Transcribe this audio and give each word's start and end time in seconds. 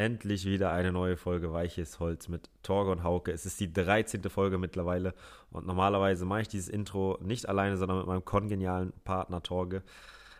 endlich 0.00 0.46
wieder 0.46 0.72
eine 0.72 0.92
neue 0.92 1.18
Folge 1.18 1.52
Weiches 1.52 2.00
Holz 2.00 2.28
mit 2.28 2.48
Torge 2.62 2.90
und 2.90 3.04
Hauke. 3.04 3.32
Es 3.32 3.44
ist 3.44 3.60
die 3.60 3.70
13. 3.70 4.22
Folge 4.30 4.56
mittlerweile 4.56 5.12
und 5.50 5.66
normalerweise 5.66 6.24
mache 6.24 6.40
ich 6.40 6.48
dieses 6.48 6.70
Intro 6.70 7.18
nicht 7.20 7.46
alleine, 7.46 7.76
sondern 7.76 7.98
mit 7.98 8.06
meinem 8.06 8.24
kongenialen 8.24 8.94
Partner 9.04 9.42
Torge. 9.42 9.82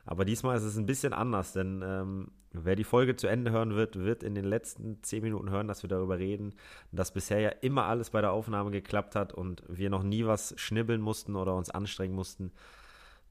Aber 0.06 0.24
diesmal 0.24 0.56
ist 0.56 0.62
es 0.62 0.78
ein 0.78 0.86
bisschen 0.86 1.12
anders, 1.12 1.52
denn 1.52 1.82
ähm, 1.84 2.28
wer 2.52 2.74
die 2.74 2.84
Folge 2.84 3.16
zu 3.16 3.26
Ende 3.26 3.50
hören 3.50 3.74
wird, 3.74 3.98
wird 3.98 4.22
in 4.22 4.34
den 4.34 4.46
letzten 4.46 5.02
10 5.02 5.22
Minuten 5.22 5.50
hören, 5.50 5.68
dass 5.68 5.82
wir 5.82 5.90
darüber 5.90 6.18
reden, 6.18 6.54
dass 6.90 7.12
bisher 7.12 7.40
ja 7.40 7.50
immer 7.50 7.84
alles 7.84 8.08
bei 8.08 8.22
der 8.22 8.32
Aufnahme 8.32 8.70
geklappt 8.70 9.14
hat 9.14 9.34
und 9.34 9.62
wir 9.68 9.90
noch 9.90 10.02
nie 10.02 10.24
was 10.24 10.54
schnibbeln 10.56 11.02
mussten 11.02 11.36
oder 11.36 11.54
uns 11.54 11.68
anstrengen 11.68 12.14
mussten. 12.14 12.50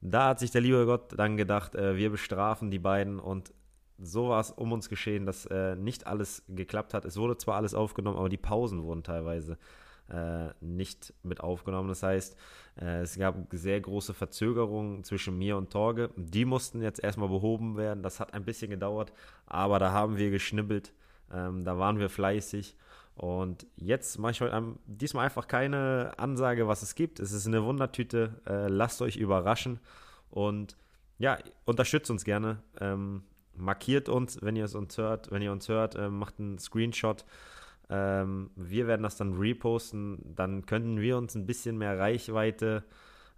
Da 0.00 0.28
hat 0.28 0.38
sich 0.38 0.52
der 0.52 0.60
liebe 0.60 0.86
Gott 0.86 1.18
dann 1.18 1.36
gedacht, 1.36 1.74
äh, 1.74 1.96
wir 1.96 2.10
bestrafen 2.10 2.70
die 2.70 2.78
beiden 2.78 3.18
und 3.18 3.52
so 4.02 4.28
war 4.28 4.40
es 4.40 4.50
um 4.50 4.72
uns 4.72 4.88
geschehen, 4.88 5.26
dass 5.26 5.46
äh, 5.46 5.76
nicht 5.76 6.06
alles 6.06 6.42
geklappt 6.48 6.94
hat. 6.94 7.04
Es 7.04 7.16
wurde 7.16 7.36
zwar 7.36 7.56
alles 7.56 7.74
aufgenommen, 7.74 8.18
aber 8.18 8.28
die 8.28 8.36
Pausen 8.36 8.82
wurden 8.82 9.02
teilweise 9.02 9.58
äh, 10.08 10.48
nicht 10.60 11.14
mit 11.22 11.40
aufgenommen. 11.40 11.88
Das 11.88 12.02
heißt, 12.02 12.36
äh, 12.80 13.02
es 13.02 13.16
gab 13.18 13.36
sehr 13.52 13.80
große 13.80 14.14
Verzögerungen 14.14 15.04
zwischen 15.04 15.38
mir 15.38 15.56
und 15.56 15.70
Torge. 15.70 16.10
Die 16.16 16.44
mussten 16.44 16.82
jetzt 16.82 17.02
erstmal 17.02 17.28
behoben 17.28 17.76
werden. 17.76 18.02
Das 18.02 18.20
hat 18.20 18.34
ein 18.34 18.44
bisschen 18.44 18.70
gedauert, 18.70 19.12
aber 19.46 19.78
da 19.78 19.92
haben 19.92 20.16
wir 20.16 20.30
geschnibbelt. 20.30 20.92
Ähm, 21.32 21.64
da 21.64 21.78
waren 21.78 21.98
wir 21.98 22.10
fleißig. 22.10 22.76
Und 23.14 23.66
jetzt 23.76 24.18
mache 24.18 24.32
ich 24.32 24.40
heute 24.40 24.74
diesmal 24.86 25.26
einfach 25.26 25.46
keine 25.46 26.12
Ansage, 26.16 26.66
was 26.66 26.82
es 26.82 26.94
gibt. 26.94 27.20
Es 27.20 27.32
ist 27.32 27.46
eine 27.46 27.62
Wundertüte. 27.64 28.40
Äh, 28.46 28.68
lasst 28.68 29.02
euch 29.02 29.16
überraschen 29.16 29.78
und 30.30 30.76
ja, 31.18 31.36
unterstützt 31.66 32.10
uns 32.10 32.24
gerne. 32.24 32.62
Ähm, 32.80 33.22
markiert 33.60 34.08
uns, 34.08 34.40
wenn 34.42 34.56
ihr 34.56 34.64
es 34.64 34.74
uns 34.74 34.96
hört, 34.98 35.30
wenn 35.30 35.42
ihr 35.42 35.52
uns 35.52 35.68
hört, 35.68 35.94
äh, 35.94 36.08
macht 36.08 36.38
einen 36.38 36.58
Screenshot. 36.58 37.24
Ähm, 37.88 38.50
wir 38.56 38.86
werden 38.86 39.02
das 39.02 39.16
dann 39.16 39.34
reposten. 39.34 40.18
Dann 40.34 40.66
könnten 40.66 41.00
wir 41.00 41.16
uns 41.16 41.34
ein 41.34 41.46
bisschen 41.46 41.78
mehr 41.78 41.98
Reichweite 41.98 42.84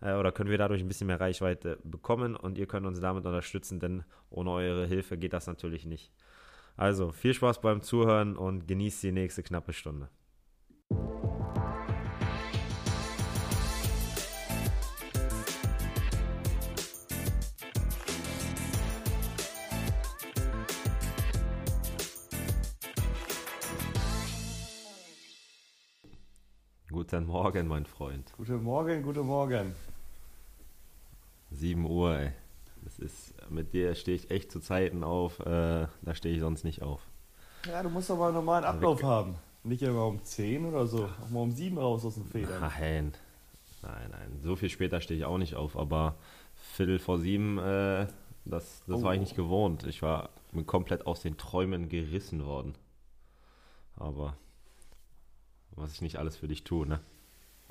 äh, 0.01 0.15
oder 0.15 0.33
können 0.33 0.51
wir 0.51 0.59
dadurch 0.59 0.83
ein 0.83 0.89
bisschen 0.89 1.07
mehr 1.07 1.21
Reichweite 1.21 1.79
bekommen 1.85 2.37
und 2.37 2.59
ihr 2.59 2.67
könnt 2.67 2.87
uns 2.87 3.01
damit 3.01 3.25
unterstützen, 3.25 3.81
denn 3.81 4.05
ohne 4.31 4.51
eure 4.51 4.87
Hilfe 4.87 5.17
geht 5.17 5.33
das 5.33 5.47
natürlich 5.47 5.87
nicht. 5.87 6.13
Also 6.77 7.13
viel 7.13 7.35
Spaß 7.35 7.61
beim 7.61 7.83
Zuhören 7.83 8.37
und 8.37 8.67
genießt 8.67 9.03
die 9.03 9.13
nächste 9.13 9.43
knappe 9.43 9.73
Stunde. 9.73 10.09
Guten 27.13 27.27
Morgen, 27.27 27.69
mein 27.69 27.85
Freund. 27.85 28.33
Guten 28.39 28.63
Morgen, 28.63 29.03
guten 29.03 29.27
Morgen. 29.27 29.75
7 31.51 31.85
Uhr, 31.85 32.17
ey. 32.17 32.33
Das 32.85 32.99
ist, 32.99 33.35
mit 33.51 33.75
dir 33.75 33.95
stehe 33.95 34.17
ich 34.17 34.31
echt 34.31 34.51
zu 34.51 34.61
Zeiten 34.61 35.05
auf, 35.05 35.39
äh, 35.41 35.89
da 36.01 36.15
stehe 36.15 36.35
ich 36.35 36.41
sonst 36.41 36.65
nicht 36.65 36.81
auf. 36.81 37.03
Ja, 37.67 37.83
du 37.83 37.91
musst 37.91 38.11
aber 38.11 38.29
einen 38.29 38.37
normalen 38.37 38.65
Ablauf 38.65 39.03
haben. 39.03 39.35
Nicht 39.63 39.83
immer 39.83 40.07
um 40.07 40.25
10 40.25 40.65
oder 40.65 40.87
so, 40.87 41.05
auch 41.05 41.29
mal 41.29 41.41
um 41.41 41.53
7 41.53 41.77
raus 41.77 42.03
aus 42.07 42.15
dem 42.15 42.25
Federn. 42.25 42.63
Nein, 42.63 43.13
nein, 43.83 44.09
nein. 44.11 44.41
So 44.41 44.57
viel 44.57 44.71
später 44.71 45.03
stehe 45.03 45.21
ich 45.21 45.27
auch 45.27 45.37
nicht 45.37 45.55
auf, 45.55 45.77
aber 45.77 46.15
Viertel 46.55 46.99
vor 46.99 47.19
sieben, 47.19 47.59
äh, 47.59 48.07
das, 48.47 48.85
das 48.87 49.01
oh. 49.01 49.03
war 49.03 49.13
ich 49.13 49.21
nicht 49.21 49.37
gewohnt. 49.37 49.85
Ich 49.85 50.01
war 50.01 50.31
komplett 50.65 51.07
aus 51.07 51.21
den 51.21 51.37
Träumen 51.37 51.91
gerissen 51.91 52.47
worden. 52.47 52.75
Aber 53.97 54.35
was 55.77 55.93
ich 55.93 56.03
nicht 56.03 56.17
alles 56.17 56.37
für 56.37 56.49
dich 56.49 56.65
tue, 56.65 56.87
ne? 56.87 57.01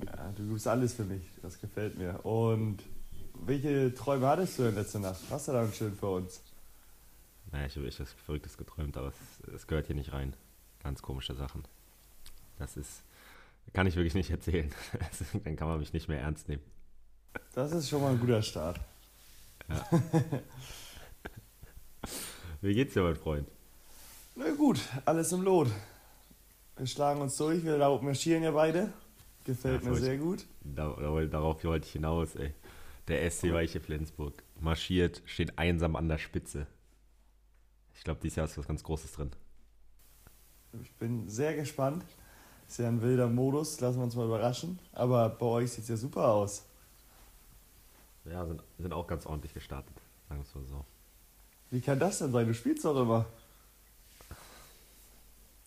Ja, 0.04 0.32
du 0.36 0.48
tust 0.48 0.66
alles 0.66 0.94
für 0.94 1.04
mich. 1.04 1.22
Das 1.42 1.60
gefällt 1.60 1.96
mir. 1.96 2.24
Und 2.24 2.82
welche 3.34 3.94
Träume 3.94 4.26
hattest 4.26 4.58
du 4.58 4.64
in 4.64 4.74
letzter 4.74 4.98
Nacht? 4.98 5.20
Was 5.28 5.48
war 5.48 5.54
dann 5.54 5.72
schön 5.72 5.94
für 5.94 6.08
uns? 6.08 6.42
Naja, 7.50 7.66
ich 7.66 7.76
habe 7.76 7.86
echt 7.86 8.00
was 8.00 8.12
Verrücktes 8.12 8.56
geträumt, 8.56 8.96
aber 8.96 9.08
es, 9.08 9.54
es, 9.54 9.66
gehört 9.66 9.86
hier 9.86 9.96
nicht 9.96 10.12
rein. 10.12 10.34
Ganz 10.82 11.02
komische 11.02 11.34
Sachen. 11.34 11.64
Das 12.58 12.76
ist, 12.76 13.02
kann 13.72 13.86
ich 13.86 13.96
wirklich 13.96 14.14
nicht 14.14 14.30
erzählen. 14.30 14.72
dann 15.44 15.56
kann 15.56 15.68
man 15.68 15.78
mich 15.78 15.92
nicht 15.92 16.08
mehr 16.08 16.20
ernst 16.20 16.48
nehmen. 16.48 16.62
Das 17.54 17.72
ist 17.72 17.88
schon 17.88 18.02
mal 18.02 18.12
ein 18.12 18.20
guter 18.20 18.42
Start. 18.42 18.80
Ja. 19.68 19.86
Wie 22.60 22.74
geht's 22.74 22.94
dir, 22.94 23.02
mein 23.02 23.16
Freund? 23.16 23.48
Na 24.34 24.50
gut, 24.52 24.80
alles 25.04 25.32
im 25.32 25.42
Lot. 25.42 25.68
Wir 26.82 26.88
schlagen 26.88 27.20
uns 27.20 27.36
durch, 27.36 27.64
wir 27.64 27.78
marschieren 28.02 28.42
ja 28.42 28.50
beide. 28.50 28.92
Gefällt 29.44 29.84
ja, 29.84 29.90
mir 29.90 29.96
sehr 29.98 30.18
gut. 30.18 30.44
Da, 30.64 30.92
darauf 31.26 31.62
wollte 31.62 31.86
ich 31.86 31.92
hinaus, 31.92 32.34
ey. 32.34 32.52
Der 33.06 33.30
SC 33.30 33.52
Weiche 33.52 33.78
Flensburg 33.78 34.42
marschiert, 34.58 35.22
steht 35.24 35.60
einsam 35.60 35.94
an 35.94 36.08
der 36.08 36.18
Spitze. 36.18 36.66
Ich 37.94 38.02
glaube, 38.02 38.18
dieses 38.20 38.34
Jahr 38.34 38.46
ist 38.46 38.58
was 38.58 38.66
ganz 38.66 38.82
Großes 38.82 39.12
drin. 39.12 39.30
Ich 40.82 40.92
bin 40.94 41.28
sehr 41.28 41.54
gespannt. 41.54 42.04
Ist 42.66 42.80
ja 42.80 42.88
ein 42.88 43.00
wilder 43.00 43.28
Modus, 43.28 43.78
lassen 43.78 43.98
wir 43.98 44.04
uns 44.04 44.16
mal 44.16 44.26
überraschen. 44.26 44.80
Aber 44.90 45.28
bei 45.28 45.46
euch 45.46 45.70
sieht 45.70 45.84
es 45.84 45.88
ja 45.88 45.96
super 45.96 46.32
aus. 46.32 46.66
Ja, 48.24 48.44
sind, 48.44 48.60
sind 48.80 48.92
auch 48.92 49.06
ganz 49.06 49.24
ordentlich 49.24 49.54
gestartet, 49.54 49.94
sagen 50.28 50.40
wir 50.40 50.48
es 50.48 50.54
mal 50.56 50.66
so. 50.66 50.84
Wie 51.70 51.80
kann 51.80 52.00
das 52.00 52.18
denn 52.18 52.32
sein? 52.32 52.48
Du 52.48 52.54
spielst 52.54 52.84
doch 52.84 53.00
immer. 53.00 53.26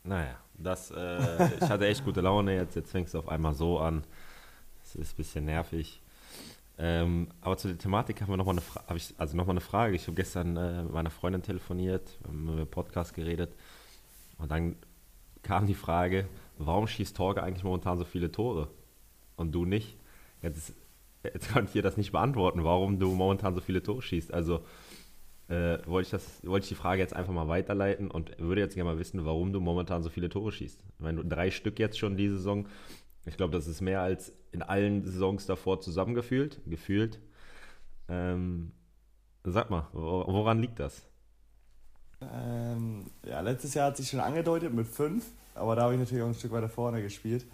Naja, 0.05 0.37
das, 0.57 0.91
äh, 0.91 1.49
ich 1.61 1.69
hatte 1.69 1.87
echt 1.87 2.05
gute 2.05 2.21
Laune 2.21 2.55
jetzt. 2.55 2.75
Jetzt 2.75 2.91
fängst 2.91 3.13
du 3.13 3.19
auf 3.19 3.27
einmal 3.27 3.53
so 3.53 3.79
an. 3.79 4.03
Das 4.81 4.95
ist 4.95 5.13
ein 5.13 5.17
bisschen 5.17 5.45
nervig. 5.45 6.01
Ähm, 6.77 7.29
aber 7.41 7.57
zu 7.57 7.69
der 7.69 7.77
Thematik 7.77 8.21
haben 8.21 8.29
wir 8.29 8.37
nochmal 8.37 8.55
eine, 8.55 8.61
Fra 8.61 8.83
ich, 8.95 9.13
also 9.17 9.37
noch 9.37 9.47
eine 9.47 9.61
Frage. 9.61 9.95
Ich 9.95 10.03
habe 10.07 10.15
gestern 10.15 10.57
äh, 10.57 10.83
mit 10.83 10.93
meiner 10.93 11.09
Freundin 11.09 11.41
telefoniert, 11.41 12.17
haben 12.25 12.57
wir 12.57 12.65
Podcast 12.65 13.13
geredet. 13.13 13.53
Und 14.37 14.51
dann 14.51 14.75
kam 15.41 15.67
die 15.67 15.73
Frage, 15.73 16.27
warum 16.57 16.87
schießt 16.87 17.15
Torge 17.15 17.41
eigentlich 17.41 17.63
momentan 17.63 17.97
so 17.97 18.03
viele 18.03 18.31
Tore? 18.31 18.67
Und 19.37 19.53
du 19.53 19.65
nicht? 19.65 19.97
Jetzt, 20.41 20.73
jetzt 21.23 21.49
kann 21.49 21.65
ich 21.65 21.71
dir 21.71 21.81
das 21.81 21.97
nicht 21.97 22.11
beantworten, 22.11 22.63
warum 22.63 22.99
du 22.99 23.11
momentan 23.13 23.55
so 23.55 23.61
viele 23.61 23.81
Tore 23.81 24.01
schießt. 24.01 24.33
Also 24.33 24.65
äh, 25.47 25.77
wollte 25.85 26.07
ich, 26.07 26.11
das, 26.11 26.43
wollte 26.43 26.63
ich 26.63 26.69
die 26.69 26.75
Frage 26.75 27.01
jetzt 27.01 27.15
einfach 27.15 27.33
mal 27.33 27.47
weiterleiten 27.47 28.09
und 28.09 28.37
würde 28.39 28.61
jetzt 28.61 28.75
gerne 28.75 28.89
mal 28.89 28.99
wissen, 28.99 29.25
warum 29.25 29.53
du 29.53 29.59
momentan 29.59 30.01
so 30.01 30.09
viele 30.09 30.29
Tore 30.29 30.51
schießt. 30.51 30.83
Wenn 30.99 31.17
du 31.17 31.23
drei 31.23 31.51
Stück 31.51 31.77
jetzt 31.79 31.99
schon 31.99 32.17
diese 32.17 32.37
Saison, 32.37 32.67
ich 33.25 33.37
glaube, 33.37 33.53
das 33.53 33.67
ist 33.67 33.81
mehr 33.81 34.01
als 34.01 34.33
in 34.51 34.61
allen 34.61 35.03
Saisons 35.03 35.45
davor 35.45 35.81
zusammengefühlt, 35.81 36.61
gefühlt. 36.65 37.19
Ähm, 38.07 38.71
sag 39.43 39.69
mal, 39.69 39.87
woran 39.93 40.61
liegt 40.61 40.79
das? 40.79 41.03
Ähm, 42.21 43.05
ja, 43.27 43.41
letztes 43.41 43.73
Jahr 43.75 43.87
hat 43.87 43.97
sich 43.97 44.09
schon 44.09 44.19
angedeutet 44.19 44.73
mit 44.73 44.87
fünf, 44.87 45.25
aber 45.53 45.75
da 45.75 45.83
habe 45.83 45.93
ich 45.93 45.99
natürlich 45.99 46.23
auch 46.23 46.27
ein 46.27 46.33
Stück 46.33 46.51
weiter 46.51 46.69
vorne 46.69 47.01
gespielt. 47.03 47.45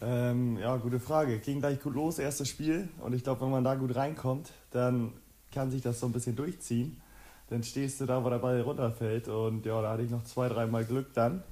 Ähm, 0.00 0.58
ja, 0.58 0.76
gute 0.76 1.00
Frage. 1.00 1.38
Ging 1.38 1.60
gleich 1.60 1.80
gut 1.80 1.94
los, 1.94 2.18
erstes 2.18 2.48
Spiel. 2.48 2.88
Und 3.00 3.14
ich 3.14 3.24
glaube, 3.24 3.40
wenn 3.40 3.50
man 3.50 3.64
da 3.64 3.74
gut 3.74 3.96
reinkommt, 3.96 4.52
dann 4.70 5.14
kann 5.52 5.70
sich 5.70 5.82
das 5.82 5.98
so 5.98 6.06
ein 6.06 6.12
bisschen 6.12 6.36
durchziehen 6.36 7.00
dann 7.48 7.62
stehst 7.62 8.00
du 8.00 8.06
da, 8.06 8.24
wo 8.24 8.30
der 8.30 8.38
Ball 8.38 8.60
runterfällt. 8.60 9.28
Und 9.28 9.64
ja, 9.66 9.80
da 9.80 9.92
hatte 9.92 10.02
ich 10.02 10.10
noch 10.10 10.24
zwei, 10.24 10.48
dreimal 10.48 10.84
Glück 10.84 11.12
dann. 11.14 11.42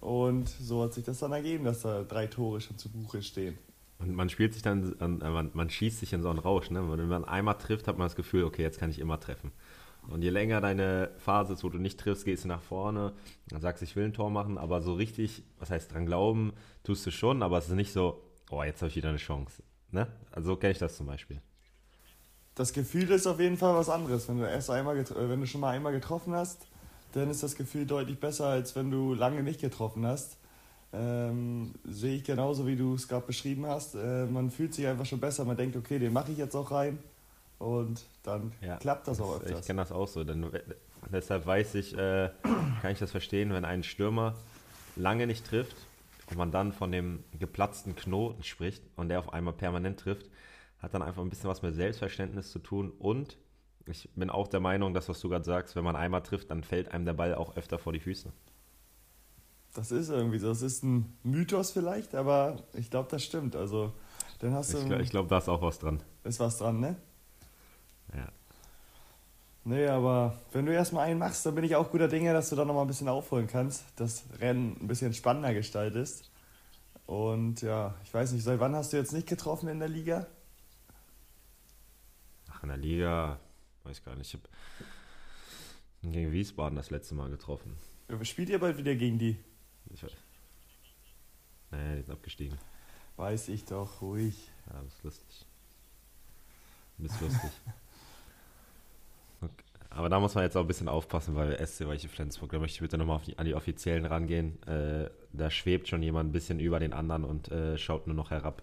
Und 0.00 0.48
so 0.48 0.82
hat 0.82 0.92
sich 0.92 1.04
das 1.04 1.18
dann 1.18 1.32
ergeben, 1.32 1.64
dass 1.64 1.82
da 1.82 2.02
drei 2.02 2.26
Tore 2.26 2.60
schon 2.60 2.78
zu 2.78 2.90
Buche 2.90 3.22
stehen. 3.22 3.58
Und 3.98 4.14
man 4.14 4.28
spielt 4.28 4.52
sich 4.52 4.62
dann, 4.62 4.94
man, 4.98 5.50
man 5.54 5.70
schießt 5.70 6.00
sich 6.00 6.12
in 6.12 6.22
so 6.22 6.28
einen 6.28 6.38
Rausch. 6.38 6.70
Ne? 6.70 6.84
Wenn 6.96 7.08
man 7.08 7.24
einmal 7.24 7.56
trifft, 7.56 7.88
hat 7.88 7.96
man 7.96 8.06
das 8.06 8.16
Gefühl, 8.16 8.44
okay, 8.44 8.62
jetzt 8.62 8.78
kann 8.78 8.90
ich 8.90 8.98
immer 8.98 9.18
treffen. 9.18 9.50
Und 10.08 10.20
je 10.20 10.28
länger 10.28 10.60
deine 10.60 11.10
Phase 11.16 11.54
ist, 11.54 11.64
wo 11.64 11.70
du 11.70 11.78
nicht 11.78 11.98
triffst, 11.98 12.26
gehst 12.26 12.44
du 12.44 12.48
nach 12.48 12.60
vorne, 12.60 13.14
dann 13.48 13.62
sagst 13.62 13.80
du, 13.80 13.84
ich 13.84 13.96
will 13.96 14.04
ein 14.04 14.12
Tor 14.12 14.28
machen, 14.28 14.58
aber 14.58 14.82
so 14.82 14.92
richtig, 14.92 15.42
was 15.58 15.70
heißt 15.70 15.94
dran 15.94 16.04
glauben, 16.04 16.52
tust 16.82 17.06
du 17.06 17.10
schon, 17.10 17.42
aber 17.42 17.56
es 17.56 17.68
ist 17.68 17.74
nicht 17.74 17.92
so, 17.92 18.20
oh, 18.50 18.62
jetzt 18.62 18.82
habe 18.82 18.90
ich 18.90 18.96
wieder 18.96 19.08
eine 19.08 19.16
Chance. 19.16 19.62
Ne? 19.92 20.06
Also 20.30 20.50
so 20.50 20.56
kenne 20.56 20.72
ich 20.72 20.78
das 20.78 20.98
zum 20.98 21.06
Beispiel 21.06 21.40
das 22.54 22.72
Gefühl 22.72 23.10
ist 23.10 23.26
auf 23.26 23.40
jeden 23.40 23.56
Fall 23.56 23.74
was 23.74 23.88
anderes. 23.88 24.28
Wenn 24.28 24.38
du 24.38 24.48
erst 24.48 24.70
einmal, 24.70 24.96
äh, 24.96 25.04
wenn 25.28 25.40
du 25.40 25.46
schon 25.46 25.60
mal 25.60 25.70
einmal 25.70 25.92
getroffen 25.92 26.34
hast, 26.34 26.66
dann 27.12 27.30
ist 27.30 27.42
das 27.42 27.54
Gefühl 27.54 27.86
deutlich 27.86 28.18
besser, 28.18 28.46
als 28.46 28.74
wenn 28.76 28.90
du 28.90 29.14
lange 29.14 29.42
nicht 29.42 29.60
getroffen 29.60 30.06
hast. 30.06 30.36
Ähm, 30.92 31.74
sehe 31.84 32.16
ich 32.16 32.24
genauso, 32.24 32.66
wie 32.66 32.76
du 32.76 32.94
es 32.94 33.08
gerade 33.08 33.26
beschrieben 33.26 33.66
hast. 33.66 33.94
Äh, 33.94 34.26
man 34.26 34.50
fühlt 34.50 34.74
sich 34.74 34.86
einfach 34.86 35.06
schon 35.06 35.20
besser. 35.20 35.44
Man 35.44 35.56
denkt, 35.56 35.76
okay, 35.76 35.98
den 35.98 36.12
mache 36.12 36.32
ich 36.32 36.38
jetzt 36.38 36.54
auch 36.54 36.70
rein. 36.70 36.98
Und 37.58 38.04
dann 38.22 38.52
ja, 38.60 38.76
klappt 38.76 39.08
das 39.08 39.20
auch 39.20 39.36
öfters. 39.36 39.60
Ich 39.60 39.66
kenne 39.66 39.82
das 39.82 39.90
auch 39.90 40.06
so. 40.06 40.22
Denn, 40.22 40.46
deshalb 41.12 41.46
weiß 41.46 41.74
ich, 41.76 41.96
äh, 41.96 42.30
kann 42.82 42.92
ich 42.92 42.98
das 42.98 43.10
verstehen, 43.10 43.52
wenn 43.52 43.64
ein 43.64 43.82
Stürmer 43.82 44.34
lange 44.96 45.26
nicht 45.26 45.46
trifft 45.46 45.76
und 46.30 46.36
man 46.36 46.52
dann 46.52 46.72
von 46.72 46.92
dem 46.92 47.24
geplatzten 47.38 47.96
Knoten 47.96 48.44
spricht 48.44 48.82
und 48.96 49.08
der 49.08 49.18
auf 49.18 49.32
einmal 49.32 49.54
permanent 49.54 50.00
trifft, 50.00 50.26
hat 50.84 50.94
dann 50.94 51.02
einfach 51.02 51.22
ein 51.22 51.30
bisschen 51.30 51.50
was 51.50 51.62
mit 51.62 51.74
Selbstverständnis 51.74 52.50
zu 52.50 52.58
tun 52.58 52.92
und 52.98 53.38
ich 53.86 54.08
bin 54.14 54.30
auch 54.30 54.48
der 54.48 54.60
Meinung, 54.60 54.94
dass 54.94 55.08
was 55.08 55.20
du 55.20 55.28
gerade 55.28 55.44
sagst, 55.44 55.76
wenn 55.76 55.84
man 55.84 55.96
einmal 55.96 56.22
trifft, 56.22 56.50
dann 56.50 56.62
fällt 56.62 56.92
einem 56.92 57.04
der 57.04 57.12
Ball 57.12 57.34
auch 57.34 57.56
öfter 57.56 57.78
vor 57.78 57.92
die 57.92 58.00
Füße. 58.00 58.32
Das 59.74 59.90
ist 59.90 60.08
irgendwie 60.08 60.38
so. 60.38 60.48
Das 60.48 60.62
ist 60.62 60.84
ein 60.84 61.18
Mythos 61.22 61.72
vielleicht, 61.72 62.14
aber 62.14 62.62
ich 62.74 62.90
glaube, 62.90 63.08
das 63.10 63.24
stimmt. 63.24 63.56
Also, 63.56 63.92
dann 64.38 64.54
hast 64.54 64.72
du. 64.72 64.78
Ich, 64.78 65.00
ich 65.00 65.10
glaube, 65.10 65.28
da 65.28 65.38
ist 65.38 65.48
auch 65.48 65.60
was 65.60 65.78
dran. 65.80 66.00
Ist 66.22 66.40
was 66.40 66.58
dran, 66.58 66.80
ne? 66.80 66.96
Ja. 68.14 68.28
Nee, 69.64 69.86
aber 69.86 70.38
wenn 70.52 70.66
du 70.66 70.72
erstmal 70.72 71.06
einen 71.06 71.18
machst, 71.18 71.44
dann 71.44 71.54
bin 71.54 71.64
ich 71.64 71.74
auch 71.74 71.90
guter 71.90 72.08
Dinge, 72.08 72.32
dass 72.32 72.50
du 72.50 72.56
da 72.56 72.64
nochmal 72.64 72.84
ein 72.84 72.88
bisschen 72.88 73.08
aufholen 73.08 73.46
kannst, 73.46 73.84
das 73.96 74.24
Rennen 74.38 74.76
ein 74.80 74.86
bisschen 74.86 75.14
spannender 75.14 75.54
gestaltest. 75.54 76.30
Und 77.06 77.62
ja, 77.62 77.94
ich 78.04 78.12
weiß 78.12 78.32
nicht, 78.32 78.44
seit 78.44 78.60
wann 78.60 78.76
hast 78.76 78.92
du 78.92 78.96
jetzt 78.96 79.12
nicht 79.12 79.26
getroffen 79.26 79.68
in 79.68 79.78
der 79.78 79.88
Liga? 79.88 80.26
In 82.64 82.68
der 82.68 82.78
Liga, 82.78 83.38
weiß 83.82 84.02
gar 84.02 84.16
nicht. 84.16 84.32
Ich 84.32 84.40
habe 84.40 84.48
gegen 86.10 86.32
Wiesbaden 86.32 86.76
das 86.76 86.88
letzte 86.88 87.14
Mal 87.14 87.28
getroffen. 87.28 87.76
Spielt 88.22 88.48
ihr 88.48 88.58
bald 88.58 88.78
wieder 88.78 88.94
gegen 88.94 89.18
die? 89.18 89.36
Ich 89.92 90.02
weiß. 90.02 90.12
Nee, 91.72 91.96
die 91.96 92.02
sind 92.02 92.14
abgestiegen. 92.14 92.56
Weiß 93.16 93.48
ich 93.48 93.66
doch, 93.66 94.00
ruhig. 94.00 94.50
Ja, 94.66 94.80
das 94.80 94.94
ist 94.94 95.04
lustig. 95.04 95.46
Ist 96.98 97.20
lustig. 97.20 97.50
Okay. 99.40 99.64
Aber 99.90 100.08
da 100.08 100.18
muss 100.18 100.34
man 100.34 100.44
jetzt 100.44 100.56
auch 100.56 100.62
ein 100.62 100.66
bisschen 100.66 100.88
aufpassen, 100.88 101.34
weil 101.34 101.58
SC 101.66 101.86
Weiche 101.86 102.08
Flensburg, 102.08 102.50
da 102.52 102.58
möchte 102.58 102.76
ich 102.76 102.80
bitte 102.80 102.96
nochmal 102.96 103.20
an 103.36 103.44
die 103.44 103.54
Offiziellen 103.54 104.06
rangehen. 104.06 104.62
Äh, 104.62 105.10
da 105.34 105.50
schwebt 105.50 105.86
schon 105.86 106.02
jemand 106.02 106.30
ein 106.30 106.32
bisschen 106.32 106.60
über 106.60 106.80
den 106.80 106.94
anderen 106.94 107.24
und 107.24 107.50
äh, 107.52 107.76
schaut 107.76 108.06
nur 108.06 108.16
noch 108.16 108.30
herab. 108.30 108.62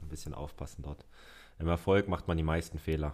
Ein 0.00 0.08
bisschen 0.08 0.32
aufpassen 0.32 0.82
dort. 0.82 1.04
Im 1.58 1.68
Erfolg 1.68 2.08
macht 2.08 2.28
man 2.28 2.38
die 2.38 2.42
meisten 2.42 2.78
Fehler. 2.78 3.12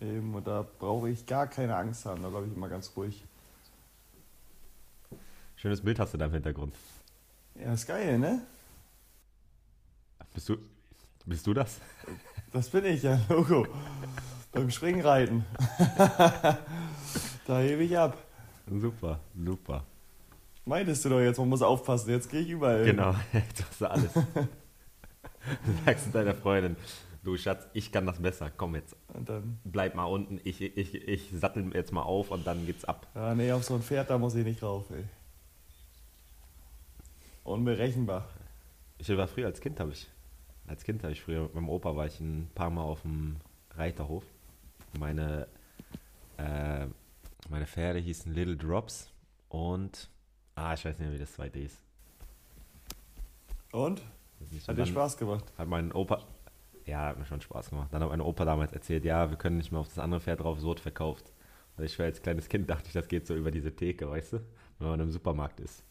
Eben, 0.00 0.34
und 0.34 0.46
da 0.46 0.66
brauche 0.78 1.10
ich 1.10 1.26
gar 1.26 1.46
keine 1.46 1.76
Angst 1.76 2.06
haben, 2.06 2.22
da 2.22 2.28
bleibe 2.28 2.46
ich 2.46 2.56
immer 2.56 2.68
ganz 2.68 2.90
ruhig. 2.96 3.24
Schönes 5.56 5.82
Bild 5.82 5.98
hast 5.98 6.14
du 6.14 6.18
da 6.18 6.24
im 6.24 6.32
Hintergrund. 6.32 6.74
Ja, 7.54 7.74
ist 7.74 7.86
geil, 7.86 8.18
ne? 8.18 8.40
Bist 10.32 10.48
du, 10.48 10.56
bist 11.26 11.46
du 11.46 11.54
das? 11.54 11.78
Das 12.52 12.68
bin 12.68 12.84
ich, 12.84 13.04
ja, 13.04 13.16
Logo. 13.28 13.64
Beim 14.50 14.68
Springreiten. 14.72 15.44
da 17.46 17.60
hebe 17.60 17.84
ich 17.84 17.96
ab. 17.96 18.18
Super, 18.68 19.20
super. 19.36 19.84
Meintest 20.64 21.04
du 21.04 21.10
doch 21.10 21.20
jetzt, 21.20 21.38
man 21.38 21.48
muss 21.48 21.62
aufpassen, 21.62 22.10
jetzt 22.10 22.28
gehe 22.28 22.40
ich 22.40 22.50
überall. 22.50 22.84
Genau, 22.84 23.14
jetzt 23.32 23.64
hast 23.64 23.80
du 23.80 23.88
alles. 23.88 24.10
Sagst 25.84 26.06
du 26.08 26.10
deiner 26.10 26.34
Freundin, 26.34 26.74
du 27.22 27.36
Schatz, 27.36 27.66
ich 27.72 27.92
kann 27.92 28.06
das 28.06 28.20
besser, 28.20 28.50
komm 28.56 28.74
jetzt. 28.74 28.96
Und 29.08 29.28
dann, 29.28 29.58
Bleib 29.64 29.94
mal 29.94 30.04
unten, 30.04 30.40
ich, 30.44 30.60
ich, 30.60 30.94
ich 30.94 31.30
sattel 31.32 31.70
jetzt 31.74 31.92
mal 31.92 32.02
auf 32.02 32.30
und 32.30 32.46
dann 32.46 32.66
geht's 32.66 32.84
ab. 32.84 33.06
ja, 33.14 33.34
nee, 33.34 33.52
auf 33.52 33.64
so 33.64 33.74
ein 33.74 33.82
Pferd, 33.82 34.10
da 34.10 34.18
muss 34.18 34.34
ich 34.34 34.44
nicht 34.44 34.62
rauf, 34.62 34.90
ey. 34.90 35.04
Unberechenbar. 37.44 38.28
Ich 38.98 39.08
war 39.16 39.26
früher 39.26 39.46
als 39.46 39.60
Kind, 39.60 39.80
habe 39.80 39.92
ich. 39.92 40.08
Als 40.66 40.84
Kind 40.84 41.02
habe 41.02 41.12
ich 41.12 41.22
früher 41.22 41.42
mit 41.42 41.54
meinem 41.54 41.68
Opa 41.68 41.96
war 41.96 42.06
ich 42.06 42.20
ein 42.20 42.50
paar 42.54 42.70
Mal 42.70 42.82
auf 42.82 43.02
dem 43.02 43.36
Reiterhof. 43.76 44.24
Meine, 44.98 45.48
äh, 46.36 46.86
meine 47.48 47.66
Pferde 47.66 47.98
hießen 47.98 48.32
Little 48.34 48.56
Drops 48.56 49.10
und 49.48 50.08
ah, 50.54 50.74
ich 50.74 50.84
weiß 50.84 50.98
nicht 50.98 51.08
mehr, 51.08 51.12
wie 51.12 51.18
das 51.18 51.32
zweite 51.32 51.58
hieß. 51.58 51.76
Und? 53.72 54.02
Ist 54.56 54.68
Hat 54.68 54.78
dir 54.78 54.86
Spaß 54.86 55.16
gemacht? 55.16 55.44
Hat 55.58 55.68
mein 55.68 55.92
Opa, 55.92 56.24
ja, 56.90 57.06
hat 57.06 57.18
mir 57.18 57.24
schon 57.24 57.40
Spaß 57.40 57.70
gemacht. 57.70 57.88
Dann 57.92 58.02
hat 58.02 58.10
mein 58.10 58.20
Opa 58.20 58.44
damals 58.44 58.72
erzählt, 58.72 59.04
ja, 59.04 59.30
wir 59.30 59.36
können 59.36 59.56
nicht 59.56 59.72
mehr 59.72 59.80
auf 59.80 59.88
das 59.88 59.98
andere 59.98 60.20
Pferd 60.20 60.40
drauf, 60.40 60.58
es 60.58 60.64
wird 60.64 60.80
verkauft. 60.80 61.32
Und 61.76 61.84
ich 61.84 61.98
war 61.98 62.06
als 62.06 62.20
kleines 62.20 62.48
Kind, 62.48 62.68
dachte 62.68 62.88
ich, 62.88 62.92
das 62.92 63.08
geht 63.08 63.26
so 63.26 63.34
über 63.34 63.50
diese 63.50 63.74
Theke, 63.74 64.10
weißt 64.10 64.34
du, 64.34 64.40
wenn 64.78 64.88
man 64.88 65.00
im 65.00 65.10
Supermarkt 65.10 65.60
ist. 65.60 65.84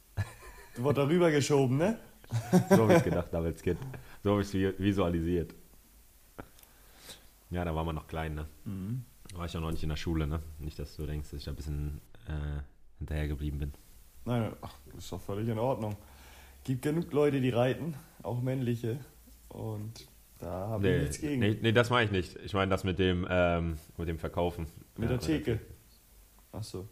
Du 0.75 0.83
wurde 0.83 1.01
darüber 1.01 1.31
geschoben, 1.31 1.77
ne? 1.77 1.97
So 2.69 2.83
habe 2.83 2.93
ich 2.93 3.03
gedacht 3.03 3.29
damals 3.31 3.55
als 3.55 3.63
Kind. 3.63 3.79
So 4.23 4.31
habe 4.31 4.41
ich 4.41 4.53
es 4.53 4.79
visualisiert. 4.79 5.55
Ja, 7.49 7.65
da 7.65 7.73
war 7.73 7.83
man 7.83 7.95
noch 7.95 8.05
klein, 8.05 8.35
ne? 8.35 8.45
War 9.33 9.45
ich 9.45 9.57
auch 9.57 9.61
noch 9.61 9.71
nicht 9.71 9.81
in 9.81 9.89
der 9.89 9.95
Schule, 9.95 10.27
ne? 10.27 10.39
Nicht, 10.59 10.77
dass 10.77 10.95
du 10.95 11.07
denkst, 11.07 11.31
dass 11.31 11.39
ich 11.39 11.45
da 11.45 11.51
ein 11.51 11.55
bisschen 11.55 12.01
äh, 12.27 12.61
hinterher 12.99 13.27
geblieben 13.27 13.57
bin. 13.57 13.73
Nein, 14.25 14.51
ach, 14.61 14.75
ist 14.95 15.11
doch 15.11 15.21
völlig 15.21 15.47
in 15.47 15.57
Ordnung. 15.57 15.95
Gibt 16.63 16.83
genug 16.83 17.11
Leute, 17.13 17.41
die 17.41 17.49
reiten, 17.49 17.95
auch 18.21 18.41
männliche. 18.41 18.99
Und 19.47 20.07
da 20.39 20.49
habe 20.69 20.87
ich 20.87 20.93
Nee, 20.93 20.99
nichts 21.01 21.19
gegen. 21.19 21.39
nee, 21.39 21.57
nee, 21.61 21.71
das 21.71 21.89
meine 21.89 22.05
ich 22.05 22.11
nicht. 22.11 22.35
Ich 22.43 22.53
meine 22.53 22.69
das 22.69 22.83
mit 22.83 22.97
dem, 22.99 23.27
ähm, 23.29 23.77
mit 23.97 24.07
dem 24.07 24.17
Verkaufen. 24.19 24.67
Mit 24.95 25.09
Ja, 25.09 25.17
der 25.17 25.19
Theke. 25.25 25.59
Achso. 26.51 26.87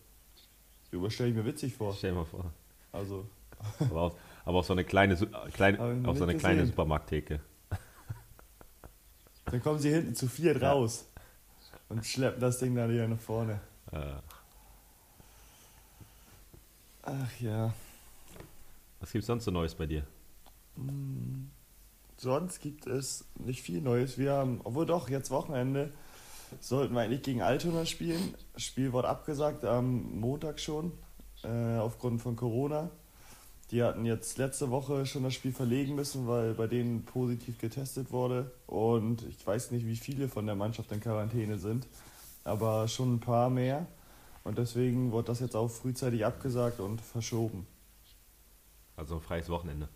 So 0.92 1.10
stelle 1.10 1.30
ich 1.30 1.36
mir 1.36 1.46
witzig 1.46 1.74
vor. 1.76 1.94
Stell 1.94 2.12
dir 2.12 2.18
mal 2.18 2.26
vor. 2.26 2.52
Also, 2.92 3.28
Aber 3.80 4.02
auf, 4.02 4.16
aber 4.46 4.60
auf 4.60 4.66
so 4.66 4.74
eine 4.74 4.84
kleine, 4.84 5.14
äh, 5.16 5.50
klein, 5.52 5.76
ich 6.02 6.08
auf 6.08 6.18
so 6.18 6.24
eine 6.24 6.36
kleine 6.38 6.60
gesehen. 6.60 6.72
Supermarkttheke. 6.72 7.40
dann 9.46 9.62
kommen 9.62 9.80
sie 9.80 9.90
hinten 9.92 10.14
zu 10.16 10.28
viert 10.28 10.62
Ja. 10.62 10.72
raus 10.74 11.10
und 11.90 12.06
schleppen 12.06 12.40
das 12.40 12.60
Ding 12.60 12.76
dann 12.76 12.90
wieder 12.92 13.08
nach 13.08 13.20
vorne. 13.20 13.60
Äh, 13.92 14.14
Ach 17.04 17.40
ja. 17.40 17.74
was 19.00 19.12
gibt's 19.12 19.28
sonst 19.28 19.46
so 19.46 19.52
Neues 19.52 19.74
bei 19.76 19.86
dir? 19.86 20.04
Hm, 20.76 21.50
Sonst 22.18 22.62
gibt 22.62 22.88
es 22.88 23.26
nicht 23.36 23.62
viel 23.62 23.82
Neues. 23.82 24.18
Wir 24.18 24.34
haben, 24.34 24.62
obwohl 24.64 24.88
doch, 24.88 25.10
jetzt 25.10 25.30
Wochenende 25.30 25.92
sollten 26.60 26.96
wir 26.96 27.02
eigentlich 27.02 27.22
gegen 27.22 27.42
Altona 27.42 27.86
spielen. 27.86 28.34
Spiel 28.56 28.92
wurde 28.92 29.08
abgesagt 29.10 29.64
am 29.66 30.20
Montag 30.20 30.60
schon, 30.60 30.92
äh, 31.44 31.78
aufgrund 31.78 32.22
von 32.22 32.36
Corona. 32.36 32.90
Die 33.70 33.84
hatten 33.84 34.06
jetzt 34.06 34.38
letzte 34.38 34.72
Woche 34.72 35.06
schon 35.06 35.24
das 35.24 35.34
Spiel 35.34 35.52
verlegen 35.52 35.94
müssen, 35.96 36.26
weil 36.26 36.54
bei 36.54 36.68
denen 36.68 37.04
positiv 37.06 37.60
getestet 37.60 38.12
wurde. 38.12 38.52
Und 38.66 39.24
ich 39.24 39.46
weiß 39.46 39.72
nicht, 39.72 39.86
wie 39.86 39.98
viele 39.98 40.30
von 40.30 40.46
der 40.46 40.56
Mannschaft 40.56 40.92
in 40.92 41.02
Quarantäne 41.02 41.60
sind, 41.60 41.86
aber 42.46 42.88
schon 42.88 43.16
ein 43.16 43.20
paar 43.20 43.50
mehr. 43.50 43.86
Und 44.44 44.58
deswegen 44.58 45.12
wurde 45.12 45.28
das 45.28 45.42
jetzt 45.42 45.56
auch 45.56 45.68
frühzeitig 45.68 46.26
abgesagt 46.26 46.80
und 46.80 47.02
verschoben. 47.02 47.68
Also 48.96 49.20
freies 49.20 49.50
Wochenende. 49.50 49.90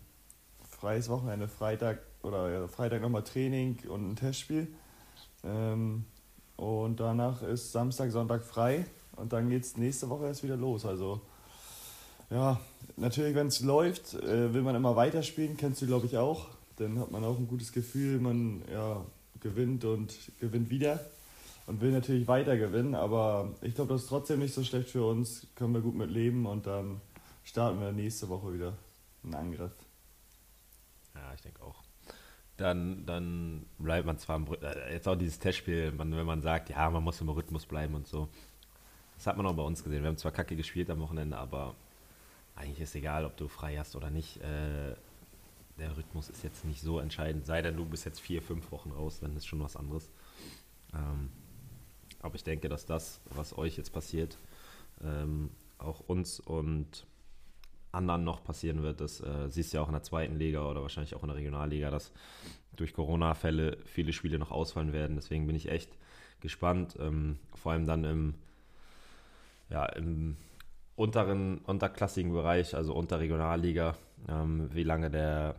freies 0.68 1.08
Wochenende, 1.08 1.48
Freitag 1.48 2.00
oder 2.22 2.68
Freitag 2.68 3.02
nochmal 3.02 3.24
Training 3.24 3.78
und 3.88 4.10
ein 4.10 4.16
Testspiel. 4.16 4.68
Ähm, 5.44 6.04
und 6.56 7.00
danach 7.00 7.42
ist 7.42 7.72
Samstag, 7.72 8.10
Sonntag 8.10 8.44
frei 8.44 8.86
und 9.16 9.32
dann 9.32 9.48
geht 9.50 9.64
es 9.64 9.76
nächste 9.76 10.08
Woche 10.08 10.26
erst 10.26 10.42
wieder 10.42 10.56
los. 10.56 10.84
Also 10.84 11.20
ja, 12.30 12.60
natürlich, 12.96 13.34
wenn 13.34 13.48
es 13.48 13.60
läuft, 13.60 14.14
äh, 14.14 14.54
will 14.54 14.62
man 14.62 14.74
immer 14.74 14.96
weiterspielen, 14.96 15.56
kennst 15.56 15.82
du 15.82 15.86
glaube 15.86 16.06
ich 16.06 16.16
auch. 16.16 16.48
Dann 16.76 16.98
hat 16.98 17.10
man 17.10 17.24
auch 17.24 17.36
ein 17.36 17.48
gutes 17.48 17.72
Gefühl, 17.72 18.18
man 18.18 18.62
ja, 18.72 19.04
gewinnt 19.40 19.84
und 19.84 20.14
gewinnt 20.40 20.70
wieder 20.70 21.00
und 21.66 21.80
will 21.80 21.92
natürlich 21.92 22.26
weiter 22.28 22.56
gewinnen. 22.56 22.94
Aber 22.94 23.50
ich 23.60 23.74
glaube, 23.74 23.92
das 23.92 24.02
ist 24.02 24.08
trotzdem 24.08 24.38
nicht 24.38 24.54
so 24.54 24.64
schlecht 24.64 24.88
für 24.88 25.04
uns, 25.04 25.46
können 25.54 25.74
wir 25.74 25.80
gut 25.80 25.94
mit 25.94 26.10
leben 26.10 26.46
und 26.46 26.66
dann 26.66 27.00
starten 27.44 27.80
wir 27.80 27.92
nächste 27.92 28.28
Woche 28.28 28.54
wieder 28.54 28.78
einen 29.24 29.34
Angriff. 29.34 29.72
Ja, 31.14 31.34
ich 31.34 31.42
denke 31.42 31.62
auch. 31.62 31.82
Dann, 32.62 33.04
dann 33.06 33.66
bleibt 33.78 34.06
man 34.06 34.18
zwar 34.18 34.36
im 34.36 34.46
äh, 34.62 34.92
jetzt 34.92 35.08
auch 35.08 35.16
dieses 35.16 35.40
Testspiel, 35.40 35.92
wenn 35.96 36.26
man 36.26 36.42
sagt, 36.42 36.70
ja, 36.70 36.88
man 36.90 37.02
muss 37.02 37.20
im 37.20 37.28
Rhythmus 37.28 37.66
bleiben 37.66 37.96
und 37.96 38.06
so. 38.06 38.28
Das 39.16 39.26
hat 39.26 39.36
man 39.36 39.46
auch 39.46 39.54
bei 39.54 39.64
uns 39.64 39.82
gesehen. 39.82 40.02
Wir 40.02 40.08
haben 40.08 40.16
zwar 40.16 40.30
kacke 40.30 40.54
gespielt 40.54 40.88
am 40.88 41.00
Wochenende, 41.00 41.36
aber 41.36 41.74
eigentlich 42.54 42.80
ist 42.80 42.94
egal, 42.94 43.24
ob 43.24 43.36
du 43.36 43.48
frei 43.48 43.76
hast 43.78 43.96
oder 43.96 44.10
nicht. 44.10 44.36
Äh, 44.36 44.94
der 45.76 45.96
Rhythmus 45.96 46.28
ist 46.28 46.44
jetzt 46.44 46.64
nicht 46.64 46.80
so 46.80 47.00
entscheidend. 47.00 47.46
Sei 47.46 47.62
denn, 47.62 47.76
du 47.76 47.84
bist 47.84 48.04
jetzt 48.04 48.20
vier, 48.20 48.42
fünf 48.42 48.70
Wochen 48.70 48.92
raus, 48.92 49.18
dann 49.20 49.36
ist 49.36 49.46
schon 49.46 49.60
was 49.60 49.74
anderes. 49.74 50.08
Ähm, 50.94 51.30
aber 52.20 52.36
ich 52.36 52.44
denke, 52.44 52.68
dass 52.68 52.86
das, 52.86 53.20
was 53.30 53.58
euch 53.58 53.76
jetzt 53.76 53.92
passiert, 53.92 54.38
ähm, 55.02 55.50
auch 55.78 55.98
uns 56.06 56.38
und 56.38 57.06
anderen 57.92 58.24
noch 58.24 58.42
passieren 58.42 58.82
wird. 58.82 59.00
Das 59.00 59.20
äh, 59.20 59.48
siehst 59.48 59.72
du 59.72 59.76
ja 59.76 59.82
auch 59.82 59.88
in 59.88 59.94
der 59.94 60.02
zweiten 60.02 60.36
Liga 60.36 60.66
oder 60.66 60.82
wahrscheinlich 60.82 61.14
auch 61.14 61.22
in 61.22 61.28
der 61.28 61.36
Regionalliga, 61.36 61.90
dass 61.90 62.12
durch 62.74 62.94
Corona-Fälle 62.94 63.78
viele 63.84 64.12
Spiele 64.12 64.38
noch 64.38 64.50
ausfallen 64.50 64.92
werden. 64.92 65.16
Deswegen 65.16 65.46
bin 65.46 65.56
ich 65.56 65.70
echt 65.70 65.96
gespannt, 66.40 66.96
ähm, 66.98 67.38
vor 67.54 67.72
allem 67.72 67.86
dann 67.86 68.04
im, 68.04 68.34
ja, 69.68 69.84
im 69.86 70.36
unteren, 70.96 71.58
unterklassigen 71.58 72.32
Bereich, 72.32 72.74
also 72.74 72.94
unter 72.94 73.20
Regionalliga, 73.20 73.96
ähm, 74.28 74.68
wie 74.72 74.84
lange 74.84 75.10
der 75.10 75.56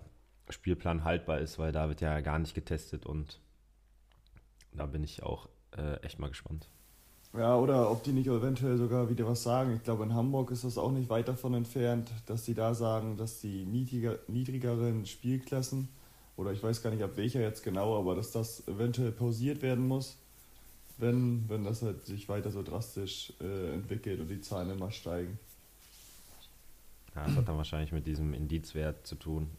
Spielplan 0.49 1.03
haltbar 1.03 1.39
ist, 1.39 1.59
weil 1.59 1.71
da 1.71 1.87
wird 1.87 2.01
ja 2.01 2.19
gar 2.21 2.39
nicht 2.39 2.53
getestet 2.53 3.05
und 3.05 3.39
da 4.71 4.85
bin 4.85 5.03
ich 5.03 5.23
auch 5.23 5.49
äh, 5.77 5.97
echt 6.01 6.19
mal 6.19 6.29
gespannt. 6.29 6.67
Ja, 7.35 7.57
oder 7.57 7.89
ob 7.89 8.03
die 8.03 8.11
nicht 8.11 8.27
eventuell 8.27 8.77
sogar 8.77 9.09
wieder 9.09 9.27
was 9.27 9.41
sagen. 9.41 9.75
Ich 9.75 9.83
glaube, 9.83 10.03
in 10.03 10.13
Hamburg 10.13 10.51
ist 10.51 10.63
das 10.63 10.77
auch 10.77 10.91
nicht 10.91 11.09
weit 11.09 11.27
davon 11.27 11.55
entfernt, 11.55 12.11
dass 12.27 12.45
die 12.45 12.53
da 12.53 12.75
sagen, 12.75 13.17
dass 13.17 13.41
die 13.41 13.65
niedriger, 13.65 14.19
niedrigeren 14.27 15.05
Spielklassen, 15.07 15.89
oder 16.37 16.51
ich 16.51 16.61
weiß 16.61 16.83
gar 16.83 16.91
nicht, 16.91 17.03
ab 17.03 17.11
welcher 17.15 17.41
jetzt 17.41 17.63
genau, 17.63 17.97
aber 17.97 18.15
dass 18.15 18.31
das 18.31 18.67
eventuell 18.67 19.11
pausiert 19.11 19.63
werden 19.63 19.87
muss, 19.87 20.17
wenn, 20.99 21.49
wenn 21.49 21.63
das 21.63 21.81
halt 21.81 22.05
sich 22.05 22.29
weiter 22.29 22.51
so 22.51 22.61
drastisch 22.61 23.33
äh, 23.41 23.73
entwickelt 23.73 24.19
und 24.19 24.27
die 24.27 24.41
Zahlen 24.41 24.69
immer 24.69 24.91
steigen. 24.91 25.39
Ja, 27.15 27.25
das 27.25 27.35
hat 27.35 27.47
dann 27.47 27.57
wahrscheinlich 27.57 27.91
mit 27.91 28.05
diesem 28.05 28.33
Indizwert 28.33 29.05
zu 29.07 29.15
tun. 29.15 29.49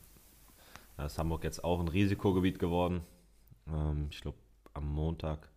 Da 0.97 1.07
ist 1.07 1.19
Hamburg 1.19 1.43
jetzt 1.43 1.65
auch 1.65 1.81
ein 1.81 1.89
Risikogebiet 1.89 2.61
geworden. 2.61 3.01
Ähm, 3.69 4.07
ich 4.11 4.21
glaube, 4.21 4.39
am 4.75 4.93
Montag 4.93 5.49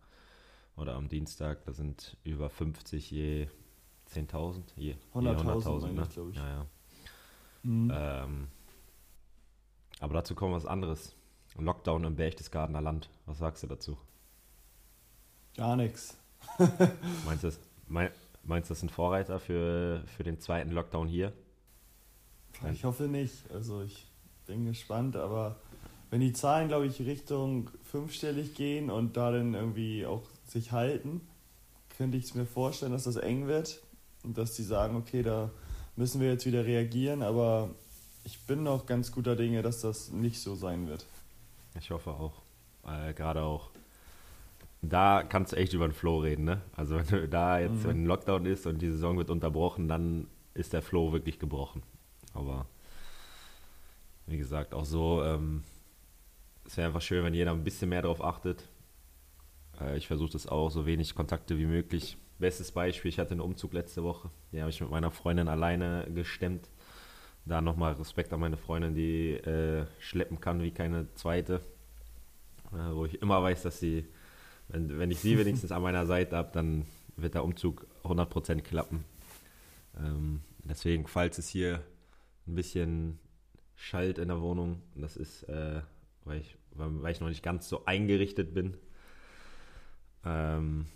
oder 0.78 0.94
am 0.94 1.08
Dienstag, 1.08 1.64
da 1.64 1.72
sind 1.72 2.16
über 2.24 2.48
50 2.48 3.10
je 3.10 3.48
10.000, 4.10 4.62
je 4.76 4.94
100.000, 5.14 5.64
100 5.64 5.92
ne? 5.92 6.06
glaube 6.12 6.30
ich. 6.30 6.36
Ja, 6.36 6.48
ja. 6.48 6.66
Mhm. 7.62 7.92
Ähm, 7.92 8.48
aber 10.00 10.14
dazu 10.14 10.34
kommt 10.34 10.54
was 10.54 10.66
anderes. 10.66 11.14
Lockdown 11.56 12.04
im 12.04 12.16
Berchtesgadener 12.16 12.80
Land. 12.80 13.10
Was 13.26 13.38
sagst 13.38 13.62
du 13.64 13.66
dazu? 13.66 13.98
Gar 15.56 15.76
nichts. 15.76 16.16
meinst 17.26 17.42
du, 17.42 17.48
das, 17.48 17.58
mein, 17.88 18.10
meinst 18.44 18.70
du, 18.70 18.72
das 18.72 18.78
ist 18.78 18.84
ein 18.84 18.90
Vorreiter 18.90 19.40
für, 19.40 20.04
für 20.06 20.22
den 20.22 20.38
zweiten 20.38 20.70
Lockdown 20.70 21.08
hier? 21.08 21.32
Ich 22.72 22.84
hoffe 22.84 23.04
nicht. 23.04 23.50
Also 23.52 23.82
ich 23.82 24.06
bin 24.46 24.66
gespannt, 24.66 25.16
aber 25.16 25.56
wenn 26.10 26.20
die 26.20 26.32
Zahlen, 26.32 26.68
glaube 26.68 26.86
ich, 26.86 27.00
Richtung 27.00 27.70
fünfstellig 27.82 28.54
gehen 28.54 28.90
und 28.90 29.16
da 29.16 29.32
dann 29.32 29.54
irgendwie 29.54 30.06
auch 30.06 30.22
sich 30.50 30.72
halten, 30.72 31.20
könnte 31.96 32.16
ich 32.16 32.34
mir 32.34 32.46
vorstellen, 32.46 32.92
dass 32.92 33.04
das 33.04 33.16
eng 33.16 33.46
wird 33.46 33.82
und 34.22 34.38
dass 34.38 34.54
die 34.54 34.62
sagen, 34.62 34.96
okay, 34.96 35.22
da 35.22 35.50
müssen 35.96 36.20
wir 36.20 36.28
jetzt 36.28 36.46
wieder 36.46 36.64
reagieren, 36.64 37.22
aber 37.22 37.70
ich 38.24 38.38
bin 38.46 38.62
noch 38.62 38.86
ganz 38.86 39.10
guter 39.10 39.36
Dinge, 39.36 39.62
dass 39.62 39.80
das 39.80 40.10
nicht 40.10 40.40
so 40.40 40.54
sein 40.54 40.86
wird. 40.86 41.06
Ich 41.78 41.90
hoffe 41.90 42.10
auch. 42.10 42.42
Äh, 42.86 43.14
Gerade 43.14 43.42
auch. 43.42 43.70
Da 44.80 45.24
kannst 45.24 45.52
du 45.52 45.56
echt 45.56 45.72
über 45.72 45.88
den 45.88 45.94
Flow 45.94 46.20
reden, 46.20 46.44
ne? 46.44 46.60
Also 46.76 46.96
wenn 46.96 47.06
du 47.06 47.28
da 47.28 47.58
jetzt, 47.58 47.82
mhm. 47.82 47.84
wenn 47.84 48.02
ein 48.02 48.06
Lockdown 48.06 48.46
ist 48.46 48.66
und 48.66 48.80
die 48.80 48.90
Saison 48.90 49.18
wird 49.18 49.30
unterbrochen, 49.30 49.88
dann 49.88 50.28
ist 50.54 50.72
der 50.72 50.82
Flow 50.82 51.12
wirklich 51.12 51.38
gebrochen. 51.38 51.82
Aber 52.34 52.66
wie 54.26 54.38
gesagt, 54.38 54.74
auch 54.74 54.84
so, 54.84 55.22
ähm, 55.24 55.64
es 56.64 56.76
wäre 56.76 56.88
einfach 56.88 57.02
schön, 57.02 57.24
wenn 57.24 57.34
jeder 57.34 57.52
ein 57.52 57.64
bisschen 57.64 57.88
mehr 57.88 58.02
darauf 58.02 58.22
achtet. 58.22 58.68
Äh, 59.80 59.96
ich 59.96 60.06
versuche 60.06 60.32
das 60.32 60.46
auch, 60.46 60.70
so 60.70 60.86
wenig 60.86 61.14
Kontakte 61.14 61.58
wie 61.58 61.66
möglich. 61.66 62.16
Bestes 62.38 62.70
Beispiel, 62.70 63.08
ich 63.08 63.18
hatte 63.18 63.32
einen 63.32 63.40
Umzug 63.40 63.72
letzte 63.72 64.04
Woche. 64.04 64.30
Den 64.52 64.60
habe 64.60 64.70
ich 64.70 64.80
mit 64.80 64.90
meiner 64.90 65.10
Freundin 65.10 65.48
alleine 65.48 66.06
gestemmt. 66.14 66.68
Da 67.44 67.60
nochmal 67.60 67.94
Respekt 67.94 68.32
an 68.32 68.40
meine 68.40 68.56
Freundin, 68.56 68.94
die 68.94 69.32
äh, 69.32 69.86
schleppen 69.98 70.40
kann 70.40 70.62
wie 70.62 70.70
keine 70.70 71.12
zweite. 71.14 71.60
Äh, 72.72 72.94
wo 72.94 73.06
ich 73.06 73.20
immer 73.22 73.42
weiß, 73.42 73.62
dass 73.62 73.80
sie, 73.80 74.04
wenn, 74.68 74.98
wenn 74.98 75.10
ich 75.10 75.20
sie 75.20 75.38
wenigstens 75.38 75.72
an 75.72 75.82
meiner 75.82 76.06
Seite 76.06 76.36
habe, 76.36 76.50
dann 76.52 76.84
wird 77.16 77.34
der 77.34 77.44
Umzug 77.44 77.86
100% 78.04 78.60
klappen. 78.60 79.04
Ähm, 79.98 80.42
deswegen, 80.64 81.06
falls 81.06 81.38
es 81.38 81.48
hier 81.48 81.82
ein 82.46 82.54
bisschen 82.54 83.18
schallt 83.74 84.18
in 84.18 84.28
der 84.28 84.40
Wohnung, 84.40 84.82
das 84.94 85.16
ist, 85.16 85.44
äh, 85.44 85.80
weil, 86.24 86.40
ich, 86.40 86.56
weil 86.72 87.12
ich 87.12 87.20
noch 87.20 87.28
nicht 87.28 87.42
ganz 87.42 87.68
so 87.68 87.84
eingerichtet 87.86 88.54
bin. 88.54 88.76
Ähm, 90.28 90.86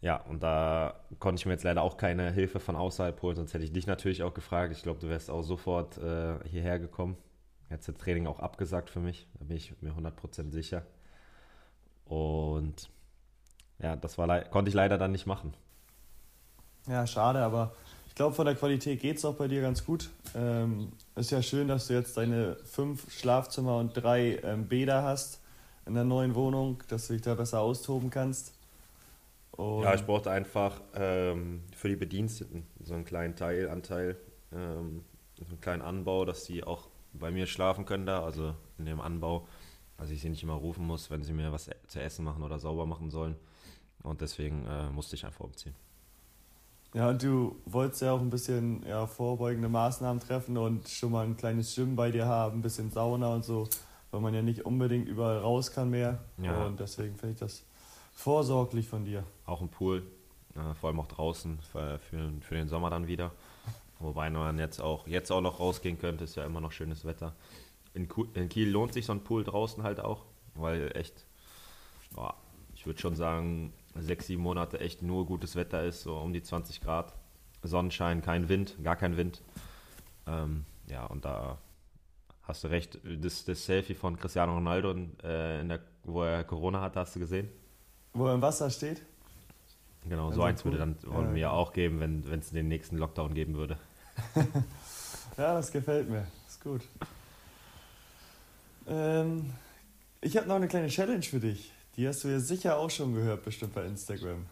ja, 0.00 0.16
und 0.16 0.42
da 0.42 0.94
konnte 1.18 1.40
ich 1.40 1.46
mir 1.46 1.52
jetzt 1.52 1.64
leider 1.64 1.82
auch 1.82 1.96
keine 1.96 2.30
Hilfe 2.30 2.60
von 2.60 2.76
außerhalb 2.76 3.20
holen, 3.22 3.36
sonst 3.36 3.54
hätte 3.54 3.64
ich 3.64 3.72
dich 3.72 3.86
natürlich 3.86 4.22
auch 4.22 4.34
gefragt. 4.34 4.72
Ich 4.72 4.82
glaube, 4.82 5.00
du 5.00 5.08
wärst 5.08 5.30
auch 5.30 5.42
sofort 5.42 5.98
äh, 5.98 6.38
hierher 6.48 6.78
gekommen. 6.78 7.16
Jetzt 7.70 7.88
das 7.88 7.96
Training 7.96 8.26
auch 8.26 8.38
abgesagt 8.38 8.90
für 8.90 9.00
mich, 9.00 9.26
da 9.38 9.44
bin 9.44 9.56
ich 9.56 9.74
mir 9.82 9.92
100% 9.92 10.52
sicher. 10.52 10.82
Und 12.04 12.88
ja, 13.80 13.96
das 13.96 14.16
war, 14.16 14.42
konnte 14.44 14.68
ich 14.68 14.74
leider 14.74 14.98
dann 14.98 15.10
nicht 15.10 15.26
machen. 15.26 15.54
Ja, 16.86 17.04
schade, 17.06 17.40
aber 17.40 17.74
ich 18.06 18.14
glaube, 18.14 18.36
von 18.36 18.46
der 18.46 18.54
Qualität 18.54 19.00
geht 19.00 19.16
es 19.16 19.24
auch 19.24 19.34
bei 19.34 19.48
dir 19.48 19.60
ganz 19.60 19.84
gut. 19.84 20.10
Ähm, 20.36 20.92
ist 21.16 21.32
ja 21.32 21.42
schön, 21.42 21.66
dass 21.66 21.88
du 21.88 21.94
jetzt 21.94 22.16
deine 22.16 22.56
fünf 22.64 23.10
Schlafzimmer 23.10 23.78
und 23.78 23.94
drei 23.94 24.38
ähm, 24.44 24.68
Bäder 24.68 25.02
hast 25.02 25.40
in 25.86 25.94
der 25.94 26.04
neuen 26.04 26.34
Wohnung, 26.34 26.82
dass 26.88 27.06
du 27.06 27.14
dich 27.14 27.22
da 27.22 27.34
besser 27.34 27.60
austoben 27.60 28.10
kannst. 28.10 28.52
Und 29.52 29.84
ja, 29.84 29.94
ich 29.94 30.04
brauchte 30.04 30.30
einfach 30.30 30.80
ähm, 30.94 31.62
für 31.74 31.88
die 31.88 31.96
Bediensteten 31.96 32.66
so 32.82 32.94
einen 32.94 33.04
kleinen 33.04 33.36
Teilanteil, 33.36 34.16
ähm, 34.52 35.02
so 35.38 35.46
einen 35.46 35.60
kleinen 35.60 35.82
Anbau, 35.82 36.24
dass 36.24 36.44
sie 36.44 36.62
auch 36.64 36.88
bei 37.14 37.30
mir 37.30 37.46
schlafen 37.46 37.86
können 37.86 38.04
da, 38.04 38.22
also 38.22 38.54
in 38.78 38.84
dem 38.84 39.00
Anbau. 39.00 39.46
Also 39.96 40.12
ich 40.12 40.20
sie 40.20 40.28
nicht 40.28 40.42
immer 40.42 40.54
rufen 40.54 40.86
muss, 40.86 41.10
wenn 41.10 41.22
sie 41.22 41.32
mir 41.32 41.52
was 41.52 41.70
zu 41.86 42.00
essen 42.00 42.24
machen 42.24 42.42
oder 42.42 42.58
sauber 42.58 42.84
machen 42.84 43.10
sollen. 43.10 43.36
Und 44.02 44.20
deswegen 44.20 44.66
äh, 44.66 44.90
musste 44.90 45.16
ich 45.16 45.24
einfach 45.24 45.44
umziehen. 45.44 45.74
Ja, 46.94 47.10
und 47.10 47.22
du 47.22 47.56
wolltest 47.64 48.02
ja 48.02 48.12
auch 48.12 48.20
ein 48.20 48.30
bisschen 48.30 48.84
ja, 48.86 49.06
vorbeugende 49.06 49.68
Maßnahmen 49.68 50.20
treffen 50.20 50.56
und 50.56 50.88
schon 50.88 51.12
mal 51.12 51.24
ein 51.24 51.36
kleines 51.36 51.74
Gym 51.74 51.96
bei 51.96 52.10
dir 52.10 52.26
haben, 52.26 52.58
ein 52.58 52.62
bisschen 52.62 52.90
Sauna 52.90 53.34
und 53.34 53.44
so, 53.44 53.68
weil 54.10 54.20
man 54.20 54.34
ja 54.34 54.42
nicht 54.42 54.64
unbedingt 54.64 55.08
überall 55.08 55.38
raus 55.38 55.72
kann 55.72 55.90
mehr. 55.90 56.18
Ja. 56.38 56.66
Und 56.66 56.80
deswegen 56.80 57.16
finde 57.16 57.34
ich 57.34 57.40
das 57.40 57.64
vorsorglich 58.12 58.88
von 58.88 59.04
dir. 59.04 59.24
Auch 59.44 59.60
ein 59.60 59.68
Pool, 59.68 60.02
äh, 60.54 60.74
vor 60.74 60.88
allem 60.88 61.00
auch 61.00 61.06
draußen 61.06 61.60
für, 61.60 61.98
für, 61.98 62.32
für, 62.40 62.54
den 62.54 62.68
Sommer 62.68 62.90
dann 62.90 63.06
wieder. 63.06 63.32
Wobei 63.98 64.28
man 64.30 64.58
jetzt 64.58 64.80
auch, 64.80 65.06
jetzt 65.06 65.30
auch 65.30 65.40
noch 65.40 65.60
rausgehen 65.60 65.98
könnte, 65.98 66.24
ist 66.24 66.36
ja 66.36 66.44
immer 66.44 66.60
noch 66.60 66.72
schönes 66.72 67.04
Wetter. 67.04 67.34
In, 67.94 68.08
in 68.34 68.48
Kiel 68.48 68.70
lohnt 68.70 68.92
sich 68.92 69.06
so 69.06 69.12
ein 69.12 69.24
Pool 69.24 69.44
draußen 69.44 69.82
halt 69.82 70.00
auch, 70.00 70.24
weil 70.54 70.94
echt, 70.94 71.24
boah, 72.14 72.34
ich 72.74 72.84
würde 72.84 73.00
schon 73.00 73.16
sagen, 73.16 73.72
sechs, 73.94 74.26
sieben 74.26 74.42
Monate 74.42 74.80
echt 74.80 75.02
nur 75.02 75.26
gutes 75.26 75.56
Wetter 75.56 75.82
ist, 75.82 76.02
so 76.02 76.16
um 76.18 76.32
die 76.32 76.42
20 76.42 76.80
Grad. 76.80 77.14
Sonnenschein, 77.62 78.22
kein 78.22 78.48
Wind, 78.48 78.76
gar 78.82 78.96
kein 78.96 79.16
Wind. 79.16 79.42
Ähm, 80.26 80.64
ja, 80.88 81.04
und 81.06 81.24
da 81.24 81.58
hast 82.46 82.64
du 82.64 82.68
recht, 82.68 82.98
das, 83.04 83.44
das 83.44 83.64
Selfie 83.64 83.94
von 83.94 84.16
Cristiano 84.16 84.54
Ronaldo, 84.54 84.92
äh, 85.22 85.64
der, 85.64 85.80
wo 86.04 86.22
er 86.22 86.44
Corona 86.44 86.80
hatte, 86.80 87.00
hast 87.00 87.14
du 87.16 87.20
gesehen? 87.20 87.48
Wo 88.12 88.26
er 88.26 88.34
im 88.34 88.42
Wasser 88.42 88.70
steht? 88.70 89.02
Genau, 90.08 90.30
so 90.30 90.42
eins 90.42 90.64
würde 90.64 90.78
dann 90.78 90.96
wollen 91.02 91.28
ja. 91.28 91.34
wir 91.34 91.40
ja 91.42 91.50
auch 91.50 91.72
geben, 91.72 92.00
wenn 92.00 92.38
es 92.38 92.50
den 92.50 92.68
nächsten 92.68 92.96
Lockdown 92.96 93.34
geben 93.34 93.56
würde. 93.56 93.76
ja, 95.36 95.54
das 95.54 95.72
gefällt 95.72 96.08
mir. 96.08 96.26
Ist 96.46 96.62
gut. 96.62 96.82
Ähm, 98.86 99.52
ich 100.20 100.36
habe 100.36 100.46
noch 100.46 100.54
eine 100.54 100.68
kleine 100.68 100.88
Challenge 100.88 101.22
für 101.22 101.40
dich. 101.40 101.72
Die 101.96 102.06
hast 102.06 102.22
du 102.22 102.28
ja 102.28 102.38
sicher 102.38 102.78
auch 102.78 102.90
schon 102.90 103.14
gehört, 103.14 103.42
bestimmt 103.42 103.74
bei 103.74 103.84
Instagram. 103.84 104.46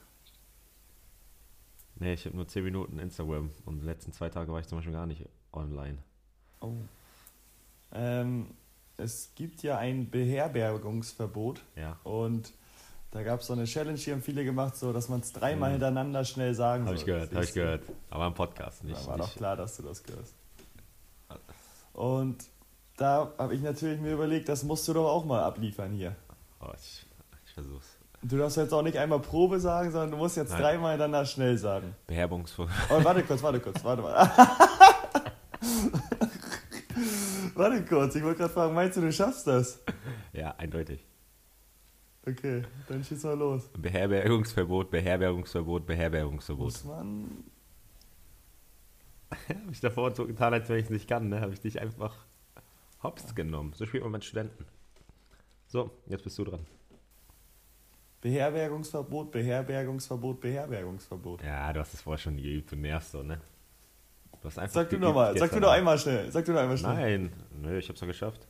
Nee, 1.97 2.15
ich 2.15 2.27
habe 2.27 2.37
nur 2.37 2.49
10 2.49 2.65
Minuten 2.65 2.99
Instagram 2.99 3.51
und 3.65 3.81
die 3.81 3.87
letzten 3.87 4.13
zwei 4.13 4.29
Tage 4.29 4.51
war 4.51 4.59
ich 4.59 4.67
zum 4.67 4.79
Beispiel 4.79 4.93
gar 4.93 5.07
nicht 5.07 5.25
online. 5.53 5.99
Oh. 6.61 6.75
Ähm, 7.95 8.49
es 8.97 9.31
gibt 9.35 9.63
ja 9.63 9.79
ein 9.79 10.11
Beherbergungsverbot. 10.11 11.61
Ja. 11.77 11.97
Und 12.05 12.53
da 13.11 13.23
gab 13.23 13.41
es 13.41 13.47
so 13.47 13.53
eine 13.53 13.65
Challenge, 13.65 13.99
die 13.99 14.13
haben 14.13 14.23
viele 14.23 14.45
gemacht, 14.45 14.77
so 14.77 14.93
dass 14.93 15.09
man 15.09 15.21
es 15.21 15.33
dreimal 15.33 15.71
mhm. 15.71 15.75
hintereinander 15.75 16.25
schnell 16.25 16.55
sagen. 16.55 16.87
Habe 16.87 16.97
ich 16.97 17.05
gehört, 17.05 17.33
habe 17.33 17.45
ich 17.45 17.53
gehört. 17.53 17.83
Aber 18.11 18.27
im 18.27 18.35
Podcast 18.35 18.85
nicht. 18.85 19.01
Da 19.01 19.07
war 19.07 19.19
doch 19.19 19.35
klar, 19.35 19.57
dass 19.57 19.77
du 19.77 19.83
das 19.83 20.03
gehört. 20.03 20.27
Und 21.93 22.45
da 22.97 23.33
habe 23.39 23.55
ich 23.55 23.63
natürlich 23.63 24.01
mir 24.01 24.13
überlegt, 24.13 24.49
das 24.49 24.65
musst 24.65 24.87
du 24.89 24.93
doch 24.93 25.09
auch 25.09 25.25
mal 25.25 25.43
abliefern 25.43 25.93
hier. 25.93 26.15
Oh, 26.61 26.71
ich, 26.77 27.07
ich 27.47 27.53
versuch's. 27.53 27.87
Du 28.23 28.39
darfst 28.39 28.57
jetzt 28.57 28.73
auch 28.73 28.83
nicht 28.83 28.97
einmal 28.97 29.21
Probe 29.21 29.61
sagen, 29.61 29.93
sondern 29.93 30.13
du 30.13 30.17
musst 30.17 30.37
jetzt 30.37 30.51
Nein. 30.53 30.63
dreimal 30.63 30.93
hintereinander 30.93 31.27
schnell 31.27 31.59
sagen. 31.59 31.95
Beherbungsvoll. 32.07 32.69
Oh, 32.91 33.05
warte 33.05 33.23
kurz, 33.23 33.43
warte 33.43 33.61
kurz, 33.61 33.85
warte 33.85 34.03
mal. 34.03 34.31
warte 37.57 37.85
kurz, 37.85 38.15
ich 38.15 38.23
wollte 38.23 38.39
gerade 38.39 38.53
fragen, 38.53 38.75
meinst 38.75 38.97
du, 38.97 39.01
du 39.01 39.13
schaffst 39.13 39.47
das? 39.47 39.83
Ja, 40.33 40.51
eindeutig. 40.57 41.07
Okay, 42.27 42.63
dann 42.89 43.05
schieß 43.05 43.23
mal 43.25 43.39
los. 43.39 43.71
Beherbergungsverbot, 43.79 44.91
Beherbergungsverbot, 44.91 45.87
Beherbergungsverbot. 45.87 46.65
Muss 46.65 46.85
man. 46.85 47.45
Habe 49.49 49.71
ich 49.71 49.81
davor 49.81 50.15
so 50.15 50.27
getan, 50.27 50.55
als 50.55 50.69
wenn 50.69 50.79
ich 50.79 50.85
es 50.85 50.91
nicht 50.91 51.09
kann, 51.09 51.29
ne? 51.29 51.41
Habe 51.41 51.53
ich 51.53 51.61
dich 51.61 51.81
einfach 51.81 52.27
hops 53.03 53.35
genommen. 53.35 53.75
So 53.75 53.87
spielt 53.87 54.03
man 54.03 54.13
mit 54.13 54.25
Studenten. 54.25 54.65
So, 55.67 55.91
jetzt 56.07 56.25
bist 56.25 56.39
du 56.39 56.45
dran. 56.45 56.67
Beherbergungsverbot, 58.23 59.31
Beherbergungsverbot, 59.31 60.41
Beherbergungsverbot. 60.41 61.43
Ja, 61.43 61.73
du 61.73 61.81
hast 61.81 61.93
es 61.93 62.01
vorher 62.01 62.19
schon 62.19 62.37
geübt, 62.39 62.73
du 62.73 62.77
nervst 62.77 63.13
so, 63.13 63.23
ne? 63.23 63.41
Du 64.45 64.51
hast 64.51 64.59
einfach 64.59 64.75
sag 64.75 64.91
du 64.91 64.99
nochmal, 64.99 65.39
sag 65.39 65.51
du 65.53 65.59
noch 65.59 65.71
einmal 65.71 65.99
schnell, 65.99 66.31
sag 66.31 66.45
du 66.45 66.53
noch 66.53 66.61
einmal 66.61 66.77
schnell. 66.77 66.95
Nein, 66.95 67.33
nö, 67.63 67.79
ich 67.79 67.89
hab's 67.89 67.99
noch 68.03 68.09
geschafft. 68.09 68.47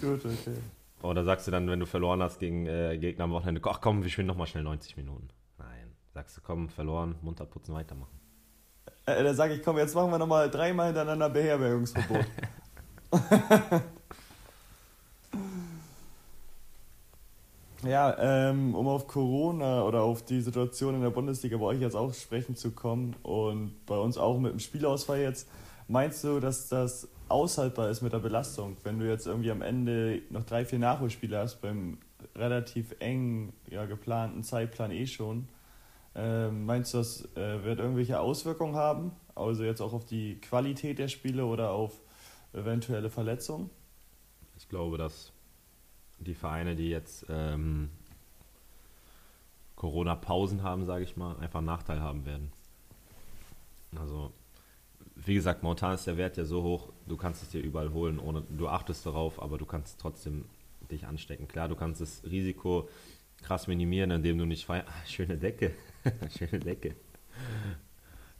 Gut, 0.00 0.24
okay. 0.24 0.54
Oder 1.02 1.24
sagst 1.24 1.48
du 1.48 1.50
dann, 1.50 1.68
wenn 1.68 1.80
du 1.80 1.86
verloren 1.86 2.22
hast 2.22 2.38
gegen 2.38 2.66
äh, 2.66 2.96
Gegner 2.98 3.24
am 3.24 3.32
Wochenende, 3.32 3.60
ach 3.64 3.80
komm, 3.80 4.04
wir 4.04 4.10
spielen 4.10 4.28
nochmal 4.28 4.46
schnell 4.46 4.62
90 4.62 4.96
Minuten. 4.96 5.26
Nein. 5.58 5.90
Sagst 6.14 6.36
du, 6.36 6.40
komm, 6.40 6.68
verloren, 6.68 7.16
munter 7.20 7.46
putzen, 7.46 7.74
weitermachen. 7.74 8.20
Äh, 9.06 9.24
dann 9.24 9.34
sage 9.34 9.54
ich, 9.54 9.62
komm, 9.64 9.76
jetzt 9.76 9.96
machen 9.96 10.12
wir 10.12 10.18
nochmal 10.18 10.48
dreimal 10.48 10.86
hintereinander 10.86 11.28
Beherbergungsverbot. 11.28 12.26
Ja, 17.84 18.16
ähm, 18.18 18.74
um 18.74 18.88
auf 18.88 19.06
Corona 19.06 19.84
oder 19.84 20.02
auf 20.02 20.24
die 20.24 20.40
Situation 20.40 20.96
in 20.96 21.00
der 21.00 21.10
Bundesliga 21.10 21.56
bei 21.58 21.64
euch 21.66 21.80
jetzt 21.80 21.94
auch 21.94 22.12
sprechen 22.12 22.56
zu 22.56 22.72
kommen 22.72 23.14
und 23.22 23.86
bei 23.86 23.96
uns 23.96 24.18
auch 24.18 24.38
mit 24.40 24.52
dem 24.52 24.58
Spielausfall 24.58 25.20
jetzt, 25.20 25.48
meinst 25.86 26.24
du, 26.24 26.40
dass 26.40 26.68
das 26.68 27.06
aushaltbar 27.28 27.88
ist 27.88 28.02
mit 28.02 28.12
der 28.12 28.18
Belastung, 28.18 28.76
wenn 28.82 28.98
du 28.98 29.08
jetzt 29.08 29.28
irgendwie 29.28 29.52
am 29.52 29.62
Ende 29.62 30.22
noch 30.30 30.44
drei, 30.44 30.64
vier 30.64 30.80
Nachholspiele 30.80 31.38
hast 31.38 31.60
beim 31.60 31.98
relativ 32.34 32.96
eng 32.98 33.52
ja, 33.70 33.86
geplanten 33.86 34.42
Zeitplan 34.42 34.90
eh 34.90 35.06
schon? 35.06 35.46
Ähm, 36.16 36.66
meinst 36.66 36.94
du, 36.94 36.98
das 36.98 37.28
äh, 37.36 37.62
wird 37.62 37.78
irgendwelche 37.78 38.18
Auswirkungen 38.18 38.74
haben? 38.74 39.12
Also 39.36 39.62
jetzt 39.62 39.80
auch 39.80 39.92
auf 39.92 40.04
die 40.04 40.40
Qualität 40.40 40.98
der 40.98 41.06
Spiele 41.06 41.46
oder 41.46 41.70
auf 41.70 41.92
eventuelle 42.52 43.08
Verletzungen? 43.08 43.70
Ich 44.56 44.68
glaube, 44.68 44.98
dass 44.98 45.32
die 46.20 46.34
Vereine, 46.34 46.76
die 46.76 46.90
jetzt 46.90 47.26
ähm, 47.28 47.90
Corona-Pausen 49.76 50.62
haben, 50.62 50.84
sage 50.84 51.04
ich 51.04 51.16
mal, 51.16 51.36
einfach 51.38 51.58
einen 51.58 51.66
Nachteil 51.66 52.00
haben 52.00 52.26
werden. 52.26 52.52
Also, 53.96 54.32
wie 55.14 55.34
gesagt, 55.34 55.62
momentan 55.62 55.94
ist 55.94 56.06
der 56.06 56.16
Wert 56.16 56.36
ja 56.36 56.44
so 56.44 56.62
hoch, 56.62 56.92
du 57.06 57.16
kannst 57.16 57.42
es 57.42 57.50
dir 57.50 57.60
überall 57.60 57.92
holen, 57.92 58.18
ohne 58.18 58.42
du 58.42 58.68
achtest 58.68 59.06
darauf, 59.06 59.40
aber 59.40 59.56
du 59.56 59.66
kannst 59.66 60.00
trotzdem 60.00 60.44
dich 60.90 61.06
anstecken. 61.06 61.48
Klar, 61.48 61.68
du 61.68 61.76
kannst 61.76 62.00
das 62.00 62.22
Risiko 62.24 62.88
krass 63.42 63.66
minimieren, 63.66 64.10
indem 64.10 64.38
du 64.38 64.46
nicht 64.46 64.66
feiern. 64.66 64.86
Ah, 64.88 65.06
schöne 65.06 65.36
Decke. 65.36 65.72
schöne 66.36 66.58
Decke. 66.58 66.96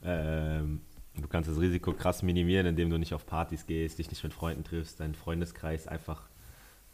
Ähm, 0.03 0.81
du 1.15 1.27
kannst 1.27 1.49
das 1.49 1.59
Risiko 1.59 1.93
krass 1.93 2.21
minimieren, 2.21 2.65
indem 2.65 2.89
du 2.89 2.97
nicht 2.97 3.13
auf 3.13 3.25
Partys 3.25 3.65
gehst, 3.65 3.99
dich 3.99 4.09
nicht 4.09 4.23
mit 4.23 4.33
Freunden 4.33 4.63
triffst, 4.63 4.99
deinen 4.99 5.15
Freundeskreis 5.15 5.87
einfach 5.87 6.29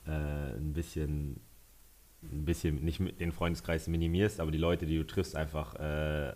äh, 0.08 0.12
ein 0.12 0.74
bisschen, 0.74 1.42
ein 2.24 2.46
bisschen, 2.46 2.84
nicht 2.84 3.02
den 3.20 3.32
Freundeskreis 3.32 3.88
minimierst, 3.88 4.40
aber 4.40 4.52
die 4.52 4.58
Leute, 4.58 4.86
die 4.86 4.98
du 4.98 5.06
triffst, 5.06 5.36
einfach 5.36 5.76
äh, 5.76 6.34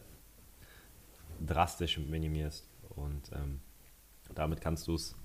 drastisch 1.46 1.98
minimierst. 1.98 2.68
Und 2.90 3.32
ähm, 3.34 3.60
damit 4.36 4.62
kannst 4.62 4.88
du 4.88 4.96
es 4.96 5.16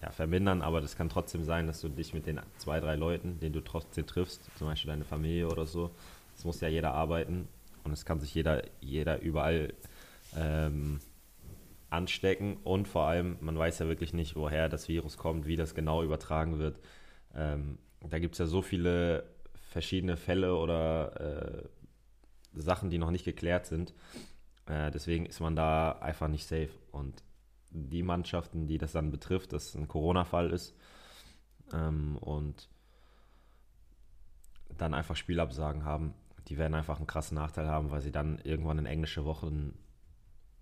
ja, 0.00 0.10
vermindern, 0.10 0.62
aber 0.62 0.80
das 0.80 0.96
kann 0.96 1.08
trotzdem 1.08 1.44
sein, 1.44 1.66
dass 1.66 1.80
du 1.80 1.88
dich 1.88 2.12
mit 2.12 2.26
den 2.26 2.40
zwei, 2.58 2.80
drei 2.80 2.96
Leuten, 2.96 3.38
denen 3.38 3.52
du 3.52 3.60
trotzdem 3.60 4.06
triffst, 4.06 4.40
zum 4.56 4.66
Beispiel 4.66 4.90
deine 4.90 5.04
Familie 5.04 5.48
oder 5.48 5.66
so, 5.66 5.90
das 6.34 6.44
muss 6.44 6.60
ja 6.60 6.68
jeder 6.68 6.92
arbeiten 6.92 7.48
und 7.84 7.92
es 7.92 8.04
kann 8.04 8.20
sich 8.20 8.34
jeder, 8.34 8.64
jeder 8.80 9.20
überall 9.20 9.72
ähm, 10.36 11.00
anstecken 11.90 12.56
und 12.64 12.88
vor 12.88 13.06
allem, 13.06 13.36
man 13.40 13.56
weiß 13.56 13.78
ja 13.80 13.86
wirklich 13.86 14.12
nicht, 14.12 14.34
woher 14.34 14.68
das 14.68 14.88
Virus 14.88 15.16
kommt, 15.16 15.46
wie 15.46 15.56
das 15.56 15.74
genau 15.74 16.02
übertragen 16.02 16.58
wird. 16.58 16.80
Ähm, 17.34 17.78
da 18.00 18.18
gibt 18.18 18.34
es 18.34 18.38
ja 18.38 18.46
so 18.46 18.62
viele 18.62 19.24
verschiedene 19.70 20.16
Fälle 20.16 20.56
oder 20.56 21.20
äh, 21.20 21.68
Sachen, 22.54 22.90
die 22.90 22.98
noch 22.98 23.10
nicht 23.10 23.24
geklärt 23.24 23.66
sind. 23.66 23.94
Äh, 24.66 24.90
deswegen 24.90 25.26
ist 25.26 25.40
man 25.40 25.56
da 25.56 25.92
einfach 25.92 26.28
nicht 26.28 26.46
safe. 26.46 26.70
Und 26.90 27.22
die 27.70 28.02
Mannschaften, 28.02 28.66
die 28.66 28.78
das 28.78 28.92
dann 28.92 29.10
betrifft, 29.10 29.52
dass 29.52 29.74
ein 29.74 29.88
Corona-Fall 29.88 30.50
ist 30.50 30.74
ähm, 31.72 32.16
und 32.18 32.68
dann 34.76 34.94
einfach 34.94 35.16
Spielabsagen 35.16 35.84
haben, 35.84 36.14
die 36.48 36.58
werden 36.58 36.74
einfach 36.74 36.98
einen 36.98 37.06
krassen 37.06 37.36
Nachteil 37.36 37.66
haben, 37.68 37.90
weil 37.90 38.02
sie 38.02 38.12
dann 38.12 38.38
irgendwann 38.38 38.78
in 38.78 38.86
englische 38.86 39.24
Wochen 39.24 39.78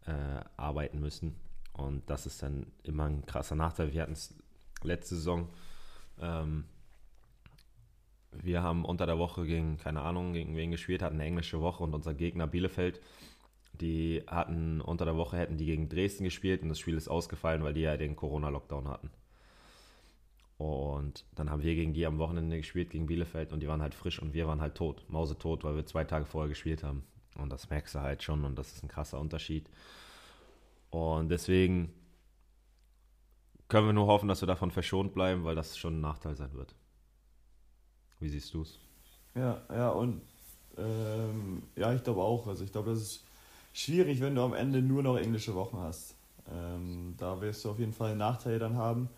äh, 0.07 0.41
arbeiten 0.57 1.01
müssen. 1.01 1.37
Und 1.73 2.09
das 2.11 2.27
ist 2.27 2.43
dann 2.43 2.67
immer 2.83 3.07
ein 3.07 3.25
krasser 3.27 3.57
Nachteil. 3.57 3.93
Wir 3.93 4.03
hatten 4.03 4.13
es 4.13 4.35
letzte 4.83 5.17
Saison 5.17 5.49
ähm, 6.21 6.65
wir 8.33 8.63
haben 8.63 8.85
unter 8.85 9.07
der 9.07 9.19
Woche 9.19 9.45
gegen, 9.45 9.77
keine 9.79 10.03
Ahnung, 10.03 10.33
gegen 10.33 10.57
wen 10.57 10.71
gespielt, 10.71 11.03
hatten 11.03 11.17
eine 11.17 11.25
englische 11.25 11.61
Woche 11.61 11.83
und 11.83 11.95
unser 11.95 12.15
Gegner 12.15 12.47
Bielefeld, 12.47 13.01
die 13.73 14.23
hatten 14.27 14.81
unter 14.81 15.05
der 15.05 15.17
Woche 15.17 15.37
hätten 15.39 15.57
die 15.57 15.67
gegen 15.67 15.89
Dresden 15.89 16.25
gespielt 16.25 16.63
und 16.63 16.69
das 16.69 16.79
Spiel 16.79 16.97
ist 16.97 17.09
ausgefallen, 17.09 17.63
weil 17.63 17.75
die 17.75 17.81
ja 17.81 17.97
den 17.97 18.17
Corona-Lockdown 18.17 18.89
hatten. 18.89 19.11
Und 20.59 21.25
dann 21.35 21.51
haben 21.51 21.63
wir 21.63 21.75
gegen 21.75 21.95
die 21.95 22.05
am 22.05 22.19
Wochenende 22.19 22.59
gespielt, 22.59 22.91
gegen 22.91 23.07
Bielefeld 23.07 23.53
und 23.53 23.61
die 23.61 23.69
waren 23.69 23.81
halt 23.81 23.95
frisch 23.95 24.21
und 24.21 24.35
wir 24.35 24.47
waren 24.47 24.61
halt 24.61 24.75
tot, 24.75 25.05
mausetot, 25.09 25.65
weil 25.65 25.75
wir 25.75 25.87
zwei 25.87 26.05
Tage 26.05 26.27
vorher 26.27 26.51
gespielt 26.51 26.85
haben. 26.85 27.03
Und 27.39 27.51
das 27.51 27.71
merkst 27.71 27.95
du 27.95 28.01
halt 28.01 28.23
schon 28.23 28.45
und 28.45 28.59
das 28.59 28.73
ist 28.75 28.85
ein 28.85 28.89
krasser 28.89 29.19
Unterschied. 29.19 29.71
Und 30.91 31.31
deswegen 31.31 31.93
können 33.71 33.87
wir 33.87 33.93
nur 33.93 34.07
hoffen, 34.07 34.29
dass 34.29 34.43
wir 34.43 34.47
davon 34.47 34.71
verschont 34.71 35.15
bleiben, 35.15 35.45
weil 35.45 35.55
das 35.55 35.79
schon 35.79 35.99
ein 35.99 36.01
Nachteil 36.01 36.37
sein 36.37 36.53
wird. 36.53 36.75
Wie 38.19 38.29
siehst 38.29 38.53
du 38.53 38.63
es? 38.63 38.79
Ja, 39.35 39.63
ja, 39.71 39.89
und 39.91 40.21
ähm, 40.77 41.63
ja, 41.77 41.95
ich 41.95 42.03
glaube 42.03 42.21
auch. 42.21 42.47
Also 42.47 42.65
ich 42.65 42.73
glaube, 42.73 42.91
das 42.91 43.01
ist 43.01 43.25
schwierig, 43.73 44.21
wenn 44.21 44.35
du 44.35 44.43
am 44.43 44.55
Ende 44.55 44.83
nur 44.83 45.03
noch 45.03 45.17
englische 45.17 45.55
Wochen 45.55 45.79
hast. 45.79 46.17
Ähm, 46.53 47.15
da 47.17 47.41
wirst 47.41 47.65
du 47.65 47.71
auf 47.71 47.79
jeden 47.79 47.93
Fall 47.93 48.17
Nachteile 48.17 48.59
dann 48.59 48.77
haben. 48.77 49.09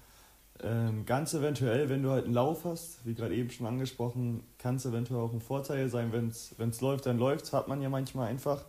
Ähm, 0.63 1.07
ganz 1.07 1.35
eventuell, 1.35 1.89
wenn 1.89 2.03
du 2.03 2.11
halt 2.11 2.27
einen 2.27 2.35
Lauf 2.35 2.65
hast, 2.65 3.05
wie 3.05 3.15
gerade 3.15 3.35
eben 3.35 3.51
schon 3.51 3.67
angesprochen, 3.67 4.45
kann 4.59 4.77
es 4.77 4.85
eventuell 4.87 5.21
auch 5.21 5.33
ein 5.33 5.41
Vorteil 5.41 5.89
sein, 5.89 6.13
wenn 6.13 6.29
es 6.29 6.81
läuft, 6.81 7.07
dann 7.07 7.19
läuft 7.19 7.53
hat 7.53 7.69
man 7.69 7.81
ja 7.81 7.89
manchmal 7.89 8.29
einfach. 8.29 8.65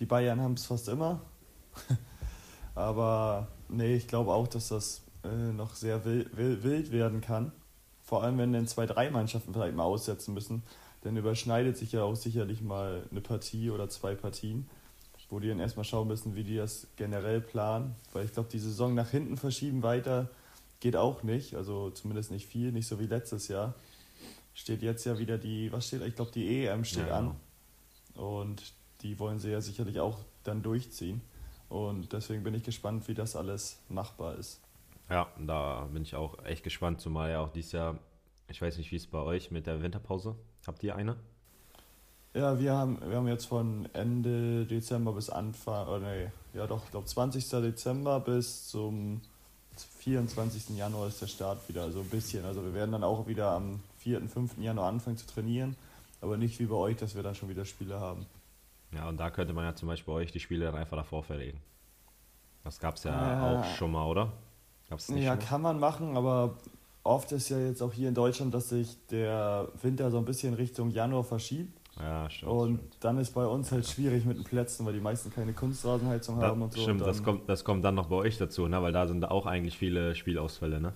Die 0.00 0.06
Bayern 0.06 0.40
haben 0.40 0.54
es 0.54 0.66
fast 0.66 0.88
immer. 0.88 1.20
Aber 2.74 3.48
nee, 3.68 3.94
ich 3.94 4.08
glaube 4.08 4.32
auch, 4.32 4.48
dass 4.48 4.68
das 4.68 5.03
äh, 5.24 5.52
noch 5.52 5.74
sehr 5.74 6.04
wild, 6.04 6.36
wild 6.36 6.92
werden 6.92 7.20
kann. 7.20 7.52
Vor 8.02 8.22
allem, 8.22 8.38
wenn 8.38 8.52
dann 8.52 8.66
zwei, 8.66 8.86
drei 8.86 9.10
Mannschaften 9.10 9.52
vielleicht 9.52 9.76
mal 9.76 9.84
aussetzen 9.84 10.34
müssen. 10.34 10.62
Dann 11.02 11.16
überschneidet 11.16 11.76
sich 11.76 11.92
ja 11.92 12.02
auch 12.02 12.16
sicherlich 12.16 12.62
mal 12.62 13.06
eine 13.10 13.20
Partie 13.20 13.70
oder 13.70 13.88
zwei 13.88 14.14
Partien, 14.14 14.68
wo 15.28 15.38
die 15.38 15.48
dann 15.48 15.60
erstmal 15.60 15.84
schauen 15.84 16.08
müssen, 16.08 16.34
wie 16.34 16.44
die 16.44 16.56
das 16.56 16.86
generell 16.96 17.40
planen. 17.40 17.94
Weil 18.12 18.24
ich 18.24 18.32
glaube, 18.32 18.48
die 18.50 18.58
Saison 18.58 18.94
nach 18.94 19.10
hinten 19.10 19.36
verschieben 19.36 19.82
weiter 19.82 20.30
geht 20.80 20.96
auch 20.96 21.22
nicht. 21.22 21.54
Also 21.54 21.90
zumindest 21.90 22.30
nicht 22.30 22.46
viel, 22.46 22.72
nicht 22.72 22.86
so 22.86 23.00
wie 23.00 23.06
letztes 23.06 23.48
Jahr. 23.48 23.74
Steht 24.54 24.82
jetzt 24.82 25.04
ja 25.04 25.18
wieder 25.18 25.36
die, 25.36 25.72
was 25.72 25.88
steht? 25.88 26.02
Ich 26.02 26.14
glaube, 26.14 26.30
die 26.30 26.64
EM 26.64 26.84
steht 26.84 27.08
ja, 27.08 27.18
an. 27.18 27.36
Genau. 28.14 28.40
Und 28.40 28.62
die 29.02 29.18
wollen 29.18 29.38
sie 29.38 29.50
ja 29.50 29.60
sicherlich 29.60 30.00
auch 30.00 30.18
dann 30.44 30.62
durchziehen. 30.62 31.20
Und 31.68 32.12
deswegen 32.12 32.44
bin 32.44 32.54
ich 32.54 32.62
gespannt, 32.62 33.08
wie 33.08 33.14
das 33.14 33.36
alles 33.36 33.78
machbar 33.88 34.36
ist. 34.36 34.60
Ja, 35.10 35.28
da 35.38 35.88
bin 35.92 36.02
ich 36.02 36.14
auch 36.14 36.44
echt 36.44 36.64
gespannt, 36.64 37.00
zumal 37.00 37.30
ja 37.30 37.40
auch 37.40 37.50
dieses 37.50 37.72
Jahr, 37.72 37.98
ich 38.48 38.60
weiß 38.60 38.78
nicht, 38.78 38.90
wie 38.90 38.96
es 38.96 39.06
bei 39.06 39.18
euch 39.18 39.50
mit 39.50 39.66
der 39.66 39.82
Winterpause, 39.82 40.34
habt 40.66 40.82
ihr 40.82 40.96
eine? 40.96 41.16
Ja, 42.32 42.58
wir 42.58 42.72
haben, 42.72 42.98
wir 43.06 43.16
haben 43.16 43.28
jetzt 43.28 43.46
von 43.46 43.88
Ende 43.92 44.66
Dezember 44.66 45.12
bis 45.12 45.30
Anfang, 45.30 45.86
oder 45.86 46.00
nee, 46.00 46.30
ja 46.52 46.66
doch, 46.66 46.82
ich 46.84 46.90
glaube 46.90 47.06
20. 47.06 47.48
Dezember 47.48 48.18
bis 48.18 48.68
zum 48.68 49.20
24. 50.00 50.76
Januar 50.76 51.08
ist 51.08 51.20
der 51.20 51.26
Start 51.26 51.68
wieder, 51.68 51.82
also 51.82 52.00
ein 52.00 52.08
bisschen. 52.08 52.44
Also 52.44 52.64
wir 52.64 52.74
werden 52.74 52.92
dann 52.92 53.04
auch 53.04 53.26
wieder 53.26 53.52
am 53.52 53.80
4., 53.98 54.28
5. 54.28 54.58
Januar 54.58 54.88
anfangen 54.88 55.16
zu 55.16 55.26
trainieren, 55.26 55.76
aber 56.20 56.36
nicht 56.36 56.58
wie 56.58 56.66
bei 56.66 56.76
euch, 56.76 56.96
dass 56.96 57.14
wir 57.14 57.22
dann 57.22 57.34
schon 57.34 57.48
wieder 57.48 57.64
Spiele 57.64 58.00
haben. 58.00 58.26
Ja, 58.92 59.08
und 59.08 59.18
da 59.18 59.30
könnte 59.30 59.52
man 59.52 59.64
ja 59.64 59.74
zum 59.74 59.88
Beispiel 59.88 60.12
bei 60.12 60.20
euch 60.20 60.32
die 60.32 60.40
Spiele 60.40 60.66
dann 60.66 60.76
einfach 60.76 60.96
davor 60.96 61.22
verlegen. 61.24 61.60
Das 62.62 62.78
gab 62.78 62.96
es 62.96 63.04
ja 63.04 63.12
äh, 63.12 63.58
auch 63.58 63.64
schon 63.76 63.92
mal, 63.92 64.06
oder? 64.06 64.32
Gab's 64.88 65.08
nicht 65.08 65.24
ja, 65.24 65.36
schon? 65.36 65.44
kann 65.44 65.62
man 65.62 65.80
machen, 65.80 66.16
aber 66.16 66.56
oft 67.02 67.32
ist 67.32 67.48
ja 67.48 67.58
jetzt 67.58 67.82
auch 67.82 67.92
hier 67.92 68.08
in 68.08 68.14
Deutschland, 68.14 68.54
dass 68.54 68.70
sich 68.70 68.96
der 69.10 69.68
Winter 69.82 70.10
so 70.10 70.18
ein 70.18 70.24
bisschen 70.24 70.54
Richtung 70.54 70.90
Januar 70.90 71.24
verschiebt. 71.24 71.78
Ja, 71.98 72.28
stimmt. 72.28 72.50
Und 72.50 72.76
stimmt. 72.76 72.96
dann 73.00 73.18
ist 73.18 73.34
bei 73.34 73.46
uns 73.46 73.70
halt 73.70 73.86
schwierig 73.86 74.24
mit 74.24 74.36
den 74.36 74.44
Plätzen, 74.44 74.84
weil 74.84 74.94
die 74.94 75.00
meisten 75.00 75.32
keine 75.32 75.52
Kunstrasenheizung 75.52 76.40
haben 76.40 76.62
und 76.62 76.72
so. 76.72 76.80
Stimmt, 76.80 77.02
und 77.02 77.06
das, 77.06 77.22
kommt, 77.22 77.48
das 77.48 77.64
kommt 77.64 77.84
dann 77.84 77.94
noch 77.94 78.06
bei 78.06 78.16
euch 78.16 78.36
dazu, 78.36 78.66
ne? 78.66 78.82
weil 78.82 78.92
da 78.92 79.06
sind 79.06 79.24
auch 79.24 79.46
eigentlich 79.46 79.78
viele 79.78 80.14
Spielausfälle, 80.14 80.80
ne? 80.80 80.92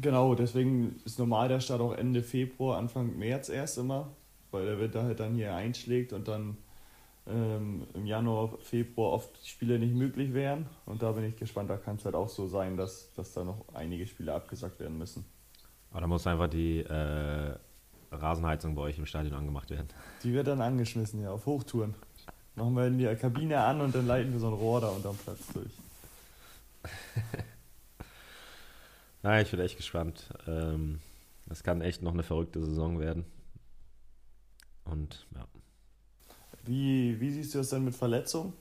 Genau, 0.00 0.34
deswegen 0.34 0.96
ist 1.04 1.18
normal 1.18 1.48
der 1.48 1.60
Start 1.60 1.82
auch 1.82 1.92
Ende 1.92 2.22
Februar, 2.22 2.78
Anfang 2.78 3.18
März 3.18 3.50
erst 3.50 3.76
immer, 3.76 4.08
weil 4.50 4.64
der 4.64 4.80
Winter 4.80 5.02
halt 5.02 5.20
dann 5.20 5.34
hier 5.34 5.54
einschlägt 5.54 6.14
und 6.14 6.28
dann 6.28 6.56
ähm, 7.26 7.86
im 7.94 8.06
Januar, 8.06 8.58
Februar 8.60 9.12
oft 9.12 9.46
Spiele 9.46 9.78
nicht 9.78 9.94
möglich 9.94 10.34
wären. 10.34 10.66
Und 10.86 11.02
da 11.02 11.12
bin 11.12 11.24
ich 11.24 11.36
gespannt, 11.36 11.70
da 11.70 11.76
kann 11.76 11.96
es 11.96 12.04
halt 12.04 12.14
auch 12.14 12.28
so 12.28 12.48
sein, 12.48 12.76
dass, 12.76 13.12
dass 13.14 13.32
da 13.32 13.44
noch 13.44 13.64
einige 13.74 14.06
Spiele 14.06 14.34
abgesagt 14.34 14.80
werden 14.80 14.98
müssen. 14.98 15.24
Aber 15.90 16.00
da 16.00 16.06
muss 16.06 16.26
einfach 16.26 16.48
die 16.48 16.80
äh, 16.80 17.54
Rasenheizung 18.10 18.74
bei 18.74 18.82
euch 18.82 18.98
im 18.98 19.06
Stadion 19.06 19.34
angemacht 19.34 19.70
werden. 19.70 19.88
Die 20.22 20.32
wird 20.32 20.46
dann 20.46 20.60
angeschmissen, 20.60 21.22
ja, 21.22 21.30
auf 21.30 21.46
Hochtouren. 21.46 21.94
Machen 22.54 22.74
wir 22.74 22.86
in 22.86 22.98
die 22.98 23.06
Kabine 23.16 23.60
an 23.60 23.80
und 23.80 23.94
dann 23.94 24.06
leiten 24.06 24.32
wir 24.32 24.40
so 24.40 24.48
ein 24.48 24.52
Rohr 24.54 24.80
da 24.80 24.88
unterm 24.88 25.16
Platz 25.16 25.52
durch. 25.52 25.72
Na, 29.22 29.40
ich 29.40 29.50
bin 29.50 29.60
echt 29.60 29.76
gespannt. 29.76 30.28
Ähm, 30.46 30.98
das 31.46 31.62
kann 31.62 31.80
echt 31.80 32.02
noch 32.02 32.12
eine 32.12 32.22
verrückte 32.22 32.62
Saison 32.64 32.98
werden. 32.98 33.24
Und 34.84 35.26
ja. 35.34 35.46
Wie, 36.64 37.18
wie 37.20 37.30
siehst 37.30 37.54
du 37.54 37.58
das 37.58 37.70
denn 37.70 37.84
mit 37.84 37.94
Verletzungen? 37.94 38.52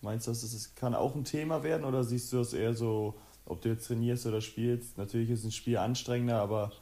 Meinst 0.00 0.26
du, 0.26 0.30
dass 0.30 0.40
das 0.40 0.74
kann 0.74 0.94
auch 0.94 1.14
ein 1.14 1.24
Thema 1.24 1.62
werden 1.62 1.84
oder 1.84 2.02
siehst 2.02 2.32
du 2.32 2.38
das 2.38 2.52
eher 2.54 2.74
so, 2.74 3.14
ob 3.44 3.60
du 3.60 3.68
jetzt 3.68 3.86
trainierst 3.86 4.26
oder 4.26 4.40
spielst? 4.40 4.98
Natürlich 4.98 5.30
ist 5.30 5.44
ein 5.44 5.52
Spiel 5.52 5.76
anstrengender, 5.76 6.40
aber 6.40 6.72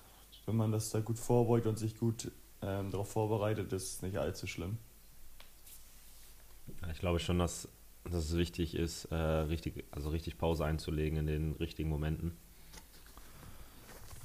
wenn 0.47 0.57
man 0.57 0.73
das 0.73 0.91
da 0.91 1.01
gut 1.01 1.19
vorbeugt 1.19 1.67
und 1.67 1.79
sich 1.79 1.99
gut 1.99 2.31
ähm, 2.63 2.91
darauf 2.91 3.11
vorbereitet 3.11 3.73
ist, 3.73 4.03
nicht 4.03 4.17
allzu 4.17 4.47
schlimm. 4.47 4.79
Ich 6.93 6.99
glaube 6.99 7.19
schon, 7.19 7.39
dass, 7.39 7.69
dass 8.05 8.25
es 8.25 8.37
wichtig 8.37 8.75
ist, 8.75 9.07
äh, 9.07 9.15
richtig, 9.15 9.85
also 9.91 10.11
richtig 10.11 10.39
Pause 10.39 10.65
einzulegen 10.65 11.19
in 11.19 11.27
den 11.27 11.53
richtigen 11.53 11.91
Momenten. 11.91 12.37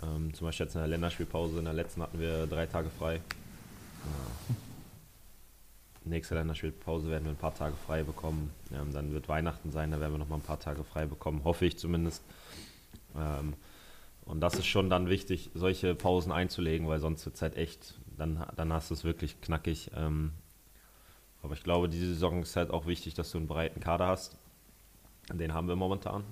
Ähm, 0.03 0.33
zum 0.33 0.47
Beispiel 0.47 0.65
jetzt 0.65 0.75
in 0.75 0.81
der 0.81 0.87
Länderspielpause, 0.87 1.59
in 1.59 1.65
der 1.65 1.73
letzten 1.73 2.01
hatten 2.01 2.19
wir 2.19 2.47
drei 2.47 2.65
Tage 2.65 2.89
frei. 2.89 3.15
Ja. 3.15 4.55
Nächste 6.05 6.35
Länderspielpause 6.35 7.09
werden 7.09 7.23
wir 7.25 7.31
ein 7.31 7.37
paar 7.37 7.55
Tage 7.55 7.75
frei 7.75 8.03
bekommen. 8.03 8.51
Ähm, 8.71 8.93
dann 8.93 9.11
wird 9.11 9.27
Weihnachten 9.27 9.71
sein, 9.71 9.91
da 9.91 9.99
werden 9.99 10.13
wir 10.13 10.19
noch 10.19 10.29
mal 10.29 10.35
ein 10.35 10.41
paar 10.41 10.59
Tage 10.59 10.83
frei 10.83 11.05
bekommen, 11.05 11.43
hoffe 11.43 11.65
ich 11.65 11.77
zumindest. 11.77 12.23
Ähm, 13.17 13.55
und 14.25 14.39
das 14.41 14.55
ist 14.55 14.67
schon 14.67 14.89
dann 14.89 15.09
wichtig, 15.09 15.51
solche 15.53 15.95
Pausen 15.95 16.31
einzulegen, 16.31 16.87
weil 16.87 16.99
sonst 16.99 17.25
wird 17.25 17.35
es 17.35 17.41
halt 17.41 17.57
echt, 17.57 17.95
dann, 18.17 18.45
dann 18.55 18.71
hast 18.73 18.89
du 18.89 18.93
es 18.93 19.03
wirklich 19.03 19.41
knackig. 19.41 19.91
Ähm, 19.95 20.31
aber 21.43 21.53
ich 21.53 21.63
glaube, 21.63 21.89
diese 21.89 22.07
Saison 22.07 22.41
ist 22.41 22.55
halt 22.55 22.71
auch 22.71 22.87
wichtig, 22.87 23.13
dass 23.13 23.31
du 23.31 23.37
einen 23.37 23.47
breiten 23.47 23.79
Kader 23.79 24.07
hast. 24.07 24.37
Den 25.31 25.53
haben 25.53 25.67
wir 25.67 25.75
momentan. 25.75 26.23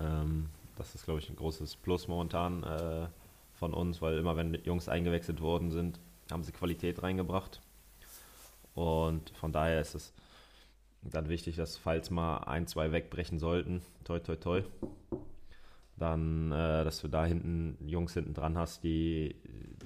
Ähm, 0.00 0.46
das 0.76 0.94
ist, 0.94 1.04
glaube 1.04 1.20
ich, 1.20 1.28
ein 1.28 1.36
großes 1.36 1.76
Plus 1.76 2.08
momentan 2.08 2.62
äh, 2.62 3.06
von 3.54 3.74
uns, 3.74 4.00
weil 4.00 4.18
immer 4.18 4.36
wenn 4.36 4.54
Jungs 4.64 4.88
eingewechselt 4.88 5.40
worden 5.40 5.70
sind, 5.70 6.00
haben 6.30 6.42
sie 6.42 6.52
Qualität 6.52 7.02
reingebracht. 7.02 7.60
Und 8.74 9.30
von 9.36 9.52
daher 9.52 9.80
ist 9.80 9.94
es 9.94 10.12
dann 11.02 11.28
wichtig, 11.28 11.56
dass 11.56 11.76
falls 11.76 12.10
mal 12.10 12.38
ein, 12.38 12.66
zwei 12.66 12.92
wegbrechen 12.92 13.38
sollten, 13.38 13.82
toi 14.04 14.18
toi 14.18 14.36
toi, 14.36 14.62
dann, 15.96 16.52
äh, 16.52 16.84
dass 16.84 17.00
du 17.00 17.08
da 17.08 17.24
hinten 17.24 17.76
Jungs 17.86 18.14
hinten 18.14 18.34
dran 18.34 18.56
hast, 18.56 18.84
die, 18.84 19.36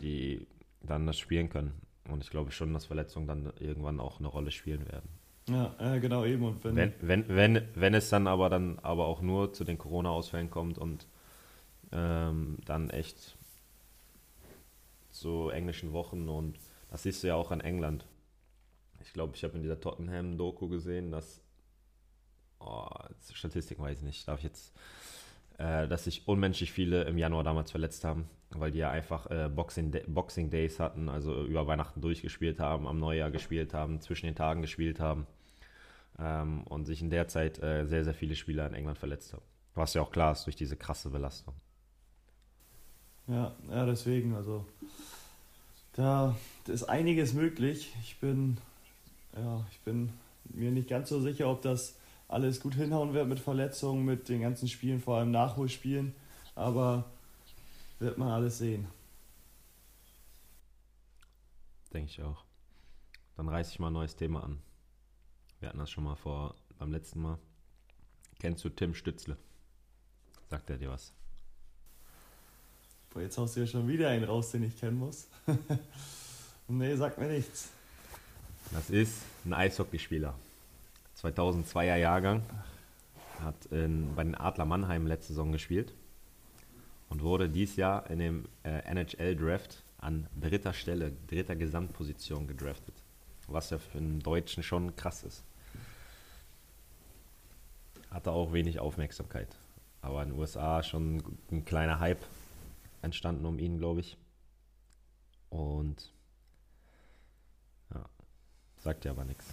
die 0.01 0.47
dann 0.83 1.07
das 1.07 1.19
spielen 1.19 1.49
können. 1.49 1.73
Und 2.09 2.23
ich 2.23 2.31
glaube 2.31 2.51
schon, 2.51 2.73
dass 2.73 2.87
Verletzungen 2.87 3.27
dann 3.27 3.53
irgendwann 3.59 4.01
auch 4.01 4.19
eine 4.19 4.29
Rolle 4.29 4.51
spielen 4.51 4.87
werden. 4.87 5.09
Ja, 5.49 5.75
äh, 5.79 6.01
genau 6.01 6.25
eben. 6.25 6.45
Und 6.45 6.65
wenn, 6.65 6.77
wenn, 6.77 6.93
wenn, 7.01 7.29
wenn, 7.29 7.69
wenn 7.75 7.95
es 7.95 8.09
dann 8.09 8.27
aber 8.27 8.49
dann 8.49 8.79
aber 8.81 9.07
auch 9.07 9.21
nur 9.21 9.53
zu 9.53 9.65
den 9.65 9.79
Corona-Ausfällen 9.79 10.51
kommt 10.51 10.79
und 10.79 11.07
ähm, 11.93 12.59
dann 12.65 12.91
echt 12.91 13.37
zu 15.11 15.51
englischen 15.51 15.93
Wochen 15.93 16.29
und 16.29 16.59
das 16.91 17.03
siehst 17.03 17.23
du 17.23 17.29
ja 17.29 17.35
auch 17.35 17.51
an 17.51 17.61
England. 17.61 18.07
Ich 19.05 19.13
glaube, 19.13 19.35
ich 19.37 19.45
habe 19.45 19.55
in 19.55 19.63
dieser 19.63 19.81
Tottenham-Doku 19.81 20.69
gesehen, 20.69 21.11
dass 21.11 21.41
oh, 22.59 22.89
Statistik 23.33 23.79
weiß 23.79 23.99
ich 23.99 24.05
nicht, 24.05 24.27
darf 24.27 24.39
ich 24.39 24.45
jetzt, 24.45 24.75
äh, 25.59 25.87
dass 25.89 26.05
sich 26.05 26.27
unmenschlich 26.27 26.73
viele 26.73 27.05
im 27.05 27.19
Januar 27.19 27.45
damals 27.45 27.71
verletzt 27.71 28.05
haben, 28.05 28.29
weil 28.51 28.71
die 28.71 28.79
ja 28.79 28.91
einfach 28.91 29.31
äh, 29.31 29.49
Boxing, 29.49 29.93
Boxing 30.07 30.51
Days 30.51 30.81
hatten, 30.81 31.09
also 31.09 31.45
über 31.45 31.67
Weihnachten 31.67 32.01
durchgespielt 32.01 32.61
haben, 32.61 32.87
am 32.87 32.99
Neujahr 32.99 33.31
gespielt 33.31 33.75
haben, 33.75 34.01
zwischen 34.01 34.27
den 34.27 34.35
Tagen 34.35 34.63
gespielt 34.63 35.01
haben 35.01 35.27
ähm, 36.19 36.63
und 36.65 36.87
sich 36.87 37.01
in 37.03 37.11
der 37.11 37.29
Zeit 37.29 37.63
äh, 37.63 37.87
sehr, 37.87 38.05
sehr 38.05 38.15
viele 38.15 38.37
Spieler 38.37 38.67
in 38.67 38.75
England 38.75 38.99
verletzt 38.99 39.33
haben. 39.33 39.43
Was 39.75 39.95
ja 39.95 40.03
auch 40.03 40.11
klar 40.11 40.33
ist 40.33 40.47
durch 40.47 40.57
diese 40.57 40.77
krasse 40.77 41.11
Belastung. 41.11 41.55
Ja, 43.27 43.55
ja, 43.71 43.87
deswegen, 43.87 44.35
also 44.35 44.67
da 45.95 46.37
ist 46.67 46.85
einiges 46.85 47.33
möglich. 47.33 47.95
Ich 48.03 48.19
bin, 48.21 48.59
ja, 49.37 49.67
ich 49.71 49.81
bin 49.81 50.13
mir 50.45 50.71
nicht 50.71 50.89
ganz 50.89 51.09
so 51.09 51.21
sicher, 51.21 51.51
ob 51.51 51.63
das 51.63 51.97
alles 52.29 52.61
gut 52.61 52.75
hinhauen 52.75 53.15
wird 53.15 53.29
mit 53.29 53.41
Verletzungen, 53.41 54.05
mit 54.05 54.29
den 54.29 54.41
ganzen 54.41 54.69
Spielen, 54.69 55.01
vor 55.01 55.19
allem 55.19 55.31
Nachholspielen. 55.31 56.15
Aber 56.55 57.05
wird 57.99 58.19
man 58.19 58.29
alles 58.29 58.59
sehen. 58.59 58.87
Denke 61.93 62.11
ich 62.11 62.23
auch. 62.23 62.45
Dann 63.37 63.49
reiße 63.49 63.73
ich 63.73 63.79
mal 63.79 63.89
ein 63.89 63.93
neues 63.93 64.17
Thema 64.17 64.45
an. 64.45 64.59
Wir 65.61 65.69
hatten 65.69 65.79
das 65.79 65.91
schon 65.91 66.05
mal 66.05 66.17
vor 66.17 66.55
beim 66.79 66.93
letzten 66.93 67.23
Mal. 67.23 67.39
Kennst 68.39 68.65
du 68.65 68.69
Tim 68.69 68.95
Stützle? 68.95 69.37
Sagt 70.51 70.71
er 70.71 70.77
dir 70.77 70.91
was? 70.91 71.13
Boah, 73.11 73.23
jetzt 73.23 73.39
haust 73.39 73.57
du 73.57 73.61
ja 73.61 73.67
schon 73.67 73.89
wieder 73.89 74.09
einen 74.09 74.25
raus, 74.25 74.51
den 74.51 74.65
ich 74.65 74.79
kennen 74.79 74.99
muss. 74.99 75.29
nee, 76.69 76.97
sagt 76.97 77.19
mir 77.19 77.29
nichts. 77.29 77.71
Das 78.73 78.91
ist 78.91 79.23
ein 79.45 79.53
Eishockeyspieler. 79.53 80.35
2002er 81.21 81.97
Jahrgang. 81.97 82.43
Hat 83.41 83.67
in, 83.67 84.15
bei 84.15 84.25
den 84.25 84.35
Adler 84.35 84.65
Mannheim 84.65 85.07
letzte 85.07 85.29
Saison 85.29 85.53
gespielt 85.53 85.93
und 87.09 87.23
wurde 87.23 87.49
dieses 87.49 87.77
Jahr 87.77 88.09
in 88.09 88.19
dem 88.19 88.45
äh, 88.63 88.79
NHL-Draft 88.91 89.83
an 89.99 90.27
dritter 90.41 90.73
Stelle, 90.73 91.13
dritter 91.29 91.57
Gesamtposition 91.57 92.47
gedraftet. 92.47 92.95
Was 93.49 93.71
ja 93.71 93.79
für 93.79 93.99
einen 93.99 94.21
Deutschen 94.21 94.63
schon 94.63 94.95
krass 94.97 95.25
ist. 95.25 95.45
Hatte 98.11 98.31
auch 98.31 98.53
wenig 98.53 98.79
Aufmerksamkeit. 98.79 99.49
Aber 100.01 100.23
in 100.23 100.31
den 100.31 100.39
USA 100.39 100.83
schon 100.83 101.23
ein 101.51 101.65
kleiner 101.65 101.99
Hype 101.99 102.25
entstanden 103.03 103.45
um 103.47 103.59
ihn, 103.59 103.79
glaube 103.79 104.01
ich. 104.01 104.17
Und 105.51 106.14
sagt 108.85 109.05
ja 109.07 109.13
aber 109.13 109.25
nichts. 109.25 109.47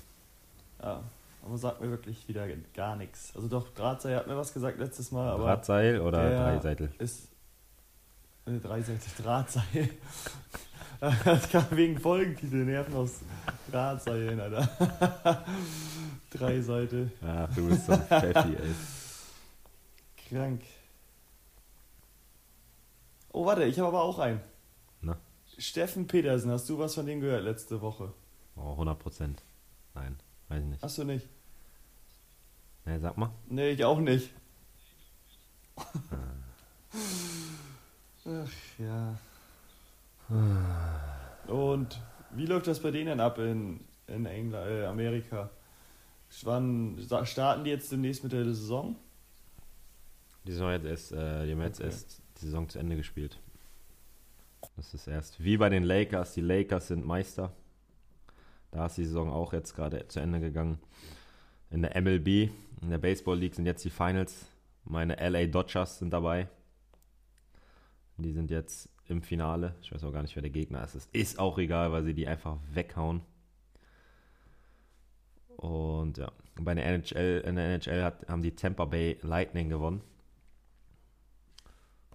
Ja, 0.83 1.03
aber 1.43 1.57
sagt 1.57 1.81
mir 1.81 1.89
wirklich 1.89 2.27
wieder 2.27 2.45
gar 2.75 2.97
nichts. 2.97 3.31
Also 3.33 3.47
doch, 3.47 3.69
Drahtseil 3.69 4.17
hat 4.17 4.27
mir 4.27 4.37
was 4.37 4.53
gesagt 4.53 4.77
letztes 4.77 5.11
Mal. 5.11 5.29
Aber 5.29 5.45
Drahtseil 5.45 6.01
oder 6.01 6.29
Dreiseitel? 6.29 6.91
Ist 6.99 7.29
äh, 8.45 8.59
Dreiseitel, 8.59 9.23
Drahtseil. 9.23 9.89
das 11.25 11.49
kam 11.49 11.65
wegen 11.71 11.97
Folgentitel 11.97 12.65
Nerven 12.65 12.93
aus 12.93 13.21
Drahtseilen, 13.71 14.39
Alter. 14.39 14.69
Dreiseitel. 16.31 17.11
Ach, 17.25 17.55
du 17.55 17.69
bist 17.69 17.85
so 17.85 17.93
ein 17.93 18.01
Pfeffi, 18.01 18.55
ey. 18.55 18.75
Krank. 20.29 20.61
Oh, 23.31 23.45
warte, 23.45 23.63
ich 23.63 23.79
habe 23.79 23.87
aber 23.87 24.01
auch 24.01 24.19
einen. 24.19 24.41
Na? 25.01 25.15
Steffen 25.57 26.05
Petersen, 26.05 26.51
hast 26.51 26.67
du 26.67 26.77
was 26.77 26.95
von 26.95 27.05
dem 27.05 27.21
gehört 27.21 27.45
letzte 27.45 27.79
Woche? 27.79 28.13
Oh, 28.55 28.71
100 28.71 28.99
Prozent. 28.99 29.43
Nein, 29.93 30.17
weiß 30.49 30.61
ich 30.61 30.69
nicht. 30.69 30.83
Hast 30.83 30.97
du 30.97 31.03
nicht? 31.03 31.27
Nee, 32.85 32.99
sag 32.99 33.17
mal. 33.17 33.31
Nee, 33.47 33.71
ich 33.71 33.85
auch 33.85 33.99
nicht. 33.99 34.31
Ah. 35.75 35.83
Ach 38.25 38.51
ja. 38.79 39.17
Und 41.47 41.99
wie 42.31 42.45
läuft 42.45 42.67
das 42.67 42.79
bei 42.79 42.91
denen 42.91 43.19
ab 43.19 43.37
in, 43.39 43.81
in 44.07 44.25
England, 44.25 44.69
äh, 44.69 44.85
Amerika? 44.85 45.49
Wann 46.43 46.97
starten 47.23 47.63
die 47.63 47.71
jetzt 47.71 47.91
demnächst 47.91 48.23
mit 48.23 48.31
der 48.31 48.45
Saison? 48.45 48.95
Die, 50.45 50.51
Saison 50.53 50.71
jetzt 50.71 50.85
erst, 50.85 51.11
äh, 51.11 51.45
die 51.45 51.51
haben 51.51 51.61
jetzt 51.61 51.79
okay. 51.79 51.89
erst 51.89 52.21
die 52.37 52.45
Saison 52.45 52.69
zu 52.69 52.79
Ende 52.79 52.95
gespielt. 52.95 53.37
Das 54.77 54.93
ist 54.93 55.07
erst 55.07 55.43
wie 55.43 55.57
bei 55.57 55.69
den 55.69 55.83
Lakers. 55.83 56.33
Die 56.33 56.41
Lakers 56.41 56.87
sind 56.87 57.05
Meister. 57.05 57.51
Da 58.71 58.85
ist 58.85 58.97
die 58.97 59.05
Saison 59.05 59.29
auch 59.29 59.53
jetzt 59.53 59.75
gerade 59.75 60.07
zu 60.07 60.19
Ende 60.19 60.39
gegangen. 60.39 60.79
In 61.69 61.81
der 61.81 61.99
MLB, 62.01 62.49
in 62.81 62.89
der 62.89 62.97
Baseball 62.97 63.37
League 63.37 63.55
sind 63.55 63.65
jetzt 63.65 63.83
die 63.85 63.89
Finals. 63.89 64.47
Meine 64.83 65.15
LA 65.15 65.45
Dodgers 65.45 65.99
sind 65.99 66.11
dabei. 66.11 66.47
Die 68.17 68.31
sind 68.31 68.51
jetzt 68.51 68.89
im 69.07 69.21
Finale. 69.21 69.75
Ich 69.81 69.91
weiß 69.91 70.03
auch 70.03 70.11
gar 70.11 70.21
nicht, 70.21 70.35
wer 70.35 70.41
der 70.41 70.51
Gegner 70.51 70.83
ist. 70.83 70.95
Es 70.95 71.05
ist 71.11 71.39
auch 71.39 71.57
egal, 71.57 71.91
weil 71.91 72.03
sie 72.03 72.13
die 72.13 72.27
einfach 72.27 72.57
weghauen. 72.73 73.21
Und 75.57 76.17
ja, 76.17 76.31
bei 76.59 76.73
der 76.73 76.85
NHL, 76.85 77.43
in 77.45 77.55
der 77.55 77.75
NHL 77.75 78.03
hat, 78.03 78.27
haben 78.27 78.41
die 78.41 78.55
Tampa 78.55 78.85
Bay 78.85 79.17
Lightning 79.21 79.69
gewonnen. 79.69 80.01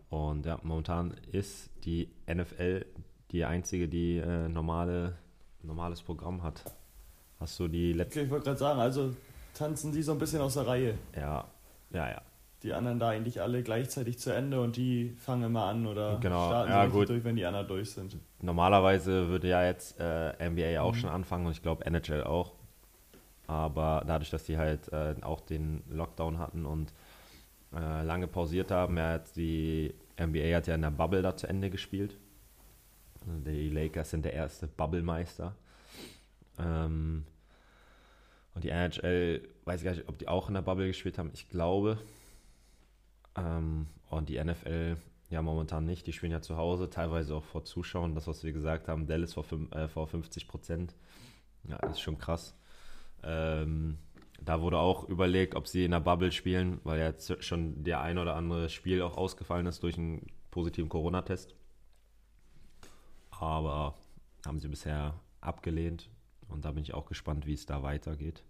Und 0.09 0.47
ja, 0.47 0.59
momentan 0.63 1.13
ist 1.31 1.71
die 1.85 2.11
NFL 2.33 2.87
die 3.31 3.45
einzige, 3.45 3.89
die 3.89 4.19
äh, 4.19 4.49
normale, 4.49 5.19
normales 5.63 6.03
Programm 6.03 6.43
hat. 6.43 6.63
Hast 7.41 7.59
du 7.59 7.69
die 7.69 7.93
letzte. 7.93 8.21
Okay, 8.21 8.27
ich 8.27 8.31
wollte 8.31 8.47
gerade 8.47 8.59
sagen, 8.59 8.81
also 8.81 9.15
tanzen 9.55 9.93
die 9.93 10.03
so 10.03 10.13
ein 10.13 10.19
bisschen 10.19 10.41
aus 10.41 10.55
der 10.55 10.67
Reihe. 10.67 10.99
Ja, 11.15 11.45
ja, 11.91 12.11
ja. 12.11 12.23
Die 12.63 12.73
anderen 12.73 12.99
da 12.99 13.11
eigentlich 13.11 13.43
alle 13.43 13.63
gleichzeitig 13.63 14.19
zu 14.19 14.35
Ende 14.35 14.61
und 14.61 14.77
die 14.77 15.15
fangen 15.19 15.45
immer 15.45 15.65
an 15.65 15.87
oder 15.87 16.19
genau. 16.21 16.47
starten 16.47 16.71
ja, 16.71 16.87
gut. 16.87 17.09
durch, 17.09 17.23
wenn 17.23 17.37
die 17.37 17.45
anderen 17.45 17.69
durch 17.69 17.91
sind. 17.91 18.17
Normalerweise 18.41 19.29
würde 19.29 19.49
ja 19.49 19.65
jetzt 19.65 20.01
äh, 20.01 20.49
NBA 20.49 20.81
auch 20.81 20.95
mhm. 20.95 20.99
schon 20.99 21.11
anfangen 21.11 21.47
und 21.47 21.53
ich 21.53 21.63
glaube 21.63 21.85
NHL 21.85 22.25
auch. 22.25 22.55
Aber 23.47 24.03
dadurch, 24.07 24.31
dass 24.31 24.45
die 24.45 24.57
halt 24.57 24.91
äh, 24.93 25.15
auch 25.21 25.41
den 25.41 25.83
Lockdown 25.91 26.39
hatten 26.39 26.65
und 26.65 26.93
äh, 27.75 28.03
lange 28.03 28.27
pausiert 28.27 28.71
haben. 28.71 28.97
Er 28.97 29.15
hat 29.15 29.37
die 29.37 29.95
NBA 30.21 30.57
hat 30.57 30.67
ja 30.67 30.75
in 30.75 30.83
der 30.83 30.91
Bubble 30.91 31.23
da 31.23 31.37
zu 31.37 31.47
Ende 31.47 31.71
gespielt. 31.71 32.17
Die 33.27 33.71
Lakers 33.71 34.11
sind 34.11 34.25
der 34.25 34.35
erste 34.35 34.67
Bubble-Meister. 34.69 35.55
Ähm, 36.59 37.25
und 38.55 38.65
die 38.65 38.71
NHL, 38.71 39.47
weiß 39.65 39.81
ich 39.81 39.85
gar 39.85 39.95
nicht, 39.95 40.09
ob 40.09 40.19
die 40.19 40.29
auch 40.29 40.49
in 40.49 40.55
der 40.55 40.63
Bubble 40.63 40.87
gespielt 40.87 41.19
haben. 41.19 41.31
Ich 41.35 41.49
glaube. 41.49 41.99
Ähm, 43.37 43.87
und 44.11 44.29
die 44.29 44.43
NFL 44.43 44.97
Ja, 45.29 45.43
momentan 45.43 45.85
nicht. 45.87 46.07
Die 46.07 46.13
spielen 46.13 46.31
ja 46.33 46.41
zu 46.41 46.57
Hause, 46.57 46.89
teilweise 46.89 47.35
auch 47.35 47.45
vor 47.45 47.65
Zuschauern. 47.65 48.15
Das, 48.15 48.29
was 48.29 48.45
wir 48.45 48.53
gesagt 48.53 48.87
haben, 48.89 49.07
Dallas 49.09 49.35
vor, 49.35 49.45
äh, 49.73 49.89
vor 49.89 50.07
50 50.07 50.47
Prozent. 50.47 50.95
Ja, 51.69 51.79
das 51.79 51.93
ist 51.93 52.01
schon 52.01 52.19
krass. 52.19 52.55
Ähm, 53.25 53.99
da 54.41 54.61
wurde 54.61 54.79
auch 54.79 55.09
überlegt, 55.09 55.57
ob 55.57 55.67
sie 55.67 55.85
in 55.85 55.91
der 55.91 56.01
Bubble 56.01 56.31
spielen, 56.31 56.81
weil 56.85 57.01
ja 57.01 57.07
jetzt 57.07 57.43
schon 57.43 57.83
der 57.83 58.01
ein 58.03 58.19
oder 58.19 58.37
andere 58.37 58.69
Spiel 58.69 59.03
auch 59.03 59.17
ausgefallen 59.17 59.67
ist 59.67 59.83
durch 59.83 59.99
einen 59.99 60.27
positiven 60.53 60.89
Corona-Test. 60.89 61.56
Aber 63.41 63.95
haben 64.45 64.61
sie 64.61 64.69
bisher 64.69 65.15
abgelehnt 65.41 66.09
und 66.49 66.65
da 66.65 66.73
bin 66.73 66.83
ich 66.83 66.95
auch 66.95 67.07
gespannt, 67.07 67.47
wie 67.47 67.55
es 67.55 67.67
da 67.67 67.83
weitergeht. 67.83 68.43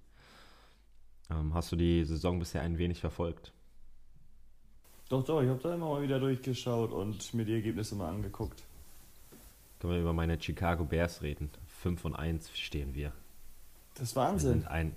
Ähm, 1.30 1.54
hast 1.54 1.72
du 1.72 1.76
die 1.76 2.04
Saison 2.04 2.38
bisher 2.38 2.62
ein 2.62 2.78
wenig 2.78 3.00
verfolgt? 3.00 3.52
Doch, 5.08 5.24
doch, 5.24 5.42
ich 5.42 5.48
habe 5.48 5.60
da 5.60 5.74
immer 5.74 5.88
mal 5.88 6.02
wieder 6.02 6.18
durchgeschaut 6.18 6.92
und 6.92 7.32
mir 7.34 7.44
die 7.44 7.54
Ergebnisse 7.54 7.94
mal 7.94 8.08
angeguckt. 8.08 8.64
Können 9.78 9.92
wir 9.92 10.00
über 10.00 10.12
meine 10.12 10.40
Chicago 10.40 10.84
Bears 10.84 11.22
reden? 11.22 11.50
5 11.82 12.04
und 12.06 12.16
1 12.16 12.56
stehen 12.56 12.94
wir. 12.94 13.12
Das 13.94 14.10
ist 14.10 14.16
Wahnsinn. 14.16 14.54
Wir 14.54 14.60
sind 14.60 14.68
ein, 14.68 14.96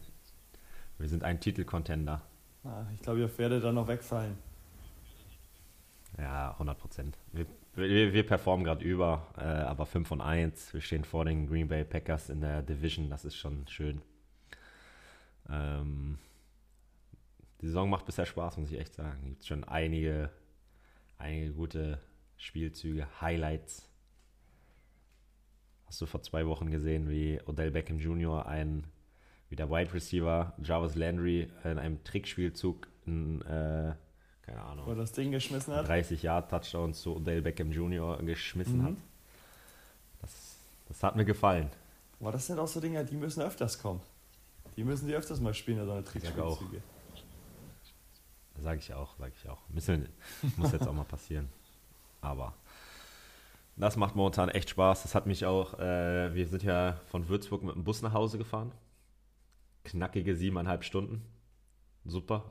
wir 0.97 1.09
sind 1.09 1.23
ein 1.23 1.39
Titelcontender. 1.39 2.21
Ah, 2.63 2.85
ich 2.93 3.01
glaube, 3.01 3.19
ihr 3.19 3.37
werdet 3.37 3.63
dann 3.63 3.75
noch 3.75 3.87
wegfallen. 3.87 4.37
Ja, 6.17 6.51
100 6.53 6.77
Prozent. 6.77 7.17
Wir, 7.31 7.45
wir, 7.75 8.13
wir, 8.13 8.25
performen 8.25 8.65
gerade 8.65 8.83
über, 8.83 9.27
äh, 9.37 9.43
aber 9.43 9.85
5 9.85 10.11
und 10.11 10.21
1. 10.21 10.73
Wir 10.73 10.81
stehen 10.81 11.03
vor 11.03 11.25
den 11.25 11.47
Green 11.47 11.67
Bay 11.67 11.83
Packers 11.83 12.29
in 12.29 12.41
der 12.41 12.61
Division. 12.61 13.09
Das 13.09 13.25
ist 13.25 13.35
schon 13.35 13.67
schön. 13.67 14.01
Ähm, 15.49 16.17
die 17.61 17.67
Saison 17.67 17.89
macht 17.89 18.05
bisher 18.05 18.25
Spaß, 18.25 18.57
muss 18.57 18.71
ich 18.71 18.79
echt 18.79 18.95
sagen. 18.95 19.19
Es 19.21 19.29
gibt 19.29 19.45
schon 19.45 19.63
einige, 19.63 20.29
einige 21.17 21.51
gute 21.51 21.99
Spielzüge, 22.37 23.07
Highlights. 23.21 23.89
Hast 25.85 25.99
du 26.01 26.05
vor 26.05 26.21
zwei 26.21 26.45
Wochen 26.45 26.71
gesehen, 26.71 27.09
wie 27.09 27.39
Odell 27.45 27.71
Beckham 27.71 27.99
Jr. 27.99 28.45
ein, 28.45 28.85
wie 29.49 29.55
der 29.55 29.69
Wide 29.69 29.93
Receiver 29.93 30.53
Jarvis 30.61 30.95
Landry 30.95 31.49
in 31.63 31.79
einem 31.79 32.03
Trickspielzug 32.03 32.87
ein, 33.07 33.41
äh, 33.41 33.95
keine 34.49 34.63
Ahnung, 34.63 34.85
Wo 34.87 34.95
das 34.95 35.11
Ding 35.11 35.31
geschmissen 35.31 35.75
hat? 35.75 35.87
30 35.87 36.23
Yard 36.23 36.49
Touchdown 36.49 36.93
zu 36.93 37.15
Odell 37.15 37.41
Beckham 37.41 37.71
Jr. 37.71 38.17
geschmissen 38.23 38.79
mhm. 38.79 38.83
hat. 38.85 38.93
Das, 40.21 40.31
das 40.87 41.03
hat 41.03 41.15
mir 41.15 41.25
gefallen. 41.25 41.69
Aber 42.19 42.31
das 42.31 42.47
sind 42.47 42.57
auch 42.57 42.67
so 42.67 42.79
Dinge, 42.79 43.05
die 43.05 43.15
müssen 43.15 43.41
öfters 43.41 43.79
kommen. 43.79 44.01
Die 44.75 44.83
müssen 44.83 45.07
die 45.07 45.13
öfters 45.13 45.39
mal 45.39 45.53
spielen, 45.53 45.85
so 45.85 45.91
eine 45.91 46.03
Trickspielzüge. 46.03 46.81
Sage 48.57 48.79
ich 48.79 48.93
auch, 48.93 49.15
sage 49.17 49.33
ich 49.39 49.49
auch. 49.49 49.59
Müssen, 49.69 50.09
muss 50.57 50.71
jetzt 50.71 50.87
auch 50.87 50.93
mal 50.93 51.05
passieren. 51.05 51.47
Aber 52.21 52.55
das 53.75 53.97
macht 53.97 54.15
momentan 54.15 54.49
echt 54.49 54.71
Spaß. 54.71 55.03
Das 55.03 55.13
hat 55.13 55.27
mich 55.27 55.45
auch, 55.45 55.77
äh, 55.79 56.33
wir 56.33 56.47
sind 56.47 56.63
ja 56.63 56.99
von 57.07 57.29
Würzburg 57.29 57.61
mit 57.61 57.75
dem 57.75 57.83
Bus 57.83 58.01
nach 58.01 58.13
Hause 58.13 58.39
gefahren. 58.39 58.71
Knackige 59.85 60.35
siebeneinhalb 60.35 60.83
Stunden. 60.83 61.23
Super. 62.03 62.43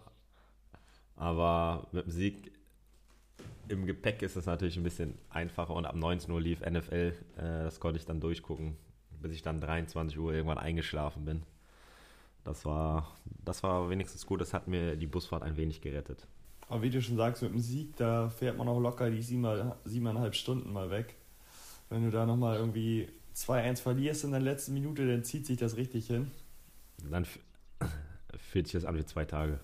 Aber 1.19 1.89
mit 1.93 2.07
dem 2.07 2.11
Sieg 2.11 2.53
im 3.69 3.85
Gepäck 3.85 4.23
ist 4.23 4.37
es 4.37 4.47
natürlich 4.47 4.77
ein 4.77 4.83
bisschen 4.83 5.15
einfacher 5.31 5.75
und 5.75 5.85
ab 5.85 5.95
19 5.95 6.33
Uhr 6.33 6.41
lief 6.41 6.61
NFL. 6.61 7.13
Äh, 7.37 7.65
das 7.65 7.81
konnte 7.81 7.99
ich 7.99 8.07
dann 8.07 8.21
durchgucken, 8.21 8.77
bis 9.21 9.33
ich 9.33 9.43
dann 9.43 9.61
23 9.61 10.19
Uhr 10.19 10.33
irgendwann 10.33 10.59
eingeschlafen 10.59 11.25
bin. 11.25 11.43
Das 12.45 12.65
war, 12.65 13.15
das 13.45 13.63
war 13.63 13.91
wenigstens 13.91 14.25
gut, 14.25 14.41
das 14.41 14.55
hat 14.55 14.69
mir 14.69 14.97
die 14.97 15.07
Busfahrt 15.07 15.43
ein 15.43 15.57
wenig 15.57 15.81
gerettet. 15.81 16.27
Aber 16.69 16.83
wie 16.83 16.91
du 16.91 17.03
schon 17.03 17.17
sagst, 17.17 17.43
mit 17.43 17.53
dem 17.53 17.61
Sieg, 17.61 17.97
da 17.97 18.29
fährt 18.29 18.57
man 18.57 18.69
auch 18.69 18.79
locker 18.79 19.11
die 19.11 19.23
siebeneinhalb 19.23 20.35
Stunden 20.35 20.73
mal 20.73 20.91
weg. 20.91 21.17
Wenn 21.91 22.05
du 22.05 22.11
da 22.11 22.27
nochmal 22.27 22.59
irgendwie 22.59 23.09
2-1 23.35 23.83
verlierst 23.83 24.25
in 24.25 24.31
der 24.31 24.41
letzten 24.41 24.75
Minute, 24.75 25.07
dann 25.07 25.25
zieht 25.25 25.47
sich 25.47 25.57
das 25.57 25.77
richtig 25.77 26.07
hin. 26.07 26.31
Dann 27.11 27.27
fühlt 28.37 28.67
sich 28.67 28.75
das 28.75 28.85
an 28.85 28.97
wie 28.97 29.05
zwei 29.05 29.25
Tage. 29.25 29.61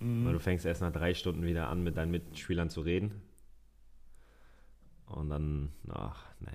Mhm. 0.00 0.24
Weil 0.24 0.32
du 0.32 0.40
fängst 0.40 0.66
erst 0.66 0.80
nach 0.80 0.92
drei 0.92 1.14
Stunden 1.14 1.44
wieder 1.44 1.68
an, 1.68 1.82
mit 1.82 1.96
deinen 1.96 2.10
Mitspielern 2.10 2.70
zu 2.70 2.80
reden. 2.80 3.22
Und 5.06 5.30
dann, 5.30 5.72
ach, 5.88 6.24
ne. 6.40 6.52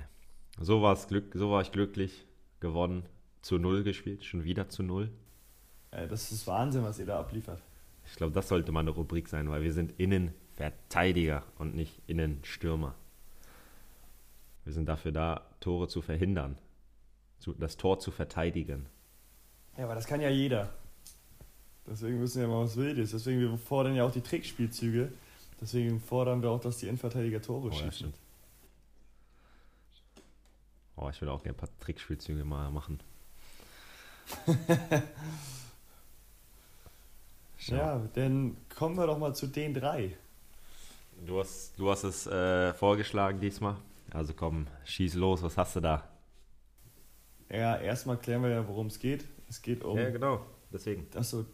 So, 0.60 0.82
war's 0.82 1.08
Glück, 1.08 1.34
so 1.34 1.52
war 1.52 1.62
ich 1.62 1.72
glücklich, 1.72 2.26
gewonnen 2.62 3.04
zu 3.42 3.60
null 3.60 3.84
gespielt, 3.84 4.24
schon 4.24 4.44
wieder 4.44 4.70
zu 4.70 4.82
null. 4.82 5.12
Ja, 5.92 6.08
das 6.08 6.32
ist 6.32 6.48
Wahnsinn, 6.48 6.84
was 6.84 6.98
ihr 6.98 7.06
da 7.06 7.20
abliefert. 7.20 7.62
Ich 8.06 8.16
glaube, 8.16 8.34
das 8.34 8.48
sollte 8.48 8.72
mal 8.72 8.80
eine 8.80 8.90
Rubrik 8.92 9.28
sein, 9.28 9.50
weil 9.50 9.64
wir 9.64 9.74
sind 9.74 9.94
Innenverteidiger 10.00 11.44
und 11.58 11.76
nicht 11.76 12.02
Innenstürmer. 12.08 12.96
Wir 14.64 14.74
sind 14.74 14.88
dafür 14.88 15.12
da, 15.12 15.46
Tore 15.60 15.88
zu 15.88 16.02
verhindern, 16.02 16.58
das 17.60 17.78
Tor 17.78 18.00
zu 18.00 18.12
verteidigen. 18.12 18.88
Ja, 19.78 19.84
aber 19.84 19.96
das 19.96 20.08
kann 20.08 20.22
ja 20.22 20.30
jeder. 20.30 20.74
Deswegen 21.88 22.20
müssen 22.20 22.42
wir 22.42 22.48
ja 22.48 22.54
mal 22.54 22.64
was 22.64 22.76
Wildes. 22.76 23.12
Deswegen 23.12 23.40
wir 23.40 23.58
fordern 23.58 23.96
ja 23.96 24.04
auch 24.06 24.12
die 24.12 24.22
Trickspielzüge. 24.22 25.12
Deswegen 25.62 26.00
fordern 26.00 26.42
wir 26.42 26.50
auch, 26.50 26.60
dass 26.60 26.78
die 26.78 26.88
Innenverteidiger 26.88 27.42
Tore 27.42 27.70
oh, 27.70 27.72
schießen. 27.72 28.14
Oh, 30.98 31.10
ich 31.10 31.22
will 31.22 31.30
auch 31.30 31.44
gerne 31.44 31.56
ein 31.56 31.60
paar 31.60 31.70
Trickspielzüge 31.80 32.44
mal 32.44 32.72
machen. 32.72 33.00
ja, 37.68 38.02
dann 38.14 38.58
kommen 38.76 38.96
wir 38.98 39.06
doch 39.06 39.20
mal 39.20 39.36
zu 39.36 39.48
den 39.48 39.74
drei. 39.74 40.16
Du 41.26 41.40
hast, 41.40 41.78
du 41.78 41.90
hast 41.90 42.04
es 42.04 42.28
äh, 42.28 42.74
vorgeschlagen 42.74 43.40
diesmal. 43.40 43.78
Also 44.12 44.34
komm, 44.34 44.68
schieß 44.86 45.16
los, 45.16 45.42
was 45.44 45.58
hast 45.58 45.76
du 45.76 45.82
da? 45.82 46.08
Ja, 47.50 47.78
erstmal 47.78 48.18
klären 48.18 48.44
wir 48.44 48.50
ja, 48.50 48.68
worum 48.68 48.88
es 48.88 49.00
geht. 49.00 49.26
Es 49.48 49.62
geht 49.62 49.84
um. 49.84 49.98
Ja, 49.98 50.10
genau, 50.10 50.46
deswegen. 50.72 51.08
Achso, 51.16 51.46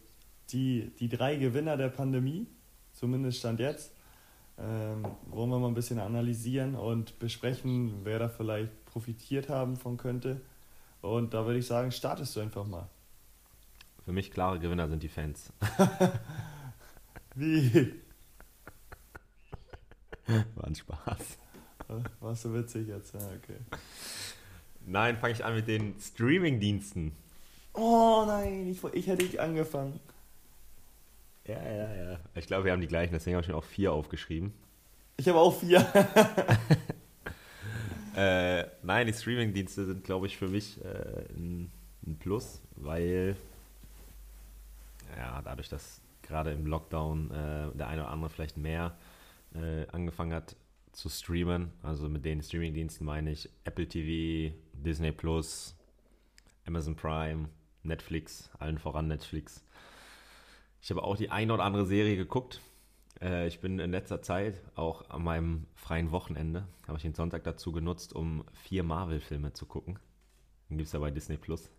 die, 0.50 0.92
die 0.98 1.08
drei 1.08 1.36
Gewinner 1.36 1.76
der 1.76 1.88
Pandemie, 1.88 2.46
zumindest 2.92 3.38
Stand 3.38 3.60
jetzt. 3.60 3.92
Ähm, 4.58 5.06
wollen 5.26 5.50
wir 5.50 5.58
mal 5.58 5.68
ein 5.68 5.74
bisschen 5.74 5.98
analysieren 5.98 6.74
und 6.74 7.18
besprechen, 7.18 8.04
wer 8.04 8.18
da 8.18 8.28
vielleicht 8.28 8.84
profitiert 8.84 9.48
haben 9.48 9.76
von 9.76 9.96
könnte 9.96 10.40
und 11.02 11.34
da 11.34 11.44
würde 11.44 11.58
ich 11.58 11.66
sagen, 11.66 11.90
startest 11.90 12.34
du 12.36 12.40
einfach 12.40 12.64
mal. 12.64 12.88
Für 14.04 14.12
mich 14.12 14.30
klare 14.30 14.58
Gewinner 14.58 14.88
sind 14.88 15.02
die 15.02 15.08
Fans. 15.08 15.52
Wie? 17.34 17.94
War 20.54 20.64
ein 20.64 20.74
Spaß. 20.74 21.38
Warst 22.20 22.44
du 22.44 22.54
witzig 22.54 22.88
jetzt? 22.88 23.14
Ja, 23.14 23.20
okay. 23.20 23.58
Nein, 24.86 25.16
fange 25.18 25.34
ich 25.34 25.44
an 25.44 25.54
mit 25.54 25.66
den 25.68 25.94
Streaming-Diensten. 26.00 27.12
Oh 27.74 28.24
nein, 28.26 28.68
ich, 28.68 28.82
ich 28.94 29.06
hätte 29.06 29.24
ich 29.24 29.40
angefangen. 29.40 29.98
Ja, 31.46 31.62
ja, 31.62 31.94
ja. 31.94 32.20
Ich 32.34 32.46
glaube, 32.46 32.64
wir 32.64 32.72
haben 32.72 32.80
die 32.80 32.86
gleichen, 32.86 33.12
deswegen 33.12 33.36
habe 33.36 33.42
ich 33.42 33.48
mir 33.48 33.56
auch 33.56 33.64
vier 33.64 33.92
aufgeschrieben. 33.92 34.52
Ich 35.16 35.28
habe 35.28 35.38
auch 35.38 35.54
vier. 35.54 35.86
Äh, 38.14 38.66
nein, 38.82 39.06
die 39.06 39.12
Streaming-Dienste 39.12 39.86
sind, 39.86 40.04
glaube 40.04 40.26
ich, 40.26 40.36
für 40.36 40.48
mich 40.48 40.84
äh, 40.84 41.24
ein, 41.34 41.70
ein, 42.06 42.18
Plus, 42.18 42.60
weil 42.76 43.36
ja, 45.16 45.40
dadurch, 45.42 45.68
dass 45.70 46.02
gerade 46.20 46.52
im 46.52 46.66
Lockdown 46.66 47.30
äh, 47.30 47.76
der 47.76 47.88
eine 47.88 48.02
oder 48.02 48.10
andere 48.10 48.30
vielleicht 48.30 48.58
mehr 48.58 48.94
äh, 49.54 49.86
angefangen 49.88 50.34
hat 50.34 50.56
zu 50.92 51.08
streamen, 51.08 51.72
also 51.82 52.08
mit 52.08 52.24
den 52.26 52.42
Streaming-Diensten 52.42 53.04
meine 53.06 53.30
ich 53.30 53.48
Apple 53.64 53.88
TV, 53.88 54.54
Disney 54.74 55.10
Plus, 55.10 55.74
Amazon 56.66 56.94
Prime, 56.94 57.48
Netflix, 57.82 58.50
allen 58.58 58.78
voran 58.78 59.08
Netflix. 59.08 59.64
Ich 60.82 60.90
habe 60.90 61.04
auch 61.04 61.16
die 61.16 61.30
eine 61.30 61.54
oder 61.54 61.62
andere 61.62 61.86
Serie 61.86 62.16
geguckt, 62.16 62.60
äh, 63.20 63.46
ich 63.46 63.60
bin 63.60 63.78
in 63.78 63.92
letzter 63.92 64.20
Zeit, 64.20 64.60
auch 64.74 65.08
an 65.10 65.22
meinem 65.22 65.66
freien 65.76 66.10
Wochenende, 66.10 66.66
habe 66.88 66.96
ich 66.96 67.02
den 67.02 67.14
Sonntag 67.14 67.44
dazu 67.44 67.70
genutzt, 67.70 68.12
um 68.12 68.44
vier 68.52 68.82
Marvel-Filme 68.82 69.52
zu 69.52 69.64
gucken. 69.64 70.00
Den 70.68 70.78
gibt 70.78 70.88
es 70.88 70.92
ja 70.92 70.98
bei 70.98 71.12
Disney 71.12 71.36
Plus. 71.36 71.70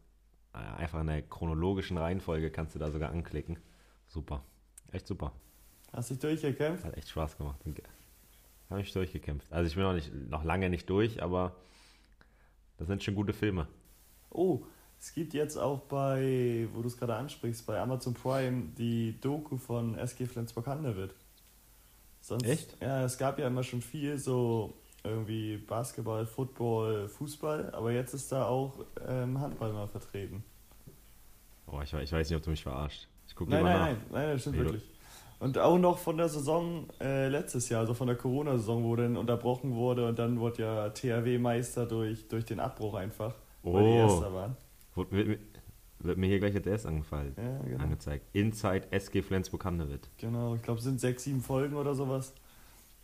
Äh, 0.53 0.57
einfach 0.57 1.01
in 1.01 1.07
der 1.07 1.21
chronologischen 1.21 1.97
Reihenfolge 1.97 2.49
kannst 2.49 2.75
du 2.75 2.79
da 2.79 2.91
sogar 2.91 3.11
anklicken. 3.11 3.59
Super. 4.07 4.41
Echt 4.93 5.05
super. 5.05 5.33
Hast 5.91 6.09
du 6.09 6.13
dich 6.13 6.21
durchgekämpft? 6.21 6.85
Hat 6.85 6.95
echt 6.95 7.09
Spaß 7.09 7.37
gemacht. 7.37 7.59
Habe 8.69 8.81
ich 8.81 8.93
durchgekämpft. 8.93 9.51
Also 9.51 9.67
ich 9.67 9.75
bin 9.75 9.83
noch, 9.83 9.93
nicht, 9.93 10.13
noch 10.29 10.45
lange 10.45 10.69
nicht 10.69 10.89
durch, 10.89 11.21
aber 11.21 11.57
das 12.77 12.87
sind 12.87 13.03
schon 13.03 13.15
gute 13.15 13.33
Filme. 13.33 13.67
Oh, 14.29 14.65
es 15.03 15.13
gibt 15.13 15.33
jetzt 15.33 15.57
auch 15.57 15.79
bei, 15.79 16.65
wo 16.73 16.81
du 16.81 16.87
es 16.87 16.95
gerade 16.95 17.15
ansprichst, 17.15 17.65
bei 17.65 17.77
Amazon 17.77 18.13
Prime 18.13 18.69
die 18.77 19.19
Doku 19.19 19.57
von 19.57 19.97
SG 19.97 20.25
Flensburg-Handewitt. 20.25 21.13
Sonst, 22.21 22.45
Echt? 22.45 22.77
Ja, 22.81 23.03
es 23.03 23.17
gab 23.17 23.37
ja 23.37 23.47
immer 23.47 23.63
schon 23.63 23.81
viel 23.81 24.17
so 24.17 24.73
irgendwie 25.03 25.57
Basketball, 25.57 26.25
Football, 26.25 27.09
Fußball, 27.09 27.71
aber 27.73 27.91
jetzt 27.91 28.13
ist 28.13 28.31
da 28.31 28.45
auch 28.45 28.85
ähm, 29.05 29.41
Handball 29.41 29.73
mal 29.73 29.89
vertreten. 29.89 30.41
Oh, 31.67 31.81
ich, 31.83 31.91
ich, 31.91 32.11
weiß 32.13 32.29
nicht, 32.29 32.37
ob 32.37 32.43
du 32.43 32.51
mich 32.51 32.63
verarscht. 32.63 33.09
Ich 33.27 33.35
gucke 33.35 33.51
nein, 33.51 33.63
nein, 33.65 33.73
nach. 33.73 33.85
nein, 33.87 33.97
nein, 34.09 34.29
das 34.29 34.41
stimmt 34.41 34.55
nee, 34.55 34.63
wirklich. 34.63 34.83
Und 35.39 35.57
auch 35.57 35.77
noch 35.79 35.97
von 35.97 36.15
der 36.15 36.29
Saison 36.29 36.87
äh, 37.01 37.27
letztes 37.27 37.67
Jahr, 37.67 37.81
also 37.81 37.93
von 37.93 38.07
der 38.07 38.15
Corona-Saison, 38.15 38.85
wo 38.85 38.95
dann 38.95 39.17
unterbrochen 39.17 39.75
wurde 39.75 40.07
und 40.07 40.17
dann 40.17 40.39
wurde 40.39 40.63
ja 40.63 40.89
THW 40.91 41.39
Meister 41.39 41.85
durch, 41.85 42.25
durch 42.29 42.45
den 42.45 42.61
Abbruch 42.61 42.93
einfach, 42.93 43.35
oh. 43.63 43.73
weil 43.73 43.83
die 43.83 43.89
oh. 43.89 44.03
Erster 44.03 44.33
waren. 44.33 44.62
Wird, 44.95 45.39
wird, 45.99 46.17
mir 46.17 46.27
hier 46.27 46.39
gleich 46.39 46.53
jetzt 46.53 46.67
erst 46.67 46.85
angefallen, 46.85 47.33
ja, 47.37 47.57
genau. 47.63 47.83
angezeigt. 47.83 48.25
Inside 48.33 48.91
SG 48.91 49.21
Flensburg-Handewitt. 49.21 50.09
Genau, 50.17 50.55
ich 50.55 50.61
glaube, 50.61 50.79
es 50.79 50.83
sind 50.83 50.99
sechs, 50.99 51.23
sieben 51.23 51.41
Folgen 51.41 51.75
oder 51.75 51.95
sowas. 51.95 52.33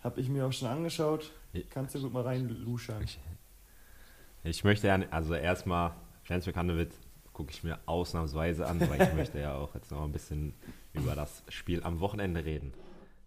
Habe 0.01 0.21
ich 0.21 0.29
mir 0.29 0.45
auch 0.45 0.53
schon 0.53 0.67
angeschaut. 0.67 1.31
Kannst 1.69 1.95
du 1.95 2.01
gut 2.01 2.13
mal 2.13 2.23
reinluschern. 2.23 3.03
Ich, 3.03 3.19
ich 4.43 4.63
möchte 4.63 4.87
ja, 4.87 4.99
also 5.11 5.33
erstmal, 5.33 5.93
Flensburg-Handewitt 6.23 6.93
gucke 7.33 7.51
ich 7.51 7.63
mir 7.63 7.79
ausnahmsweise 7.85 8.67
an, 8.67 8.81
weil 8.89 9.01
ich 9.01 9.13
möchte 9.13 9.39
ja 9.39 9.55
auch 9.55 9.73
jetzt 9.73 9.91
noch 9.91 10.03
ein 10.03 10.11
bisschen 10.11 10.53
über 10.93 11.15
das 11.15 11.43
Spiel 11.47 11.81
am 11.83 12.01
Wochenende 12.01 12.43
reden. 12.43 12.73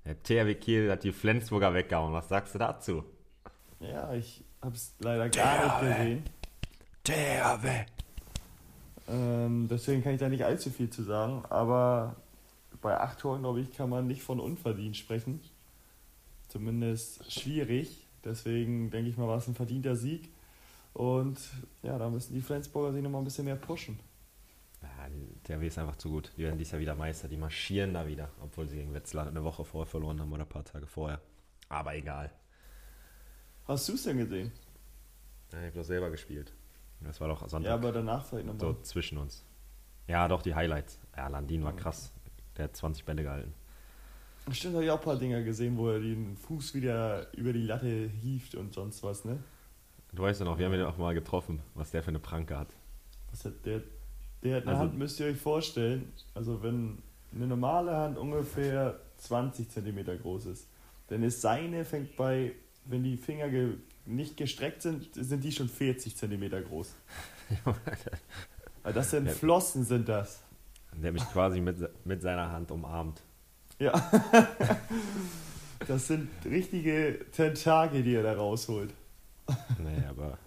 Der 0.04 0.22
THW 0.22 0.54
Kiel 0.54 0.90
hat 0.90 1.04
die 1.04 1.12
Flensburger 1.12 1.72
weggehauen. 1.74 2.12
Was 2.12 2.28
sagst 2.28 2.54
du 2.54 2.58
dazu? 2.58 3.04
Ja, 3.80 4.12
ich 4.12 4.44
habe 4.60 4.74
es 4.74 4.94
leider 4.98 5.28
gar 5.28 5.80
nicht 5.82 5.96
gesehen. 5.96 6.24
THW. 7.04 7.84
Ähm, 9.08 9.68
deswegen 9.68 10.02
kann 10.02 10.14
ich 10.14 10.20
da 10.20 10.28
nicht 10.28 10.44
allzu 10.44 10.70
viel 10.70 10.90
zu 10.90 11.02
sagen, 11.02 11.44
aber 11.50 12.16
bei 12.80 12.98
acht 12.98 13.18
Toren, 13.18 13.42
glaube 13.42 13.60
ich, 13.60 13.72
kann 13.72 13.90
man 13.90 14.06
nicht 14.06 14.22
von 14.22 14.40
unverdient 14.40 14.96
sprechen. 14.96 15.40
Zumindest 16.48 17.32
schwierig. 17.32 18.06
Deswegen 18.24 18.90
denke 18.90 19.10
ich 19.10 19.16
mal, 19.16 19.28
war 19.28 19.38
es 19.38 19.48
ein 19.48 19.54
verdienter 19.54 19.96
Sieg. 19.96 20.30
Und 20.92 21.38
ja, 21.82 21.98
da 21.98 22.10
müssen 22.10 22.34
die 22.34 22.42
Flensburger 22.42 22.92
sich 22.92 23.02
nochmal 23.02 23.22
ein 23.22 23.24
bisschen 23.24 23.46
mehr 23.46 23.56
pushen. 23.56 23.98
Ja, 24.82 24.88
der 25.48 25.60
W 25.60 25.66
ist 25.66 25.78
einfach 25.78 25.96
zu 25.96 26.10
gut. 26.10 26.32
Die 26.36 26.42
werden 26.42 26.58
dieses 26.58 26.72
Jahr 26.72 26.80
wieder 26.80 26.94
Meister. 26.94 27.28
Die 27.28 27.36
marschieren 27.36 27.94
da 27.94 28.06
wieder, 28.06 28.28
obwohl 28.42 28.68
sie 28.68 28.76
gegen 28.76 28.92
Wetzlar 28.92 29.26
eine 29.26 29.44
Woche 29.44 29.64
vorher 29.64 29.86
verloren 29.86 30.20
haben 30.20 30.32
oder 30.32 30.42
ein 30.42 30.48
paar 30.48 30.64
Tage 30.64 30.86
vorher. 30.86 31.20
Aber 31.68 31.94
egal. 31.94 32.30
Hast 33.64 33.88
du 33.88 33.94
es 33.94 34.02
denn 34.02 34.18
gesehen? 34.18 34.52
Ja, 35.52 35.60
ich 35.60 35.66
habe 35.66 35.78
doch 35.78 35.84
selber 35.84 36.10
gespielt. 36.10 36.52
Das 37.04 37.20
war 37.20 37.28
doch 37.28 37.48
Sonntag. 37.48 37.68
Ja, 37.68 37.74
aber 37.74 37.92
danach 37.92 38.24
vielleicht 38.24 38.46
nochmal. 38.46 38.74
So 38.74 38.80
zwischen 38.82 39.18
uns. 39.18 39.44
Ja, 40.08 40.28
doch, 40.28 40.42
die 40.42 40.54
Highlights. 40.54 40.98
Ja, 41.16 41.28
Landin 41.28 41.64
war 41.64 41.74
krass. 41.74 42.12
Der 42.56 42.64
hat 42.64 42.76
20 42.76 43.04
Bälle 43.04 43.22
gehalten. 43.22 43.54
Stimmt, 44.50 44.74
habe 44.74 44.84
ich 44.84 44.90
auch 44.90 44.98
ein 44.98 45.04
paar 45.04 45.16
Dinger 45.16 45.42
gesehen, 45.42 45.76
wo 45.76 45.88
er 45.88 46.00
den 46.00 46.36
Fuß 46.36 46.74
wieder 46.74 47.32
über 47.36 47.52
die 47.52 47.62
Latte 47.62 48.10
hieft 48.20 48.56
und 48.56 48.72
sonst 48.74 49.02
was, 49.02 49.24
ne? 49.24 49.38
Du 50.12 50.24
weißt 50.24 50.40
ja 50.40 50.46
noch, 50.46 50.58
wir 50.58 50.66
haben 50.66 50.74
ihn 50.74 50.82
auch 50.82 50.98
mal 50.98 51.14
getroffen, 51.14 51.62
was 51.74 51.92
der 51.92 52.02
für 52.02 52.08
eine 52.08 52.18
Pranke 52.18 52.58
hat. 52.58 52.68
Was 53.30 53.44
hat 53.44 53.64
der? 53.64 53.82
Der 54.42 54.56
hat 54.56 54.62
eine 54.64 54.72
also, 54.72 54.82
Hand, 54.82 54.98
müsst 54.98 55.20
ihr 55.20 55.26
euch 55.26 55.38
vorstellen, 55.38 56.12
also 56.34 56.62
wenn 56.62 56.98
eine 57.34 57.46
normale 57.46 57.96
Hand 57.96 58.18
ungefähr 58.18 58.98
20 59.18 59.70
cm 59.70 60.20
groß 60.20 60.46
ist, 60.46 60.68
dann 61.08 61.22
ist 61.22 61.40
seine, 61.40 61.84
fängt 61.84 62.16
bei, 62.16 62.52
wenn 62.84 63.04
die 63.04 63.16
Finger 63.16 63.48
ge 63.48 63.74
nicht 64.06 64.36
gestreckt 64.36 64.82
sind, 64.82 65.14
sind 65.14 65.44
die 65.44 65.52
schon 65.52 65.68
40 65.68 66.16
cm 66.16 66.64
groß. 66.64 66.94
das 68.82 69.10
sind 69.10 69.30
Flossen, 69.30 69.84
sind 69.84 70.08
das. 70.08 70.40
Der 70.92 71.12
mich 71.12 71.24
quasi 71.30 71.60
mit, 71.60 71.76
mit 72.04 72.22
seiner 72.22 72.50
Hand 72.52 72.70
umarmt. 72.70 73.22
Ja. 73.78 73.92
das 75.86 76.06
sind 76.06 76.28
richtige 76.44 77.24
Tentakel, 77.32 78.02
die 78.02 78.14
er 78.14 78.22
da 78.22 78.34
rausholt. 78.34 78.92
Nee, 79.78 80.04
aber 80.08 80.38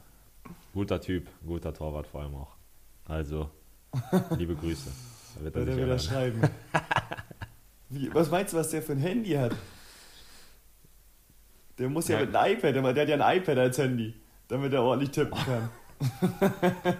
guter 0.74 1.02
Typ, 1.02 1.28
guter 1.46 1.74
Torwart 1.74 2.08
vor 2.08 2.22
allem 2.22 2.36
auch. 2.36 2.56
Also, 3.06 3.50
liebe 4.38 4.56
Grüße. 4.56 4.90
Da 5.38 5.44
wird 5.44 5.56
er, 5.56 5.78
wieder 5.78 6.00
schreiben. 6.00 6.42
Wie, 7.90 8.14
was 8.14 8.32
meinst 8.32 8.54
du, 8.54 8.58
was 8.58 8.70
der 8.70 8.82
für 8.82 8.94
ein 8.94 9.00
Handy 9.00 9.32
hat? 9.32 9.56
Der 11.78 11.90
muss 11.90 12.08
ja, 12.08 12.20
ja 12.20 12.26
mit 12.26 12.36
einem 12.36 12.58
iPad, 12.58 12.76
der 12.76 12.84
hat 12.84 13.10
ja 13.10 13.28
ein 13.28 13.38
iPad 13.38 13.58
als 13.58 13.78
Handy, 13.78 14.14
damit 14.48 14.72
er 14.74 14.82
ordentlich 14.84 15.12
tippen 15.12 15.38
kann. 15.38 15.70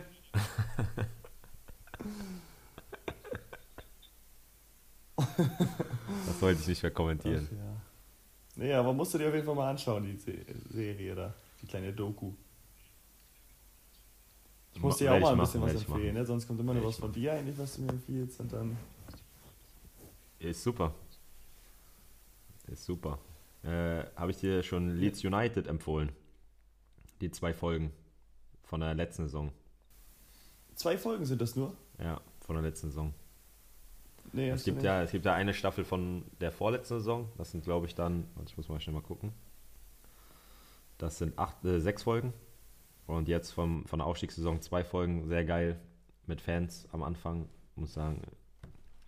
das 6.26 6.42
wollte 6.42 6.62
ich 6.62 6.68
nicht 6.68 6.84
mehr 6.84 6.92
kommentieren. 6.92 7.48
Ach, 7.50 7.58
ja. 7.58 7.76
Nee, 8.58 8.74
aber 8.74 8.94
musst 8.94 9.14
du 9.14 9.18
dir 9.18 9.28
auf 9.28 9.34
jeden 9.34 9.46
Fall 9.46 9.56
mal 9.56 9.70
anschauen, 9.70 10.04
die 10.04 10.18
Serie 10.70 11.16
da. 11.16 11.34
Die 11.62 11.68
kleine 11.68 11.94
Doku. 11.94 12.34
Ich 14.74 14.82
muss 14.82 14.98
dir 14.98 15.14
auch 15.14 15.20
mal 15.20 15.32
ein 15.32 15.40
bisschen 15.40 15.62
machen, 15.62 15.74
was 15.74 15.86
empfehlen, 15.86 16.14
ne? 16.16 16.26
sonst 16.26 16.48
kommt 16.48 16.60
immer 16.60 16.74
nur 16.74 16.84
was 16.86 16.98
von 16.98 17.12
dir 17.12 17.32
eigentlich, 17.34 17.58
was 17.58 17.76
du 17.76 17.84
mir 17.84 17.90
empfiehlst 17.92 18.42
und 18.42 18.52
dann. 18.52 18.78
Ist 20.40 20.64
super. 20.64 20.94
Ist 22.68 22.84
super. 22.84 23.18
Äh, 23.66 24.06
Habe 24.16 24.32
ich 24.32 24.38
dir 24.38 24.62
schon 24.64 24.96
Leeds 24.96 25.24
United 25.24 25.68
empfohlen? 25.68 26.12
Die 27.22 27.32
zwei 27.32 27.54
Folgen 27.54 27.92
von 28.64 28.82
der 28.82 28.94
letzten 28.94 29.24
Saison. 29.24 29.52
Zwei 30.76 30.98
Folgen 30.98 31.26
sind 31.26 31.42
das 31.42 31.56
nur? 31.56 31.74
Ja, 32.00 32.22
von 32.42 32.56
der 32.56 32.64
letzten 32.64 32.88
Saison. 32.88 33.14
Nee, 34.34 34.50
es 34.50 34.66
gibt 34.66 34.84
ja, 34.84 35.02
es 35.02 35.12
gibt 35.12 35.26
ja 35.26 35.34
eine 35.34 35.54
Staffel 35.54 35.86
von 35.86 36.26
der 36.42 36.52
vorletzten 36.52 36.96
Saison. 36.96 37.30
Das 37.38 37.52
sind, 37.52 37.64
glaube 37.64 37.88
ich, 37.88 37.96
dann, 37.96 38.28
ich 38.46 38.58
muss 38.58 38.68
mal 38.70 38.80
schnell 38.80 38.94
mal 38.94 39.02
gucken. 39.02 39.32
Das 40.98 41.18
sind 41.18 41.38
acht, 41.40 41.64
äh, 41.66 41.80
sechs 41.80 42.04
Folgen. 42.04 42.34
Und 43.08 43.28
jetzt 43.28 43.52
vom, 43.52 43.86
von 43.86 44.00
der 44.00 44.08
Aufstiegssaison 44.08 44.62
zwei 44.62 44.84
Folgen. 44.84 45.28
Sehr 45.28 45.46
geil 45.46 45.80
mit 46.28 46.42
Fans 46.42 46.88
am 46.92 47.04
Anfang. 47.04 47.48
Ich 47.72 47.78
muss 47.78 47.94
sagen, 47.94 48.22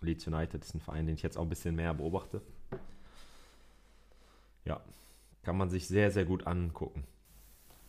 Leeds 0.00 0.26
United 0.26 0.64
ist 0.64 0.74
ein 0.74 0.80
Verein, 0.80 1.06
den 1.06 1.16
ich 1.16 1.22
jetzt 1.22 1.36
auch 1.36 1.42
ein 1.42 1.48
bisschen 1.48 1.74
mehr 1.74 1.92
beobachte. 1.94 2.40
Ja, 4.64 4.80
kann 5.42 5.56
man 5.56 5.70
sich 5.70 5.88
sehr, 5.88 6.10
sehr 6.10 6.24
gut 6.24 6.46
angucken. 6.46 7.04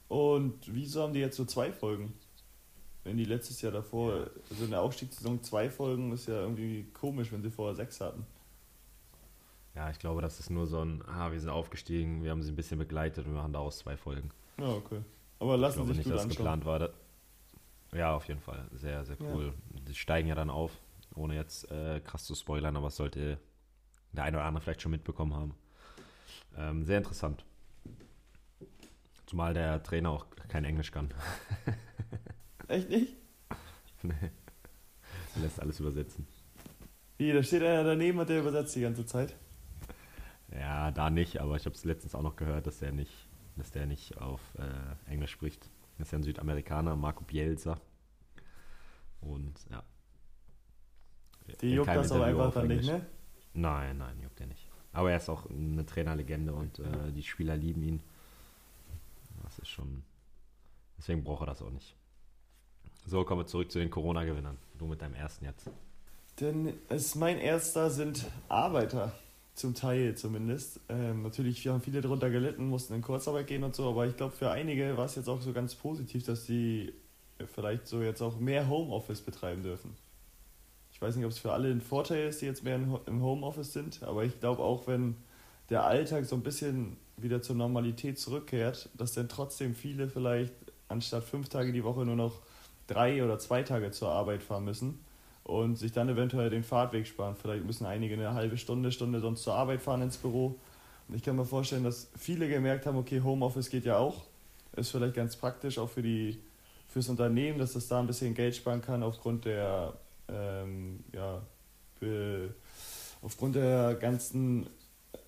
Und 0.08 0.74
wieso 0.74 1.04
haben 1.04 1.14
die 1.14 1.20
jetzt 1.20 1.38
so 1.38 1.46
zwei 1.46 1.72
Folgen? 1.72 2.14
Wenn 3.04 3.18
die 3.18 3.26
letztes 3.26 3.62
Jahr 3.62 3.72
davor, 3.72 4.30
also 4.50 4.66
in 4.66 4.72
der 4.72 4.82
Aufstiegssaison 4.82 5.42
zwei 5.44 5.70
Folgen, 5.70 6.12
ist 6.12 6.28
ja 6.28 6.42
irgendwie 6.42 6.84
komisch, 6.94 7.32
wenn 7.32 7.42
sie 7.42 7.52
vorher 7.52 7.76
sechs 7.76 8.02
hatten. 8.02 8.26
Ja, 9.76 9.90
ich 9.90 10.00
glaube, 10.00 10.22
das 10.22 10.40
ist 10.40 10.50
nur 10.50 10.68
so 10.68 10.84
ein, 10.84 11.04
ah, 11.08 11.32
wir 11.32 11.40
sind 11.40 11.50
aufgestiegen, 11.50 12.24
wir 12.24 12.32
haben 12.32 12.44
sie 12.44 12.52
ein 12.52 12.56
bisschen 12.56 12.80
begleitet 12.80 13.26
und 13.26 13.34
wir 13.34 13.40
machen 13.40 13.54
daraus 13.54 13.80
zwei 13.80 13.96
Folgen. 13.96 14.30
Ja, 14.58 14.70
okay. 14.74 15.02
Aber 15.40 15.58
lassen 15.58 15.86
sich 15.86 15.98
nicht, 15.98 16.10
dass 16.10 16.24
das 16.24 16.36
geplant 16.36 16.66
war. 16.66 16.90
Ja, 17.94 18.16
auf 18.16 18.28
jeden 18.28 18.42
Fall. 18.42 18.68
Sehr, 18.74 19.06
sehr 19.06 19.18
cool. 19.22 19.54
Ja. 19.74 19.80
Die 19.88 19.96
steigen 19.96 20.28
ja 20.28 20.36
dann 20.36 20.50
auf, 20.50 20.72
ohne 21.16 21.36
jetzt 21.36 21.72
äh, 21.72 22.02
krass 22.02 22.26
zu 22.26 22.36
spoilern, 22.36 22.76
aber 22.76 22.88
es 22.88 22.98
sollte 22.98 23.40
der 24.12 24.24
eine 24.24 24.38
oder 24.38 24.46
andere 24.46 24.64
vielleicht 24.64 24.82
schon 24.82 24.92
mitbekommen 24.92 25.34
haben. 25.34 25.56
Ähm, 26.58 26.84
sehr 26.84 26.98
interessant. 26.98 27.46
Zumal 29.26 29.54
der 29.54 29.84
Trainer 29.84 30.10
auch 30.10 30.26
kein 30.48 30.66
Englisch 30.66 30.92
kann. 30.92 31.14
Echt 32.68 32.90
nicht? 32.90 33.16
nee. 34.04 34.32
Er 35.36 35.42
lässt 35.42 35.60
alles 35.60 35.80
übersetzen. 35.80 36.28
Wie, 37.18 37.32
da 37.32 37.44
steht 37.44 37.64
einer 37.64 37.84
daneben 37.84 38.18
und 38.20 38.30
der 38.30 38.40
übersetzt 38.40 38.76
die 38.76 38.82
ganze 38.82 39.06
Zeit? 39.06 39.36
Ja, 40.52 40.90
da 40.92 41.10
nicht, 41.10 41.40
aber 41.40 41.56
ich 41.56 41.66
habe 41.66 41.76
es 41.76 41.84
letztens 41.84 42.16
auch 42.16 42.22
noch 42.22 42.36
gehört, 42.36 42.66
dass 42.66 42.80
der 42.80 42.92
nicht, 42.92 43.28
dass 43.56 43.72
der 43.72 43.86
nicht 43.86 44.18
auf 44.18 44.42
äh, 44.58 45.12
Englisch 45.12 45.32
spricht. 45.32 45.70
Das 45.98 46.08
ist 46.08 46.12
ja 46.12 46.20
ein 46.20 46.24
Südamerikaner, 46.24 46.96
Marco 46.96 47.24
Bielsa. 47.24 47.80
Und 49.22 49.54
ja. 49.70 49.84
Die 51.62 51.74
juckt 51.74 51.90
das 51.90 52.12
aber 52.12 52.26
einfach 52.26 52.54
dann 52.54 52.68
nicht, 52.68 52.86
ne? 52.86 53.06
Nein, 53.54 53.98
nein, 53.98 54.20
juckt 54.22 54.40
er 54.40 54.48
nicht. 54.48 54.69
Aber 54.94 55.12
er 55.12 55.18
ist 55.18 55.30
auch 55.30 55.50
eine 55.50 55.86
Trainerlegende 55.86 56.54
und 56.54 56.80
äh, 56.80 57.12
die 57.16 57.24
Spieler 57.24 57.56
lieben 57.56 57.84
ihn. 57.84 58.02
Das 59.44 59.60
ist 59.60 59.70
schon. 59.70 60.04
Deswegen 60.98 61.24
braucht 61.24 61.44
er 61.44 61.48
das 61.48 61.62
auch 61.62 61.70
nicht. 61.70 61.96
So, 63.06 63.24
kommen 63.24 63.42
wir 63.42 63.48
zurück 63.48 63.72
zu 63.72 63.80
den 63.80 63.90
Corona-Gewinnern. 63.90 64.58
Du 64.78 64.86
mit 64.86 65.02
deinem 65.02 65.16
ersten 65.16 65.46
jetzt. 65.46 65.70
Denn 66.40 66.74
es 66.90 67.16
mein 67.16 67.38
erster 67.38 67.90
sind 67.90 68.26
Arbeiter. 68.48 69.14
Zum 69.56 69.76
Teil 69.76 70.16
zumindest. 70.16 70.80
Ähm, 70.88 71.24
natürlich 71.24 71.68
haben 71.68 71.82
viele 71.82 72.00
darunter 72.00 72.30
gelitten, 72.30 72.68
mussten 72.68 72.94
in 72.94 73.02
Kurzarbeit 73.02 73.48
gehen 73.48 73.64
und 73.66 73.76
so, 73.76 73.90
aber 73.90 74.08
ich 74.08 74.16
glaube, 74.16 74.34
für 74.34 74.52
einige 74.52 74.96
war 74.96 75.04
es 75.04 75.16
jetzt 75.16 75.28
auch 75.28 75.42
so 75.42 75.52
ganz 75.52 75.76
positiv, 75.76 76.24
dass 76.24 76.46
sie 76.46 76.94
vielleicht 77.54 77.86
so 77.86 78.02
jetzt 78.02 78.22
auch 78.22 78.40
mehr 78.40 78.70
Homeoffice 78.70 79.20
betreiben 79.22 79.62
dürfen. 79.62 79.98
Ich 81.00 81.08
weiß 81.08 81.16
nicht, 81.16 81.24
ob 81.24 81.32
es 81.32 81.40
für 81.40 81.54
alle 81.54 81.70
ein 81.70 81.80
Vorteil 81.80 82.28
ist, 82.28 82.42
die 82.42 82.46
jetzt 82.46 82.66
mehr 82.66 82.76
im 82.76 83.22
Homeoffice 83.22 83.72
sind, 83.72 84.04
aber 84.04 84.26
ich 84.26 84.38
glaube 84.42 84.62
auch, 84.62 84.86
wenn 84.86 85.16
der 85.70 85.86
Alltag 85.86 86.26
so 86.26 86.36
ein 86.36 86.44
bisschen 86.44 86.98
wieder 87.16 87.42
zur 87.42 87.56
Normalität 87.56 88.20
zurückkehrt, 88.20 88.90
dass 88.98 89.14
dann 89.14 89.30
trotzdem 89.30 89.76
viele 89.76 90.10
vielleicht 90.10 90.54
anstatt 90.90 91.24
fünf 91.24 91.48
Tage 91.48 91.72
die 91.72 91.86
Woche 91.86 92.04
nur 92.06 92.18
noch 92.18 92.42
drei 92.88 93.24
oder 93.24 93.40
zwei 93.40 93.64
Tage 93.64 93.92
zur 93.92 94.10
Arbeit 94.10 94.44
fahren 94.44 94.66
müssen 94.66 95.00
und 95.46 95.78
sich 95.78 95.94
dann 95.94 96.10
eventuell 96.10 96.50
den 96.50 96.66
Fahrtweg 96.66 97.08
sparen. 97.08 97.38
Vielleicht 97.42 97.66
müssen 97.66 97.86
einige 97.86 98.16
eine 98.16 98.34
halbe 98.34 98.58
Stunde, 98.58 98.92
Stunde 98.92 99.22
sonst 99.22 99.44
zur 99.44 99.54
Arbeit 99.54 99.82
fahren 99.82 100.02
ins 100.02 100.18
Büro. 100.18 100.60
Und 101.08 101.16
ich 101.16 101.24
kann 101.24 101.38
mir 101.38 101.46
vorstellen, 101.46 101.86
dass 101.86 102.10
viele 102.18 102.50
gemerkt 102.50 102.86
haben, 102.86 102.98
okay, 102.98 103.22
Homeoffice 103.22 103.70
geht 103.70 103.86
ja 103.86 103.98
auch. 103.98 104.24
Ist 104.76 104.92
vielleicht 104.92 105.16
ganz 105.16 105.38
praktisch 105.38 105.78
auch 105.78 105.90
für 105.90 106.02
die 106.02 106.40
fürs 106.90 107.08
Unternehmen, 107.08 107.58
dass 107.58 107.74
das 107.74 107.88
da 107.88 108.00
ein 108.00 108.08
bisschen 108.08 108.34
Geld 108.34 108.56
sparen 108.56 108.82
kann 108.82 109.02
aufgrund 109.02 109.46
der 109.46 109.94
ähm, 110.32 111.04
ja, 111.14 111.42
Be 112.00 112.54
aufgrund 113.22 113.56
der 113.56 113.96
ganzen 113.96 114.68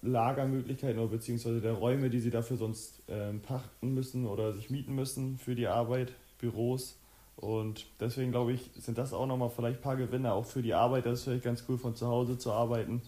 Lagermöglichkeiten 0.02 1.00
oder 1.00 1.12
beziehungsweise 1.12 1.62
der 1.62 1.74
Räume, 1.74 2.10
die 2.10 2.20
sie 2.20 2.32
dafür 2.32 2.58
sonst 2.58 3.02
ähm, 3.08 3.42
pachten 3.42 3.94
müssen 3.94 4.26
oder 4.26 4.54
sich 4.54 4.70
mieten 4.70 4.96
müssen 4.96 5.38
für 5.38 5.56
die 5.56 5.68
Arbeit, 5.68 6.14
Büros. 6.40 6.98
Und 7.36 7.88
deswegen 8.00 8.32
glaube 8.32 8.54
ich, 8.54 8.70
sind 8.78 8.98
das 8.98 9.14
auch 9.14 9.26
nochmal 9.26 9.50
vielleicht 9.50 9.80
ein 9.80 9.84
paar 9.84 9.98
Gewinne, 9.98 10.34
auch 10.34 10.46
für 10.46 10.62
die 10.62 10.74
Arbeit. 10.74 11.06
Das 11.06 11.20
ist 11.20 11.24
vielleicht 11.26 11.44
ganz 11.44 11.64
cool, 11.68 11.78
von 11.78 11.96
zu 11.96 12.08
Hause 12.08 12.38
zu 12.38 12.52
arbeiten. 12.52 13.02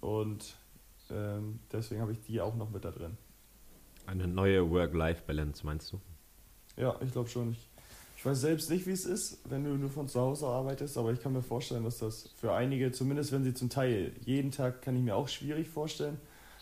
Und 0.00 0.56
ähm, 1.10 1.60
deswegen 1.72 2.00
habe 2.00 2.12
ich 2.12 2.20
die 2.22 2.40
auch 2.40 2.54
noch 2.54 2.70
mit 2.70 2.84
da 2.84 2.90
drin. 2.90 3.16
Eine 4.06 4.26
neue 4.26 4.70
Work-Life-Balance, 4.70 5.64
meinst 5.64 5.92
du? 5.92 6.00
Ja, 6.76 6.96
ich 7.02 7.12
glaube 7.12 7.28
schon. 7.28 7.52
Ich, 7.52 7.69
ich 8.20 8.26
weiß 8.26 8.42
selbst 8.42 8.68
nicht, 8.68 8.86
wie 8.86 8.90
es 8.90 9.06
ist, 9.06 9.38
wenn 9.48 9.64
du 9.64 9.70
nur 9.70 9.88
von 9.88 10.06
zu 10.06 10.20
Hause 10.20 10.46
arbeitest, 10.46 10.98
aber 10.98 11.10
ich 11.10 11.22
kann 11.22 11.32
mir 11.32 11.40
vorstellen, 11.40 11.84
dass 11.84 11.96
das 11.96 12.28
für 12.36 12.52
einige, 12.52 12.92
zumindest 12.92 13.32
wenn 13.32 13.44
sie 13.44 13.54
zum 13.54 13.70
Teil 13.70 14.12
jeden 14.26 14.50
Tag, 14.50 14.82
kann 14.82 14.94
ich 14.94 15.02
mir 15.02 15.16
auch 15.16 15.26
schwierig 15.26 15.70
vorstellen, 15.70 16.20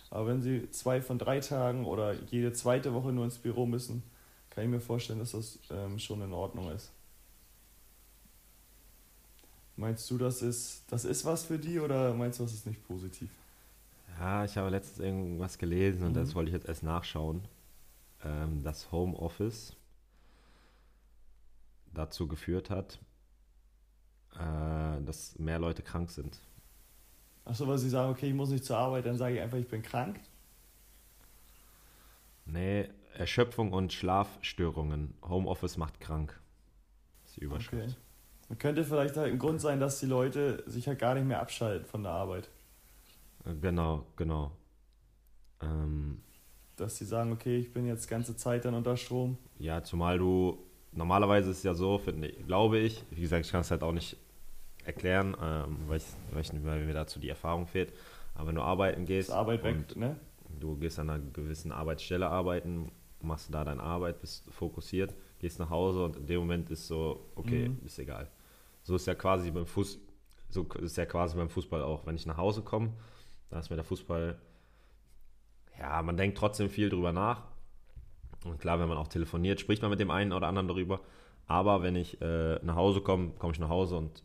aber 0.09 0.29
wenn 0.29 0.41
sie 0.41 0.71
zwei 0.71 1.03
von 1.03 1.19
drei 1.19 1.41
Tagen 1.41 1.85
oder 1.85 2.15
jede 2.31 2.53
zweite 2.53 2.95
Woche 2.95 3.11
nur 3.11 3.25
ins 3.25 3.39
Büro 3.39 3.67
müssen, 3.67 4.05
kann 4.51 4.63
ich 4.63 4.71
mir 4.71 4.79
vorstellen, 4.79 5.19
dass 5.19 5.33
das 5.33 5.59
ähm, 5.73 5.99
schon 5.99 6.23
in 6.23 6.33
Ordnung 6.33 6.71
ist. 6.71 6.93
Meinst 9.75 10.09
du, 10.13 10.17
das 10.17 10.43
ist, 10.43 10.85
das 10.91 11.05
ist 11.05 11.25
was 11.25 11.43
für 11.43 11.59
die 11.59 11.81
oder 11.81 12.15
meinst 12.15 12.39
du, 12.39 12.45
das 12.45 12.53
ist 12.53 12.69
nicht 12.69 12.87
positiv? 12.87 13.31
Ja, 14.21 14.45
ich 14.45 14.57
habe 14.57 14.71
letztens 14.71 15.01
irgendwas 15.01 15.59
gelesen 15.59 16.05
und 16.05 16.13
mhm. 16.13 16.21
das 16.21 16.37
wollte 16.37 16.51
ich 16.51 16.55
jetzt 16.55 16.69
erst 16.69 16.85
nachschauen. 16.85 17.41
Ähm, 18.25 18.63
das 18.63 18.93
Homeoffice 18.93 19.75
dazu 21.99 22.28
geführt 22.28 22.70
hat, 22.70 22.99
äh, 24.34 25.03
dass 25.05 25.38
mehr 25.38 25.59
Leute 25.59 25.82
krank 25.82 26.11
sind. 26.11 26.38
Achso, 27.44 27.66
weil 27.66 27.78
sie 27.78 27.88
sagen, 27.88 28.11
okay, 28.11 28.28
ich 28.28 28.34
muss 28.34 28.51
nicht 28.51 28.64
zur 28.64 28.76
Arbeit, 28.76 29.07
dann 29.07 29.16
sage 29.16 29.36
ich 29.36 29.40
einfach, 29.40 29.59
ich 29.59 29.68
bin 29.68 29.82
krank? 29.82 30.20
Nee, 32.44 32.88
Erschöpfung 33.14 33.72
und 33.72 33.92
Schlafstörungen. 33.92 35.14
Homeoffice 35.22 35.76
macht 35.76 36.01
krank. 36.01 36.38
Das 37.22 37.30
ist 37.30 37.36
die 37.36 37.44
Überschrift. 37.44 37.99
Okay. 38.49 38.59
Könnte 38.59 38.84
vielleicht 38.84 39.16
halt 39.16 39.32
ein 39.32 39.38
Grund 39.38 39.61
sein, 39.61 39.80
dass 39.80 40.01
die 40.01 40.07
Leute 40.07 40.62
sich 40.66 40.88
halt 40.88 40.99
gar 40.99 41.14
nicht 41.14 41.26
mehr 41.26 41.40
abschalten 41.40 41.86
von 41.86 42.03
der 42.03 42.12
Arbeit. 42.12 42.49
Genau, 43.61 44.07
genau. 44.16 44.53
Ähm, 45.61 46.22
dass 46.76 46.96
sie 46.96 47.05
sagen, 47.05 47.32
okay, 47.32 47.59
ich 47.59 47.72
bin 47.72 47.86
jetzt 47.86 48.09
ganze 48.09 48.36
Zeit 48.36 48.64
dann 48.64 48.74
unter 48.74 48.96
Strom. 48.96 49.36
Ja, 49.59 49.82
zumal 49.82 50.18
du, 50.18 50.59
normalerweise 50.99 51.51
ist 51.51 51.59
es 51.59 51.62
ja 51.62 51.74
so, 51.74 51.99
finde, 51.99 52.28
glaube 52.28 52.78
ich, 52.78 53.03
wie 53.11 53.22
gesagt, 53.22 53.46
ich 53.46 53.53
kann 53.53 53.62
es 53.62 53.70
halt 53.70 53.82
auch 53.82 53.92
nicht 53.92 54.16
erklären, 54.84 55.36
ähm, 55.40 55.76
weil, 55.86 55.99
ich, 55.99 56.05
weil, 56.32 56.42
ich, 56.42 56.51
weil 56.64 56.84
mir 56.84 56.92
dazu 56.92 57.20
die 57.20 57.28
Erfahrung 57.28 57.66
fehlt. 57.66 57.92
Aber 58.34 58.49
wenn 58.49 58.57
du 58.57 58.62
arbeiten 58.62 59.07
gehst, 59.07 59.30
Arbeit 59.30 59.64
weg, 59.64 59.96
ne? 59.96 60.16
du 60.59 60.76
gehst 60.76 60.99
an 60.99 61.11
einer 61.11 61.22
gewissen 61.32 61.72
Arbeitsstelle 61.72 62.28
arbeiten, 62.28 62.90
machst 63.20 63.53
da 63.53 63.64
deine 63.64 63.82
Arbeit, 63.82 64.20
bist 64.20 64.53
fokussiert, 64.53 65.14
gehst 65.38 65.59
nach 65.59 65.70
Hause 65.70 66.05
und 66.05 66.16
in 66.16 66.26
dem 66.26 66.40
Moment 66.40 66.70
ist 66.70 66.86
so, 66.86 67.26
okay, 67.36 67.68
mhm. 67.68 67.78
ist 67.84 67.99
egal. 67.99 68.28
So 68.82 68.96
ist 68.96 69.07
ja 69.07 69.14
quasi 69.14 69.51
beim 69.51 69.66
Fuß, 69.66 69.99
so 70.49 70.64
ist 70.80 70.96
ja 70.96 71.07
quasi 71.07 71.36
beim 71.36 71.49
Fußball 71.49 71.82
auch. 71.82 72.07
Wenn 72.07 72.16
ich 72.16 72.26
nach 72.26 72.36
Hause 72.36 72.62
komme, 72.62 72.92
da 73.51 73.59
ist 73.61 73.70
mir 73.70 73.76
der 73.76 73.84
Fußball, 73.84 74.38
ja, 75.78 76.03
man 76.03 76.16
denkt 76.16 76.38
trotzdem 76.38 76.70
viel 76.70 76.88
drüber 76.88 77.12
nach. 77.12 77.44
Und 78.45 78.59
klar, 78.59 78.78
wenn 78.80 78.89
man 78.89 78.99
auch 78.99 79.09
telefoniert, 79.09 79.61
spricht 79.61 79.82
man 79.82 79.91
mit 79.91 80.01
dem 80.01 80.11
einen 80.11 80.32
oder 80.32 80.47
anderen 80.47 80.68
darüber. 80.68 81.01
Aber 81.47 81.82
wenn 81.82 81.97
ich 81.97 82.20
äh, 82.20 82.59
nach 82.62 82.76
Hause 82.76 83.01
komme, 83.01 83.30
komme 83.39 83.53
ich 83.53 83.59
nach 83.59 83.68
Hause 83.68 83.97
und 83.97 84.22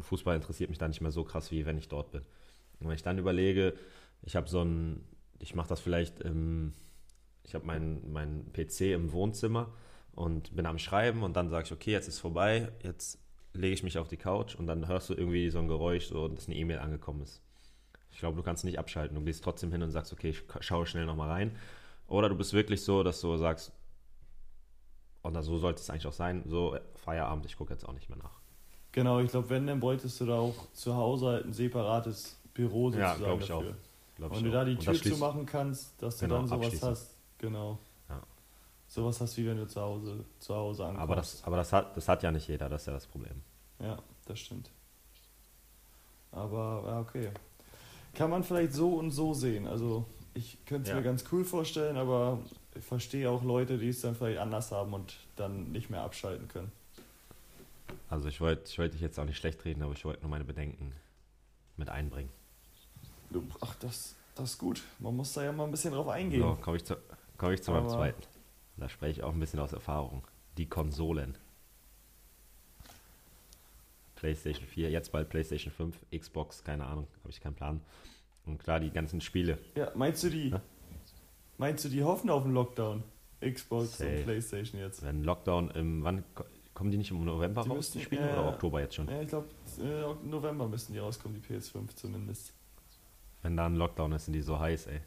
Fußball 0.00 0.36
interessiert 0.36 0.70
mich 0.70 0.78
da 0.78 0.88
nicht 0.88 1.00
mehr 1.00 1.10
so 1.10 1.24
krass, 1.24 1.50
wie 1.50 1.66
wenn 1.66 1.78
ich 1.78 1.88
dort 1.88 2.12
bin. 2.12 2.22
Und 2.80 2.88
wenn 2.88 2.94
ich 2.94 3.02
dann 3.02 3.18
überlege, 3.18 3.74
ich 4.22 4.36
habe 4.36 4.48
so 4.48 4.62
ein, 4.62 5.04
ich 5.40 5.54
mache 5.54 5.68
das 5.68 5.80
vielleicht 5.80 6.20
im, 6.20 6.72
ich 7.42 7.54
habe 7.54 7.66
meinen 7.66 8.12
mein 8.12 8.52
PC 8.52 8.92
im 8.92 9.12
Wohnzimmer 9.12 9.72
und 10.12 10.54
bin 10.54 10.66
am 10.66 10.78
Schreiben 10.78 11.22
und 11.22 11.36
dann 11.36 11.48
sage 11.48 11.66
ich, 11.66 11.72
okay, 11.72 11.90
jetzt 11.90 12.08
ist 12.08 12.20
vorbei, 12.20 12.70
jetzt 12.82 13.18
lege 13.52 13.74
ich 13.74 13.82
mich 13.82 13.98
auf 13.98 14.08
die 14.08 14.16
Couch 14.16 14.54
und 14.54 14.66
dann 14.66 14.86
hörst 14.86 15.10
du 15.10 15.14
irgendwie 15.14 15.50
so 15.50 15.58
ein 15.58 15.68
Geräusch, 15.68 16.06
so 16.06 16.28
dass 16.28 16.46
eine 16.46 16.56
E-Mail 16.56 16.78
angekommen 16.78 17.22
ist. 17.22 17.42
Ich 18.12 18.18
glaube, 18.18 18.36
du 18.36 18.42
kannst 18.42 18.64
nicht 18.64 18.78
abschalten. 18.78 19.16
Du 19.16 19.22
gehst 19.22 19.44
trotzdem 19.44 19.70
hin 19.70 19.82
und 19.82 19.90
sagst, 19.90 20.12
okay, 20.12 20.30
ich 20.30 20.42
schaue 20.60 20.86
schnell 20.86 21.06
nochmal 21.06 21.30
rein. 21.30 21.56
Oder 22.08 22.28
du 22.28 22.34
bist 22.34 22.52
wirklich 22.52 22.82
so, 22.82 23.02
dass 23.02 23.20
du 23.20 23.36
sagst, 23.36 23.70
oder 25.22 25.42
so 25.42 25.58
sollte 25.58 25.80
es 25.80 25.90
eigentlich 25.90 26.06
auch 26.06 26.12
sein, 26.12 26.42
so 26.46 26.76
Feierabend, 26.96 27.46
ich 27.46 27.56
gucke 27.56 27.72
jetzt 27.72 27.86
auch 27.86 27.92
nicht 27.92 28.08
mehr 28.08 28.18
nach. 28.18 28.38
Genau, 28.92 29.20
ich 29.20 29.30
glaube, 29.30 29.50
wenn, 29.50 29.66
dann 29.66 29.82
wolltest 29.82 30.20
du 30.20 30.26
da 30.26 30.38
auch 30.38 30.54
zu 30.72 30.96
Hause 30.96 31.26
halt 31.26 31.44
ein 31.44 31.52
separates 31.52 32.38
Büro 32.54 32.90
sozusagen 32.90 33.20
ja, 33.20 33.26
glaube 33.26 33.42
ich 33.42 33.48
dafür. 33.48 33.70
Auch. 33.70 34.16
Glaub 34.16 34.36
und 34.36 34.42
du 34.42 34.50
da 34.50 34.64
die 34.64 34.76
Tür 34.76 34.94
zumachen 34.94 35.46
kannst, 35.46 36.02
dass 36.02 36.18
du 36.18 36.26
genau, 36.26 36.38
dann 36.38 36.48
sowas 36.48 36.82
hast. 36.82 37.14
Genau. 37.38 37.78
Ja. 38.08 38.20
Sowas 38.88 39.20
hast, 39.20 39.36
wie 39.36 39.46
wenn 39.46 39.58
du 39.58 39.68
zu 39.68 39.80
Hause, 39.80 40.24
zu 40.40 40.54
Hause 40.54 40.86
ankommst. 40.86 41.02
Aber, 41.02 41.14
das, 41.14 41.44
aber 41.44 41.56
das, 41.58 41.72
hat, 41.72 41.96
das 41.96 42.08
hat 42.08 42.22
ja 42.22 42.32
nicht 42.32 42.48
jeder, 42.48 42.68
das 42.68 42.82
ist 42.82 42.86
ja 42.86 42.94
das 42.94 43.06
Problem. 43.06 43.42
Ja, 43.78 43.98
das 44.26 44.40
stimmt. 44.40 44.70
Aber, 46.32 46.82
ja, 46.86 47.00
okay. 47.00 47.30
Kann 48.14 48.30
man 48.30 48.42
vielleicht 48.42 48.72
so 48.72 48.94
und 48.94 49.12
so 49.12 49.34
sehen. 49.34 49.68
Also, 49.68 50.04
ich 50.38 50.56
könnte 50.66 50.84
es 50.84 50.88
ja. 50.90 50.96
mir 50.96 51.02
ganz 51.02 51.24
cool 51.32 51.44
vorstellen, 51.44 51.96
aber 51.96 52.38
ich 52.74 52.84
verstehe 52.84 53.28
auch 53.28 53.42
Leute, 53.42 53.76
die 53.76 53.88
es 53.88 54.00
dann 54.00 54.14
vielleicht 54.14 54.38
anders 54.38 54.70
haben 54.70 54.94
und 54.94 55.16
dann 55.36 55.72
nicht 55.72 55.90
mehr 55.90 56.02
abschalten 56.02 56.48
können. 56.48 56.70
Also 58.08 58.28
ich 58.28 58.40
wollte 58.40 58.70
ich 58.70 58.78
wollt 58.78 58.94
dich 58.94 59.00
jetzt 59.00 59.18
auch 59.18 59.24
nicht 59.24 59.36
schlecht 59.36 59.64
reden, 59.64 59.82
aber 59.82 59.92
ich 59.92 60.04
wollte 60.04 60.22
nur 60.22 60.30
meine 60.30 60.44
Bedenken 60.44 60.92
mit 61.76 61.88
einbringen. 61.88 62.30
Ach, 63.60 63.74
das, 63.76 64.14
das 64.34 64.52
ist 64.52 64.58
gut. 64.58 64.82
Man 64.98 65.16
muss 65.16 65.32
da 65.32 65.44
ja 65.44 65.52
mal 65.52 65.64
ein 65.64 65.70
bisschen 65.70 65.92
drauf 65.92 66.08
eingehen. 66.08 66.42
So, 66.42 66.54
komme 66.60 66.76
ich 66.76 66.84
zu, 66.84 66.96
komm 67.36 67.52
ich 67.52 67.62
zu 67.62 67.72
meinem 67.72 67.88
zweiten. 67.88 68.22
Da 68.76 68.88
spreche 68.88 69.20
ich 69.20 69.22
auch 69.22 69.32
ein 69.32 69.40
bisschen 69.40 69.60
aus 69.60 69.72
Erfahrung. 69.72 70.22
Die 70.56 70.66
Konsolen. 70.66 71.36
PlayStation 74.14 74.66
4, 74.66 74.90
jetzt 74.90 75.12
bald 75.12 75.28
PlayStation 75.28 75.72
5, 75.72 75.96
Xbox, 76.16 76.64
keine 76.64 76.86
Ahnung, 76.86 77.06
habe 77.20 77.30
ich 77.30 77.40
keinen 77.40 77.54
Plan. 77.54 77.80
Und 78.48 78.58
klar, 78.58 78.80
die 78.80 78.90
ganzen 78.90 79.20
Spiele. 79.20 79.58
Ja, 79.76 79.92
meinst 79.94 80.24
du 80.24 80.30
die? 80.30 80.48
Ja? 80.48 80.60
Meinst 81.58 81.84
du, 81.84 81.88
die 81.88 82.02
hoffen 82.02 82.30
auf 82.30 82.42
den 82.44 82.54
Lockdown? 82.54 83.02
Xbox 83.40 83.98
Safe. 83.98 84.16
und 84.16 84.24
PlayStation 84.24 84.80
jetzt. 84.80 85.04
Wenn 85.04 85.22
Lockdown 85.22 85.70
im, 85.72 86.02
wann 86.02 86.24
kommen 86.74 86.90
die 86.90 86.96
nicht 86.96 87.10
im 87.10 87.24
November 87.24 87.62
die 87.62 87.68
raus, 87.68 87.76
müssen, 87.76 87.98
die 87.98 88.04
Spiele, 88.04 88.28
äh, 88.28 88.32
oder 88.32 88.48
Oktober 88.48 88.80
jetzt 88.80 88.94
schon? 88.94 89.08
Ja, 89.08 89.20
ich 89.20 89.28
glaube, 89.28 89.48
äh, 89.80 90.26
November 90.28 90.66
müssen 90.66 90.92
die 90.92 90.98
rauskommen, 90.98 91.40
die 91.40 91.54
PS5 91.54 91.94
zumindest. 91.94 92.52
Wenn 93.42 93.56
da 93.56 93.66
ein 93.66 93.76
Lockdown 93.76 94.12
ist, 94.12 94.24
sind 94.24 94.34
die 94.34 94.40
so 94.40 94.58
heiß, 94.58 94.86
ey. 94.86 95.00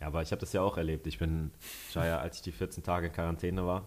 Ja, 0.00 0.06
aber 0.06 0.22
ich 0.22 0.30
habe 0.32 0.40
das 0.40 0.52
ja 0.52 0.62
auch 0.62 0.76
erlebt. 0.78 1.06
Ich 1.06 1.18
bin, 1.18 1.52
ich 1.88 1.96
war 1.96 2.06
ja, 2.06 2.18
als 2.18 2.36
ich 2.36 2.42
die 2.42 2.52
14 2.52 2.82
Tage 2.82 3.08
in 3.08 3.12
Quarantäne 3.12 3.66
war, 3.66 3.86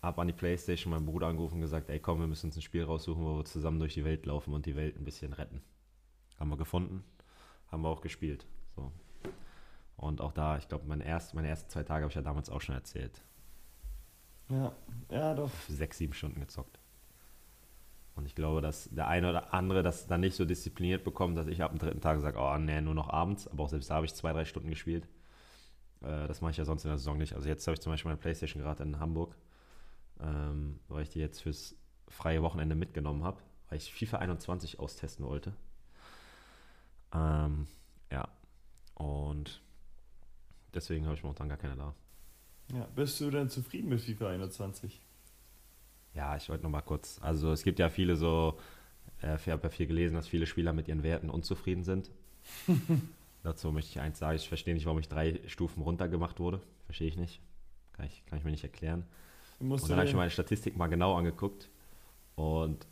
habe 0.00 0.20
an 0.20 0.26
die 0.26 0.32
Playstation 0.32 0.92
meinen 0.92 1.06
Bruder 1.06 1.26
angerufen 1.26 1.56
und 1.56 1.60
gesagt, 1.62 1.90
ey 1.90 1.98
komm, 1.98 2.20
wir 2.20 2.26
müssen 2.26 2.46
uns 2.46 2.56
ein 2.56 2.62
Spiel 2.62 2.84
raussuchen, 2.84 3.24
wo 3.24 3.36
wir 3.38 3.44
zusammen 3.44 3.78
durch 3.78 3.94
die 3.94 4.04
Welt 4.04 4.26
laufen 4.26 4.54
und 4.54 4.66
die 4.66 4.76
Welt 4.76 4.96
ein 4.96 5.04
bisschen 5.04 5.32
retten. 5.32 5.62
Haben 6.38 6.50
wir 6.50 6.56
gefunden, 6.56 7.04
haben 7.70 7.82
wir 7.82 7.88
auch 7.88 8.00
gespielt. 8.00 8.46
So. 8.76 8.92
Und 9.96 10.20
auch 10.20 10.32
da, 10.32 10.58
ich 10.58 10.68
glaube, 10.68 10.86
meine, 10.86 11.04
erst, 11.04 11.34
meine 11.34 11.48
ersten 11.48 11.70
zwei 11.70 11.82
Tage 11.82 12.02
habe 12.02 12.10
ich 12.10 12.16
ja 12.16 12.22
damals 12.22 12.50
auch 12.50 12.60
schon 12.60 12.74
erzählt. 12.74 13.22
Ja, 14.48 14.72
ja 15.10 15.34
doch. 15.34 15.50
Sechs, 15.68 15.98
sieben 15.98 16.12
Stunden 16.12 16.40
gezockt. 16.40 16.78
Und 18.16 18.26
ich 18.26 18.34
glaube, 18.34 18.60
dass 18.60 18.88
der 18.90 19.08
eine 19.08 19.30
oder 19.30 19.54
andere 19.54 19.82
das 19.82 20.06
dann 20.06 20.20
nicht 20.20 20.36
so 20.36 20.44
diszipliniert 20.44 21.02
bekommt, 21.02 21.36
dass 21.36 21.48
ich 21.48 21.62
ab 21.62 21.72
dem 21.72 21.78
dritten 21.78 22.00
Tag 22.00 22.20
sage, 22.20 22.38
oh 22.38 22.56
nee, 22.58 22.80
nur 22.80 22.94
noch 22.94 23.10
abends. 23.10 23.48
Aber 23.48 23.64
auch 23.64 23.68
selbst 23.68 23.90
da 23.90 23.96
habe 23.96 24.06
ich 24.06 24.14
zwei, 24.14 24.32
drei 24.32 24.44
Stunden 24.44 24.70
gespielt. 24.70 25.08
Äh, 26.00 26.28
das 26.28 26.40
mache 26.40 26.52
ich 26.52 26.56
ja 26.56 26.64
sonst 26.64 26.84
in 26.84 26.90
der 26.90 26.98
Saison 26.98 27.18
nicht. 27.18 27.34
Also 27.34 27.48
jetzt 27.48 27.66
habe 27.66 27.74
ich 27.74 27.80
zum 27.80 27.92
Beispiel 27.92 28.10
meine 28.10 28.20
Playstation 28.20 28.62
gerade 28.62 28.84
in 28.84 29.00
Hamburg, 29.00 29.34
ähm, 30.20 30.78
weil 30.88 31.02
ich 31.02 31.10
die 31.10 31.18
jetzt 31.18 31.42
fürs 31.42 31.76
freie 32.08 32.42
Wochenende 32.42 32.76
mitgenommen 32.76 33.24
habe, 33.24 33.40
weil 33.68 33.78
ich 33.78 33.92
FIFA 33.92 34.18
21 34.18 34.78
austesten 34.78 35.24
wollte. 35.24 35.54
Ähm, 37.14 37.66
ja. 38.10 38.28
Und 38.94 39.62
deswegen 40.74 41.06
habe 41.06 41.14
ich 41.14 41.22
momentan 41.22 41.48
gar 41.48 41.58
keine 41.58 41.76
da. 41.76 41.94
Ja, 42.72 42.86
bist 42.94 43.20
du 43.20 43.30
denn 43.30 43.48
zufrieden 43.48 43.88
mit 43.88 44.00
FIFA 44.00 44.30
21? 44.30 45.00
Ja, 46.14 46.36
ich 46.36 46.48
wollte 46.48 46.62
noch 46.64 46.70
mal 46.70 46.80
kurz. 46.80 47.18
Also 47.22 47.52
es 47.52 47.62
gibt 47.62 47.78
ja 47.78 47.88
viele 47.88 48.16
so, 48.16 48.58
äh, 49.22 49.36
ich 49.36 49.48
habe 49.48 49.62
ja 49.62 49.68
viel 49.68 49.86
gelesen, 49.86 50.14
dass 50.14 50.28
viele 50.28 50.46
Spieler 50.46 50.72
mit 50.72 50.88
ihren 50.88 51.02
Werten 51.02 51.30
unzufrieden 51.30 51.84
sind. 51.84 52.10
Dazu 53.42 53.72
möchte 53.72 53.90
ich 53.90 54.00
eins 54.00 54.18
sagen, 54.18 54.36
ich 54.36 54.48
verstehe 54.48 54.74
nicht, 54.74 54.86
warum 54.86 54.98
ich 54.98 55.08
drei 55.08 55.40
Stufen 55.46 55.82
runtergemacht 55.82 56.40
wurde. 56.40 56.60
Verstehe 56.86 57.08
ich 57.08 57.16
nicht. 57.16 57.40
Kann 57.92 58.06
ich, 58.06 58.24
kann 58.26 58.38
ich 58.38 58.44
mir 58.44 58.50
nicht 58.50 58.64
erklären. 58.64 59.04
Und 59.58 59.88
dann 59.88 59.98
habe 59.98 60.06
ich 60.06 60.12
mir 60.12 60.18
meine 60.18 60.30
Statistik 60.30 60.76
mal 60.76 60.86
genau 60.86 61.14
angeguckt. 61.14 61.68
Und 62.34 62.86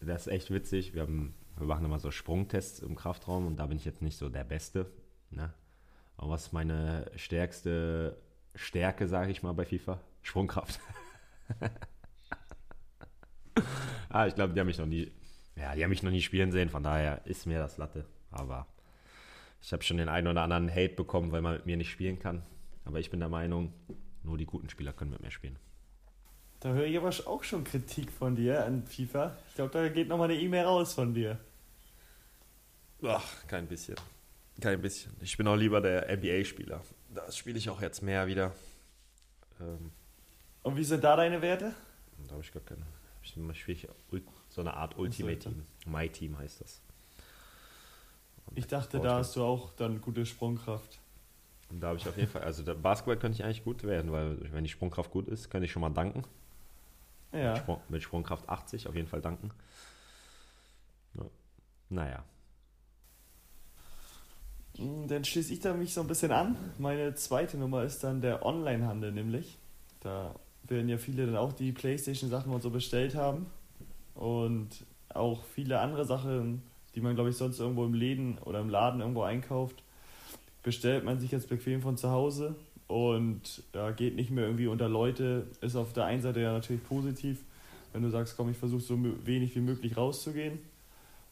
das 0.00 0.26
ist 0.26 0.32
echt 0.32 0.50
witzig. 0.50 0.94
Wir, 0.94 1.02
haben, 1.02 1.34
wir 1.56 1.66
machen 1.66 1.84
immer 1.84 1.98
so 1.98 2.10
Sprungtests 2.10 2.80
im 2.80 2.94
Kraftraum 2.94 3.46
und 3.46 3.56
da 3.56 3.66
bin 3.66 3.76
ich 3.76 3.84
jetzt 3.84 4.02
nicht 4.02 4.16
so 4.16 4.28
der 4.28 4.44
Beste. 4.44 4.90
Ne? 5.30 5.52
Aber 6.16 6.30
was 6.30 6.46
ist 6.46 6.52
meine 6.52 7.10
stärkste 7.16 8.16
Stärke, 8.54 9.08
sage 9.08 9.30
ich 9.30 9.42
mal, 9.42 9.52
bei 9.52 9.64
FIFA? 9.64 10.00
Sprungkraft. 10.22 10.80
ah, 14.08 14.26
ich 14.26 14.34
glaube, 14.34 14.54
die 14.54 14.60
haben 14.60 14.66
mich 14.66 14.78
noch 14.78 14.86
nie, 14.86 15.10
Ja, 15.56 15.74
die 15.74 15.82
haben 15.82 15.90
mich 15.90 16.02
noch 16.02 16.10
nie 16.10 16.22
spielen 16.22 16.52
sehen, 16.52 16.68
von 16.68 16.82
daher 16.82 17.26
ist 17.26 17.46
mir 17.46 17.58
das 17.58 17.76
Latte. 17.76 18.04
Aber 18.30 18.66
ich 19.60 19.72
habe 19.72 19.82
schon 19.82 19.96
den 19.96 20.08
einen 20.08 20.28
oder 20.28 20.42
anderen 20.42 20.70
Hate 20.70 20.94
bekommen, 20.94 21.32
weil 21.32 21.42
man 21.42 21.54
mit 21.54 21.66
mir 21.66 21.76
nicht 21.76 21.90
spielen 21.90 22.18
kann. 22.18 22.42
Aber 22.84 22.98
ich 22.98 23.10
bin 23.10 23.20
der 23.20 23.28
Meinung, 23.28 23.72
nur 24.22 24.38
die 24.38 24.46
guten 24.46 24.68
Spieler 24.68 24.92
können 24.92 25.10
mit 25.10 25.22
mir 25.22 25.30
spielen. 25.30 25.58
Da 26.62 26.68
höre 26.68 26.86
ich 26.86 26.96
aber 26.96 27.08
auch 27.08 27.42
schon 27.42 27.64
Kritik 27.64 28.12
von 28.12 28.36
dir 28.36 28.64
an 28.64 28.86
FIFA. 28.86 29.36
Ich 29.48 29.56
glaube, 29.56 29.72
da 29.72 29.88
geht 29.88 30.06
nochmal 30.06 30.30
eine 30.30 30.40
E-Mail 30.40 30.64
raus 30.64 30.94
von 30.94 31.12
dir. 31.12 31.40
Ach, 33.02 33.24
kein 33.48 33.66
bisschen. 33.66 33.96
Kein 34.60 34.80
bisschen. 34.80 35.12
Ich 35.20 35.36
bin 35.36 35.48
auch 35.48 35.56
lieber 35.56 35.80
der 35.80 36.08
NBA-Spieler. 36.16 36.80
Das 37.12 37.36
spiele 37.36 37.58
ich 37.58 37.68
auch 37.68 37.82
jetzt 37.82 38.00
mehr 38.00 38.28
wieder. 38.28 38.52
Ähm, 39.60 39.90
Und 40.62 40.76
wie 40.76 40.84
sind 40.84 41.02
da 41.02 41.16
deine 41.16 41.42
Werte? 41.42 41.74
Da 42.28 42.32
habe 42.34 42.42
ich 42.44 42.52
gar 42.52 42.62
keine. 42.62 42.86
Ich 43.24 43.30
spiele 43.58 43.82
so 44.48 44.60
eine 44.60 44.74
Art 44.74 44.96
Ultimate 44.96 45.38
Team. 45.40 45.66
My 45.86 46.08
Team 46.08 46.38
heißt 46.38 46.60
das. 46.60 46.80
Und 48.46 48.56
ich 48.56 48.68
dachte, 48.68 49.00
da 49.00 49.16
hast 49.16 49.34
du 49.34 49.42
auch 49.42 49.72
dann 49.72 50.00
gute 50.00 50.24
Sprungkraft. 50.24 51.00
Und 51.70 51.80
da 51.80 51.88
habe 51.88 51.98
ich 51.98 52.06
auf 52.06 52.16
jeden 52.16 52.30
Fall, 52.30 52.42
also 52.42 52.62
Basketball 52.76 53.16
könnte 53.16 53.38
ich 53.38 53.44
eigentlich 53.44 53.64
gut 53.64 53.82
werden, 53.82 54.12
weil 54.12 54.52
wenn 54.52 54.62
die 54.62 54.70
Sprungkraft 54.70 55.10
gut 55.10 55.26
ist, 55.26 55.50
könnte 55.50 55.64
ich 55.64 55.72
schon 55.72 55.82
mal 55.82 55.90
danken. 55.90 56.22
Ja. 57.32 57.52
Mit, 57.52 57.58
Sprung, 57.58 57.80
mit 57.88 58.02
Sprungkraft 58.02 58.48
80 58.48 58.88
auf 58.88 58.94
jeden 58.94 59.08
Fall 59.08 59.20
danken. 59.20 59.50
Ja. 61.14 61.24
Naja. 61.88 62.24
Hm, 64.76 65.08
dann 65.08 65.24
schließe 65.24 65.52
ich 65.52 65.60
da 65.60 65.74
mich 65.74 65.94
so 65.94 66.00
ein 66.00 66.06
bisschen 66.06 66.32
an. 66.32 66.56
Meine 66.78 67.14
zweite 67.14 67.58
Nummer 67.58 67.84
ist 67.84 68.04
dann 68.04 68.20
der 68.20 68.44
Onlinehandel, 68.44 69.12
nämlich. 69.12 69.58
Da 70.00 70.34
werden 70.64 70.88
ja 70.88 70.98
viele 70.98 71.26
dann 71.26 71.36
auch 71.36 71.52
die 71.52 71.72
Playstation-Sachen 71.72 72.52
und 72.52 72.62
so 72.62 72.70
bestellt 72.70 73.14
haben. 73.14 73.46
Und 74.14 74.68
auch 75.08 75.44
viele 75.44 75.80
andere 75.80 76.04
Sachen, 76.04 76.62
die 76.94 77.00
man, 77.00 77.14
glaube 77.14 77.30
ich, 77.30 77.36
sonst 77.36 77.58
irgendwo 77.58 77.84
im 77.84 77.94
Läden 77.94 78.38
oder 78.38 78.60
im 78.60 78.68
Laden 78.68 79.00
irgendwo 79.00 79.22
einkauft, 79.22 79.82
bestellt 80.62 81.04
man 81.04 81.18
sich 81.18 81.30
jetzt 81.30 81.48
bequem 81.48 81.82
von 81.82 81.96
zu 81.96 82.10
Hause 82.10 82.54
und 82.92 83.62
ja, 83.74 83.90
geht 83.90 84.16
nicht 84.16 84.30
mehr 84.30 84.44
irgendwie 84.44 84.66
unter 84.66 84.86
Leute. 84.86 85.46
Ist 85.62 85.76
auf 85.76 85.94
der 85.94 86.04
einen 86.04 86.20
Seite 86.20 86.40
ja 86.42 86.52
natürlich 86.52 86.84
positiv, 86.84 87.42
wenn 87.94 88.02
du 88.02 88.10
sagst, 88.10 88.36
komm, 88.36 88.50
ich 88.50 88.58
versuche 88.58 88.82
so 88.82 88.98
wenig 89.24 89.56
wie 89.56 89.60
möglich 89.60 89.96
rauszugehen. 89.96 90.58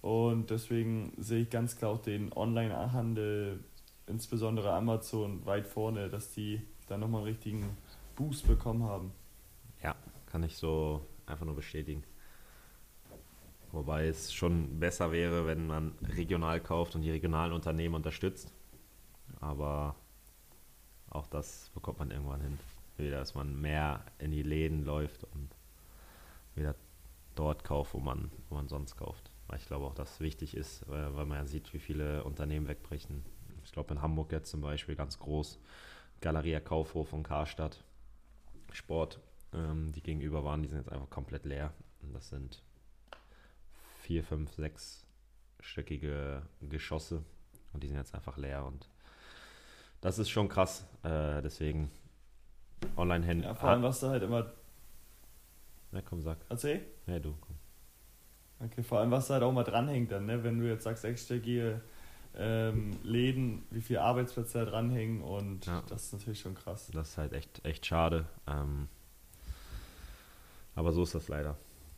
Und 0.00 0.48
deswegen 0.48 1.12
sehe 1.18 1.42
ich 1.42 1.50
ganz 1.50 1.76
klar 1.76 1.90
auch 1.90 2.00
den 2.00 2.32
Online-Handel, 2.32 3.60
insbesondere 4.06 4.72
Amazon, 4.72 5.44
weit 5.44 5.66
vorne, 5.66 6.08
dass 6.08 6.32
die 6.32 6.62
da 6.88 6.96
nochmal 6.96 7.20
einen 7.20 7.28
richtigen 7.28 7.76
Boost 8.16 8.46
bekommen 8.46 8.84
haben. 8.84 9.12
Ja, 9.82 9.94
kann 10.32 10.42
ich 10.42 10.56
so 10.56 11.02
einfach 11.26 11.44
nur 11.44 11.56
bestätigen. 11.56 12.02
Wobei 13.70 14.06
es 14.06 14.32
schon 14.32 14.80
besser 14.80 15.12
wäre, 15.12 15.46
wenn 15.46 15.66
man 15.66 15.92
regional 16.16 16.58
kauft 16.60 16.94
und 16.94 17.02
die 17.02 17.10
regionalen 17.10 17.52
Unternehmen 17.52 17.96
unterstützt. 17.96 18.50
Aber 19.40 19.94
auch 21.10 21.26
das 21.26 21.70
bekommt 21.74 21.98
man 21.98 22.10
irgendwann 22.10 22.40
hin. 22.40 22.58
Wieder, 22.96 23.18
dass 23.18 23.34
man 23.34 23.60
mehr 23.60 24.04
in 24.18 24.30
die 24.30 24.42
Läden 24.42 24.84
läuft 24.84 25.24
und 25.24 25.48
wieder 26.54 26.74
dort 27.34 27.64
kauft, 27.64 27.94
wo 27.94 27.98
man, 27.98 28.30
wo 28.48 28.56
man 28.56 28.68
sonst 28.68 28.96
kauft. 28.96 29.30
Weil 29.46 29.58
ich 29.58 29.66
glaube 29.66 29.86
auch, 29.86 29.94
dass 29.94 30.20
wichtig 30.20 30.56
ist, 30.56 30.88
weil 30.88 31.26
man 31.26 31.38
ja 31.38 31.46
sieht, 31.46 31.72
wie 31.72 31.78
viele 31.78 32.24
Unternehmen 32.24 32.68
wegbrechen. 32.68 33.24
Ich 33.64 33.72
glaube 33.72 33.94
in 33.94 34.02
Hamburg 34.02 34.32
jetzt 34.32 34.50
zum 34.50 34.60
Beispiel 34.60 34.94
ganz 34.94 35.18
groß, 35.18 35.58
Galeria 36.20 36.60
Kaufhof 36.60 37.12
und 37.12 37.22
Karstadt 37.22 37.82
Sport, 38.72 39.20
ähm, 39.52 39.92
die 39.92 40.02
gegenüber 40.02 40.44
waren, 40.44 40.62
die 40.62 40.68
sind 40.68 40.78
jetzt 40.78 40.92
einfach 40.92 41.10
komplett 41.10 41.44
leer. 41.44 41.72
Und 42.02 42.14
das 42.14 42.28
sind 42.28 42.62
vier, 44.00 44.22
fünf, 44.22 44.52
sechsstöckige 44.52 46.42
Geschosse 46.60 47.24
und 47.72 47.82
die 47.82 47.88
sind 47.88 47.96
jetzt 47.96 48.14
einfach 48.14 48.36
leer 48.36 48.64
und 48.64 48.88
das 50.00 50.18
ist 50.18 50.30
schon 50.30 50.48
krass. 50.48 50.84
Äh, 51.02 51.42
deswegen 51.42 51.90
Online-Händler. 52.96 53.48
Ja, 53.48 53.54
vor 53.54 53.70
allem, 53.70 53.82
was 53.82 54.00
da 54.00 54.10
halt 54.10 54.22
immer. 54.22 54.52
Na 55.92 56.00
komm, 56.02 56.22
sag. 56.22 56.38
Erzähl? 56.48 56.82
Ja, 57.06 57.18
du, 57.18 57.34
komm. 57.40 57.56
Okay, 58.60 58.82
vor 58.82 59.00
allem, 59.00 59.10
was 59.10 59.28
da 59.28 59.34
halt 59.34 59.42
auch 59.42 59.52
mal 59.52 59.64
dranhängt 59.64 60.12
dann, 60.12 60.26
ne? 60.26 60.44
Wenn 60.44 60.58
du 60.58 60.68
jetzt 60.68 60.84
sagst, 60.84 61.02
sechsstellige 61.02 61.80
ähm, 62.36 62.92
Läden, 63.02 63.62
wie 63.70 63.80
viele 63.80 64.02
Arbeitsplätze 64.02 64.58
da 64.58 64.64
dranhängen 64.70 65.22
und 65.22 65.66
ja. 65.66 65.82
das 65.88 66.04
ist 66.04 66.12
natürlich 66.12 66.40
schon 66.40 66.54
krass. 66.54 66.90
Das 66.92 67.10
ist 67.10 67.18
halt 67.18 67.32
echt, 67.32 67.64
echt 67.64 67.86
schade. 67.86 68.26
Ähm, 68.46 68.88
aber 70.74 70.92
so 70.92 71.02
ist 71.02 71.14
das 71.14 71.28
leider. 71.28 71.56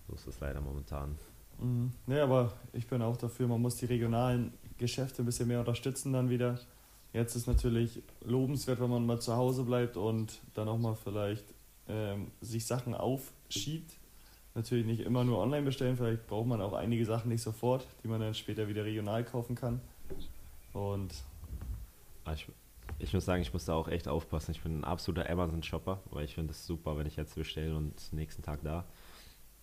So 0.08 0.14
ist 0.14 0.26
das 0.26 0.40
leider 0.40 0.60
momentan. 0.60 1.18
Mhm. 1.58 1.92
Ne, 2.06 2.22
aber 2.22 2.52
ich 2.72 2.86
bin 2.86 3.02
auch 3.02 3.16
dafür, 3.16 3.46
man 3.48 3.60
muss 3.60 3.76
die 3.76 3.86
regionalen 3.86 4.52
Geschäfte 4.78 5.22
ein 5.22 5.26
bisschen 5.26 5.48
mehr 5.48 5.60
unterstützen 5.60 6.12
dann 6.12 6.30
wieder. 6.30 6.58
Jetzt 7.12 7.36
ist 7.36 7.46
natürlich 7.46 8.02
lobenswert, 8.24 8.80
wenn 8.80 8.90
man 8.90 9.04
mal 9.04 9.20
zu 9.20 9.36
Hause 9.36 9.64
bleibt 9.64 9.96
und 9.96 10.40
dann 10.54 10.68
auch 10.68 10.78
mal 10.78 10.94
vielleicht 10.94 11.44
ähm, 11.88 12.30
sich 12.40 12.66
Sachen 12.66 12.94
aufschiebt. 12.94 13.92
Natürlich 14.54 14.86
nicht 14.86 15.00
immer 15.00 15.24
nur 15.24 15.38
online 15.38 15.62
bestellen, 15.62 15.96
vielleicht 15.96 16.26
braucht 16.26 16.46
man 16.46 16.60
auch 16.60 16.72
einige 16.72 17.04
Sachen 17.04 17.28
nicht 17.28 17.42
sofort, 17.42 17.86
die 18.02 18.08
man 18.08 18.20
dann 18.20 18.34
später 18.34 18.68
wieder 18.68 18.84
regional 18.84 19.24
kaufen 19.24 19.54
kann. 19.54 19.80
Und 20.72 21.12
ah, 22.24 22.32
ich, 22.32 22.46
ich 22.98 23.12
muss 23.12 23.24
sagen, 23.24 23.42
ich 23.42 23.52
muss 23.52 23.66
da 23.66 23.74
auch 23.74 23.88
echt 23.88 24.08
aufpassen. 24.08 24.52
Ich 24.52 24.62
bin 24.62 24.80
ein 24.80 24.84
absoluter 24.84 25.28
Amazon-Shopper, 25.28 26.00
weil 26.10 26.24
ich 26.24 26.34
finde 26.34 26.52
es 26.52 26.66
super, 26.66 26.96
wenn 26.96 27.06
ich 27.06 27.16
jetzt 27.16 27.34
bestelle 27.34 27.76
und 27.76 28.12
nächsten 28.12 28.42
Tag 28.42 28.60
da. 28.62 28.84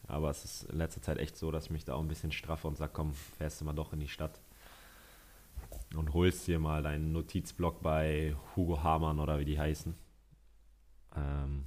Aber 0.07 0.29
es 0.29 0.43
ist 0.43 0.63
in 0.71 0.77
letzter 0.77 1.01
Zeit 1.01 1.17
echt 1.17 1.37
so, 1.37 1.51
dass 1.51 1.65
ich 1.65 1.71
mich 1.71 1.85
da 1.85 1.93
auch 1.93 2.01
ein 2.01 2.07
bisschen 2.07 2.31
straffe 2.31 2.67
und 2.67 2.77
sage, 2.77 2.91
komm, 2.93 3.13
fährst 3.13 3.61
du 3.61 3.65
mal 3.65 3.73
doch 3.73 3.93
in 3.93 3.99
die 3.99 4.07
Stadt 4.07 4.39
und 5.95 6.13
holst 6.13 6.47
dir 6.47 6.59
mal 6.59 6.83
deinen 6.83 7.11
Notizblock 7.11 7.81
bei 7.81 8.35
Hugo 8.55 8.83
Hamann 8.83 9.19
oder 9.19 9.39
wie 9.39 9.45
die 9.45 9.59
heißen. 9.59 9.95
Ähm, 11.15 11.65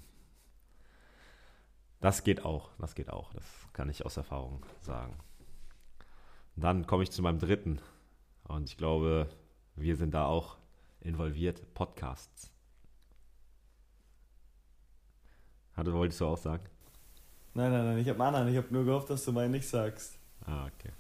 das 2.01 2.25
geht 2.25 2.45
auch, 2.45 2.71
das 2.79 2.95
geht 2.95 3.11
auch, 3.11 3.33
das 3.33 3.45
kann 3.73 3.89
ich 3.89 4.05
aus 4.05 4.17
Erfahrung 4.17 4.65
sagen. 4.81 5.17
dann 6.57 6.87
komme 6.87 7.03
ich 7.03 7.11
zu 7.11 7.23
meinem 7.23 7.39
dritten 7.39 7.81
und 8.45 8.69
ich 8.69 8.77
glaube, 8.77 9.29
wir 9.77 9.97
sind 9.97 10.13
da 10.13 10.27
auch 10.27 10.59
involviert, 11.01 11.75
Podcasts. 11.75 12.51
Hatte, 15.75 15.93
wolltest 15.95 16.21
du 16.21 16.27
auch 16.27 16.37
sagen? 16.37 16.65
Nein, 17.55 17.73
nein, 17.73 17.85
nein, 17.85 17.99
ich 17.99 18.09
habe 18.09 18.23
anderen. 18.23 18.49
Ich 18.49 18.57
habe 18.57 18.69
nur 18.71 18.85
gehofft, 18.85 19.11
dass 19.11 19.25
du 19.25 19.33
meinen 19.33 19.53
nicht 19.53 19.69
sagst. 19.69 20.19
Ah, 20.45 20.67
okay. 20.67 20.93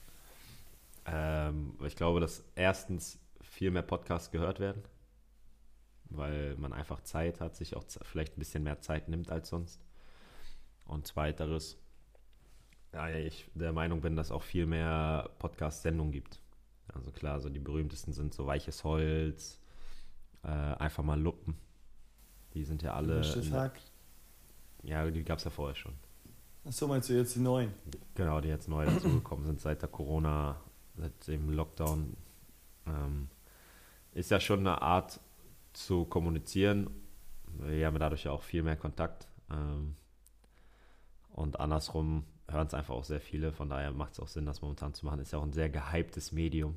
Ähm, 1.07 1.79
ich 1.85 1.97
glaube, 1.97 2.21
dass 2.21 2.45
erstens 2.55 3.19
viel 3.41 3.71
mehr 3.71 3.83
Podcasts 3.83 4.31
gehört 4.31 4.61
werden, 4.61 4.83
weil 6.11 6.57
man 6.57 6.73
einfach 6.73 7.03
Zeit 7.03 7.41
hat, 7.41 7.57
sich 7.57 7.77
auch 7.77 7.85
vielleicht 8.03 8.37
ein 8.37 8.39
bisschen 8.39 8.63
mehr 8.63 8.81
Zeit 8.81 9.09
nimmt 9.09 9.31
als 9.31 9.49
sonst. 9.49 9.81
Und 10.87 11.07
zweiteres, 11.07 11.79
ja, 12.93 13.09
ich 13.09 13.51
der 13.55 13.73
Meinung 13.73 14.01
bin, 14.01 14.17
dass 14.17 14.31
auch 14.31 14.43
viel 14.43 14.67
mehr 14.67 15.31
Podcast-Sendungen 15.39 16.13
gibt. 16.13 16.41
Also 16.93 17.11
klar, 17.11 17.41
so 17.41 17.49
die 17.49 17.61
berühmtesten 17.61 18.13
sind 18.13 18.35
so 18.35 18.47
Weiches 18.47 18.85
Holz, 18.85 19.61
äh, 20.43 20.49
einfach 20.49 21.03
mal 21.03 21.21
Luppen. 21.21 21.57
Die 22.55 22.65
sind 22.65 22.83
ja 22.83 22.95
alle. 22.95 23.23
ja, 24.83 25.11
die 25.11 25.25
gab 25.25 25.39
es 25.39 25.45
ja 25.45 25.51
vorher 25.51 25.75
schon. 25.75 25.95
Achso, 26.65 26.87
meinst 26.87 27.09
du 27.09 27.15
jetzt 27.15 27.35
die 27.35 27.41
neuen? 27.41 27.73
Genau, 28.15 28.41
die 28.41 28.49
jetzt 28.49 28.69
neu 28.69 28.85
dazugekommen 28.85 29.45
sind 29.47 29.61
seit 29.61 29.83
der 29.83 29.89
Corona, 29.89 30.61
seit 30.97 31.27
dem 31.27 31.51
Lockdown. 31.51 32.17
Ähm, 32.87 33.29
ist 34.15 34.31
ja 34.31 34.41
schon 34.41 34.61
eine 34.61 34.83
Art 34.83 35.21
zu 35.73 36.05
kommunizieren. 36.05 36.91
Wir 37.59 37.87
haben 37.87 37.99
dadurch 37.99 38.25
ja 38.25 38.33
auch 38.33 38.43
viel 38.43 38.63
mehr 38.63 38.77
Kontakt. 38.77 39.27
Ähm, 39.51 39.97
und 41.31 41.61
andersrum 41.61 42.25
hören 42.49 42.67
es 42.67 42.75
einfach 42.75 42.95
auch 42.95 43.05
sehr 43.05 43.21
viele. 43.21 43.53
Von 43.53 43.71
daher 43.71 43.93
macht 43.93 44.13
es 44.13 44.21
auch 44.21 44.29
Sinn, 44.29 44.47
das 44.47 44.63
momentan 44.63 44.95
zu 44.95 45.07
machen. 45.07 45.21
Ist 45.21 45.33
ja 45.33 45.39
auch 45.39 45.45
ein 45.45 45.53
sehr 45.53 45.71
gehyptes 45.71 46.33
Medium. 46.33 46.77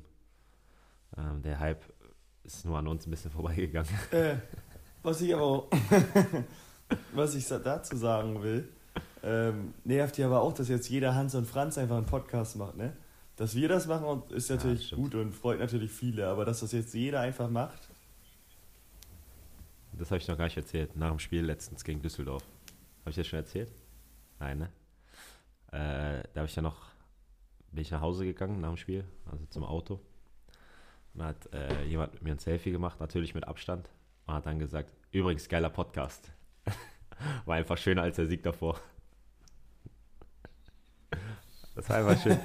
Ähm, 1.16 1.42
der 1.42 1.60
Hype 1.60 1.82
ist 2.44 2.64
nur 2.64 2.78
an 2.78 2.88
uns 2.88 3.06
ein 3.06 3.10
bisschen 3.10 3.30
vorbeigegangen. 3.32 3.90
Äh, 4.10 4.36
was 5.02 5.20
ich 5.20 5.34
aber 5.34 5.68
was 7.14 7.34
ich 7.34 7.46
dazu 7.46 7.96
sagen 7.96 8.42
will, 8.42 8.68
ähm, 9.22 9.74
nervt 9.84 10.18
ja 10.18 10.26
aber 10.26 10.40
auch, 10.40 10.52
dass 10.52 10.68
jetzt 10.68 10.88
jeder 10.88 11.14
Hans 11.14 11.34
und 11.34 11.46
Franz 11.46 11.78
einfach 11.78 11.96
einen 11.96 12.06
Podcast 12.06 12.56
macht, 12.56 12.76
ne? 12.76 12.96
Dass 13.36 13.54
wir 13.54 13.68
das 13.68 13.86
machen, 13.86 14.22
ist 14.30 14.48
natürlich 14.50 14.90
ja, 14.90 14.96
gut 14.96 15.14
und 15.14 15.32
freut 15.32 15.60
natürlich 15.60 15.90
viele, 15.90 16.26
aber 16.26 16.46
dass 16.46 16.60
das 16.60 16.72
jetzt 16.72 16.94
jeder 16.94 17.20
einfach 17.20 17.50
macht. 17.50 17.90
Das 19.92 20.10
habe 20.10 20.18
ich 20.18 20.28
noch 20.28 20.38
gar 20.38 20.44
nicht 20.44 20.56
erzählt. 20.56 20.96
Nach 20.96 21.10
dem 21.10 21.18
Spiel 21.18 21.44
letztens 21.44 21.84
gegen 21.84 22.00
Düsseldorf. 22.02 22.42
Habe 23.00 23.10
ich 23.10 23.16
das 23.16 23.26
schon 23.26 23.38
erzählt? 23.38 23.72
Nein, 24.38 24.58
ne? 24.58 24.70
Äh, 25.72 26.22
da 26.32 26.40
habe 26.40 26.46
ich 26.46 26.56
ja 26.56 26.62
noch, 26.62 26.88
bin 27.72 27.82
ich 27.82 27.90
nach 27.90 28.00
Hause 28.00 28.24
gegangen 28.24 28.60
nach 28.60 28.68
dem 28.68 28.76
Spiel, 28.76 29.04
also 29.30 29.44
zum 29.46 29.64
Auto. 29.64 30.00
Und 31.14 31.20
da 31.20 31.26
hat 31.26 31.52
äh, 31.52 31.84
jemand 31.84 32.14
mit 32.14 32.22
mir 32.22 32.32
ein 32.32 32.38
Selfie 32.38 32.72
gemacht, 32.72 33.00
natürlich 33.00 33.34
mit 33.34 33.46
Abstand. 33.46 33.88
Und 34.26 34.34
hat 34.34 34.46
dann 34.46 34.58
gesagt, 34.58 34.92
übrigens 35.12 35.48
geiler 35.48 35.70
Podcast. 35.70 36.32
War 37.44 37.56
einfach 37.56 37.78
schöner 37.78 38.02
als 38.02 38.16
der 38.16 38.26
Sieg 38.26 38.42
davor. 38.42 38.80
Das 41.76 41.90
war 41.90 41.96
einfach 41.98 42.22
schön. 42.22 42.38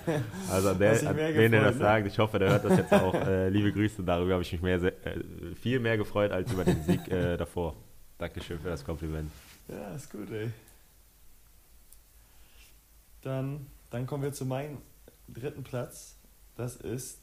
Also 0.50 0.70
an, 0.72 0.80
der, 0.80 1.08
an 1.08 1.16
wen 1.16 1.52
der 1.52 1.64
das 1.64 1.76
ne? 1.76 1.80
sagt, 1.80 2.06
ich 2.06 2.20
hoffe, 2.20 2.38
der 2.38 2.50
hört 2.50 2.66
das 2.66 2.78
jetzt 2.78 2.94
auch. 2.94 3.14
Äh, 3.32 3.50
liebe 3.50 3.72
Grüße, 3.72 4.04
darüber 4.04 4.34
habe 4.34 4.42
ich 4.42 4.52
mich 4.52 4.62
mehr, 4.62 4.82
äh, 4.82 5.24
viel 5.56 5.80
mehr 5.80 5.96
gefreut 5.96 6.32
als 6.32 6.52
über 6.52 6.66
den 6.66 6.84
Sieg 6.84 7.08
äh, 7.08 7.38
davor. 7.38 7.76
Dankeschön 8.18 8.60
für 8.60 8.70
das 8.70 8.84
Kompliment. 8.84 9.32
Ja, 9.70 9.96
ist 9.96 10.12
gut, 10.12 10.30
ey. 10.32 10.52
Dann, 13.22 13.68
dann 13.90 14.06
kommen 14.06 14.24
wir 14.24 14.34
zu 14.34 14.46
meinem 14.46 14.80
dritten 15.30 15.64
Platz. 15.64 16.18
Das 16.58 16.76
ist 16.76 17.22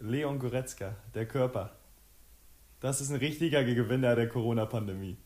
Leon 0.00 0.40
Goretzka, 0.40 0.96
der 1.14 1.26
Körper. 1.26 1.76
Das 2.80 3.00
ist 3.00 3.10
ein 3.10 3.16
richtiger 3.16 3.62
Gewinner 3.62 4.16
der 4.16 4.28
Corona-Pandemie. 4.28 5.16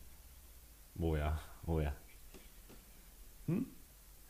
Oh 0.99 1.15
ja, 1.15 1.39
oh 1.65 1.79
ja. 1.79 1.93
Hm? 3.47 3.65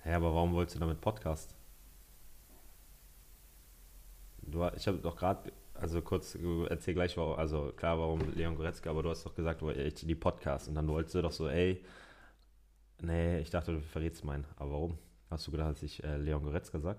Ja, 0.05 0.15
aber 0.15 0.33
warum 0.33 0.53
wolltest 0.53 0.77
du 0.77 0.79
damit 0.79 1.01
Podcast? 1.01 1.56
Du, 4.47 4.65
ich 4.75 4.87
habe 4.87 4.97
doch 4.97 5.15
gerade, 5.15 5.51
also 5.73 6.01
kurz, 6.01 6.37
erzähl 6.69 6.93
gleich, 6.93 7.17
warum, 7.17 7.37
also 7.37 7.73
klar, 7.75 7.99
warum 7.99 8.21
Leon 8.33 8.55
Goretzka, 8.55 8.89
aber 8.89 9.03
du 9.03 9.09
hast 9.09 9.25
doch 9.25 9.35
gesagt, 9.35 9.61
die 9.61 10.15
Podcast 10.15 10.69
und 10.69 10.75
dann 10.75 10.87
wolltest 10.87 11.15
du 11.15 11.21
doch 11.21 11.33
so, 11.33 11.49
ey, 11.49 11.83
nee, 13.01 13.39
ich 13.39 13.49
dachte, 13.49 13.73
du 13.73 13.81
verrätst 13.81 14.23
meinen, 14.23 14.45
aber 14.55 14.71
warum? 14.71 14.97
Hast 15.29 15.45
du 15.45 15.51
gedacht, 15.51 15.71
dass 15.71 15.83
ich 15.83 16.01
äh, 16.03 16.17
Leon 16.17 16.43
Goretzka 16.43 16.79
sag? 16.79 16.97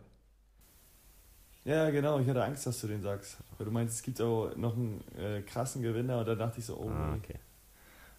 Ja, 1.65 1.91
genau, 1.91 2.21
ich 2.21 2.29
hatte 2.29 2.45
Angst, 2.45 2.67
dass 2.67 2.81
du 2.81 2.87
den 2.87 3.03
sagst. 3.03 3.39
Weil 3.57 3.67
du 3.67 3.71
meinst, 3.71 3.95
es 3.95 4.03
gibt 4.03 4.21
auch 4.21 4.55
noch 4.57 4.77
einen 4.77 5.03
äh, 5.17 5.43
krassen 5.43 5.83
Gewinner 5.83 6.19
und 6.19 6.29
da 6.29 6.35
dachte 6.35 6.61
ich 6.61 6.67
so, 6.67 6.77
oh 6.77 6.89
ah, 6.89 7.15
okay. 7.15 7.39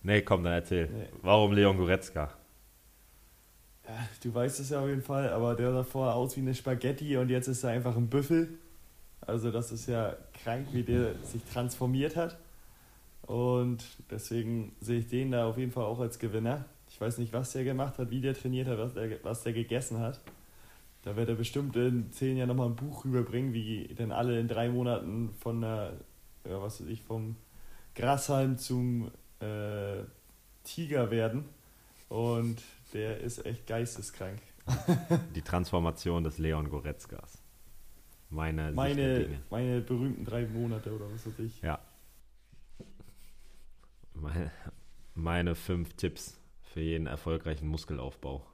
Nee, 0.01 0.21
komm, 0.21 0.43
dann 0.43 0.53
erzähl. 0.53 0.87
Nee. 0.87 1.09
Warum 1.21 1.53
Leon 1.53 1.77
Goretzka? 1.77 2.33
Ja, 3.87 3.95
du 4.23 4.33
weißt 4.33 4.59
es 4.59 4.69
ja 4.69 4.81
auf 4.81 4.87
jeden 4.87 5.01
Fall, 5.01 5.29
aber 5.29 5.55
der 5.55 5.71
sah 5.71 5.83
vorher 5.83 6.15
aus 6.15 6.35
wie 6.37 6.41
eine 6.41 6.53
Spaghetti 6.53 7.17
und 7.17 7.29
jetzt 7.29 7.47
ist 7.47 7.63
er 7.63 7.71
einfach 7.71 7.95
ein 7.95 8.07
Büffel. 8.07 8.59
Also 9.21 9.51
das 9.51 9.71
ist 9.71 9.87
ja 9.87 10.15
krank, 10.43 10.67
wie 10.71 10.83
der 10.83 11.15
sich 11.23 11.43
transformiert 11.43 12.15
hat. 12.15 12.37
Und 13.23 13.83
deswegen 14.09 14.75
sehe 14.81 14.99
ich 14.99 15.07
den 15.07 15.31
da 15.31 15.45
auf 15.45 15.57
jeden 15.57 15.71
Fall 15.71 15.85
auch 15.85 15.99
als 15.99 16.17
Gewinner. 16.19 16.65
Ich 16.89 16.99
weiß 16.99 17.19
nicht, 17.19 17.31
was 17.31 17.51
der 17.51 17.63
gemacht 17.63 17.97
hat, 17.99 18.09
wie 18.09 18.21
der 18.21 18.33
trainiert 18.33 18.67
hat, 18.67 18.79
was 18.79 18.93
der, 18.95 19.23
was 19.23 19.43
der 19.43 19.53
gegessen 19.53 19.99
hat. 19.99 20.19
Da 21.03 21.15
wird 21.15 21.29
er 21.29 21.35
bestimmt 21.35 21.75
in 21.75 22.11
zehn 22.11 22.37
Jahren 22.37 22.49
nochmal 22.49 22.67
ein 22.67 22.75
Buch 22.75 23.05
rüberbringen, 23.05 23.53
wie 23.53 23.87
denn 23.87 24.11
alle 24.11 24.39
in 24.39 24.47
drei 24.47 24.69
Monaten 24.69 25.29
von 25.39 25.61
der, 25.61 25.93
ja, 26.49 26.61
was 26.61 26.81
weiß 26.81 26.87
ich, 26.87 27.03
vom 27.03 27.35
Grashalm 27.95 28.57
zum 28.57 29.11
äh, 29.39 30.03
Tiger 30.63 31.11
werden. 31.11 31.45
Und 32.09 32.61
der 32.93 33.19
ist 33.19 33.45
echt 33.45 33.67
geisteskrank. 33.67 34.39
Die 35.35 35.41
Transformation 35.41 36.23
des 36.23 36.37
Leon 36.37 36.69
Goretzkas. 36.69 37.38
Meine, 38.29 38.71
meine, 38.73 39.41
meine 39.49 39.81
berühmten 39.81 40.23
drei 40.23 40.45
Monate 40.45 40.93
oder 40.93 41.11
was 41.11 41.25
weiß 41.25 41.39
ich. 41.39 41.61
Ja. 41.61 41.79
Meine, 44.13 44.51
meine 45.15 45.55
fünf 45.55 45.95
Tipps 45.95 46.39
für 46.61 46.81
jeden 46.81 47.07
erfolgreichen 47.07 47.67
Muskelaufbau. 47.67 48.45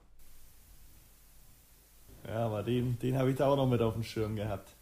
Ja, 2.26 2.46
aber 2.46 2.62
den, 2.62 2.98
den 2.98 3.18
habe 3.18 3.30
ich 3.30 3.36
da 3.36 3.48
auch 3.48 3.56
noch 3.56 3.68
mit 3.68 3.82
auf 3.82 3.92
dem 3.92 4.02
Schirm 4.02 4.34
gehabt. 4.34 4.74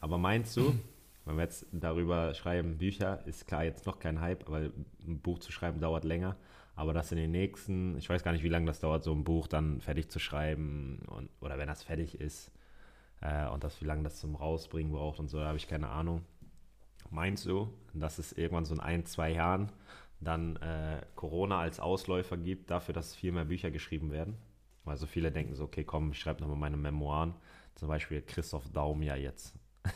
Aber 0.00 0.16
meinst 0.16 0.56
du, 0.56 0.74
wenn 1.26 1.36
wir 1.36 1.42
jetzt 1.42 1.66
darüber 1.70 2.32
schreiben, 2.32 2.78
Bücher, 2.78 3.24
ist 3.26 3.46
klar 3.46 3.64
jetzt 3.64 3.84
noch 3.84 3.98
kein 3.98 4.20
Hype, 4.20 4.46
aber 4.46 4.70
ein 5.06 5.20
Buch 5.20 5.40
zu 5.40 5.52
schreiben 5.52 5.80
dauert 5.80 6.04
länger. 6.04 6.36
Aber 6.74 6.94
das 6.94 7.12
in 7.12 7.18
den 7.18 7.32
nächsten, 7.32 7.98
ich 7.98 8.08
weiß 8.08 8.24
gar 8.24 8.32
nicht, 8.32 8.42
wie 8.42 8.48
lange 8.48 8.64
das 8.64 8.80
dauert, 8.80 9.04
so 9.04 9.12
ein 9.12 9.24
Buch 9.24 9.46
dann 9.46 9.82
fertig 9.82 10.10
zu 10.10 10.18
schreiben 10.18 11.02
und, 11.08 11.28
oder 11.42 11.58
wenn 11.58 11.68
das 11.68 11.82
fertig 11.82 12.18
ist 12.18 12.50
äh, 13.22 13.48
und 13.48 13.64
das, 13.64 13.80
wie 13.80 13.86
lange 13.86 14.02
das 14.02 14.20
zum 14.20 14.34
Rausbringen 14.34 14.92
braucht 14.92 15.18
und 15.18 15.28
so, 15.28 15.38
da 15.38 15.46
habe 15.46 15.56
ich 15.56 15.68
keine 15.68 15.88
Ahnung. 15.88 16.22
Meinst 17.10 17.46
du, 17.46 17.68
dass 17.94 18.18
es 18.18 18.32
irgendwann 18.32 18.64
so 18.64 18.74
in 18.74 18.80
ein, 18.80 19.06
zwei 19.06 19.30
Jahren 19.30 19.70
dann 20.20 20.56
äh, 20.56 21.02
Corona 21.14 21.60
als 21.60 21.80
Ausläufer 21.80 22.36
gibt 22.36 22.70
dafür, 22.70 22.94
dass 22.94 23.14
viel 23.14 23.32
mehr 23.32 23.44
Bücher 23.44 23.70
geschrieben 23.70 24.10
werden? 24.12 24.36
Weil 24.84 24.96
so 24.96 25.06
viele 25.06 25.30
denken 25.30 25.54
so, 25.54 25.64
okay, 25.64 25.84
komm, 25.84 26.12
ich 26.12 26.18
schreibe 26.18 26.40
nochmal 26.40 26.56
meine 26.56 26.76
Memoiren. 26.76 27.34
Zum 27.74 27.88
Beispiel 27.88 28.22
Christoph 28.22 28.68
Daum 28.72 29.02
ja 29.02 29.16
jetzt. 29.16 29.54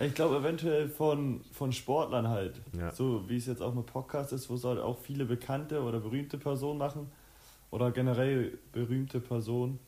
Ich 0.00 0.14
glaube 0.14 0.36
eventuell 0.36 0.88
von, 0.88 1.42
von 1.50 1.72
Sportlern 1.72 2.28
halt. 2.28 2.60
Ja. 2.78 2.92
So 2.92 3.28
wie 3.28 3.36
es 3.36 3.46
jetzt 3.46 3.60
auch 3.60 3.74
mit 3.74 3.86
Podcast 3.86 4.32
ist, 4.32 4.48
wo 4.48 4.54
es 4.54 4.62
halt 4.62 4.78
auch 4.78 4.96
viele 4.96 5.24
bekannte 5.24 5.82
oder 5.82 5.98
berühmte 5.98 6.38
Personen 6.38 6.78
machen. 6.78 7.10
Oder 7.72 7.90
generell 7.90 8.58
berühmte 8.70 9.20
Personen. 9.20 9.80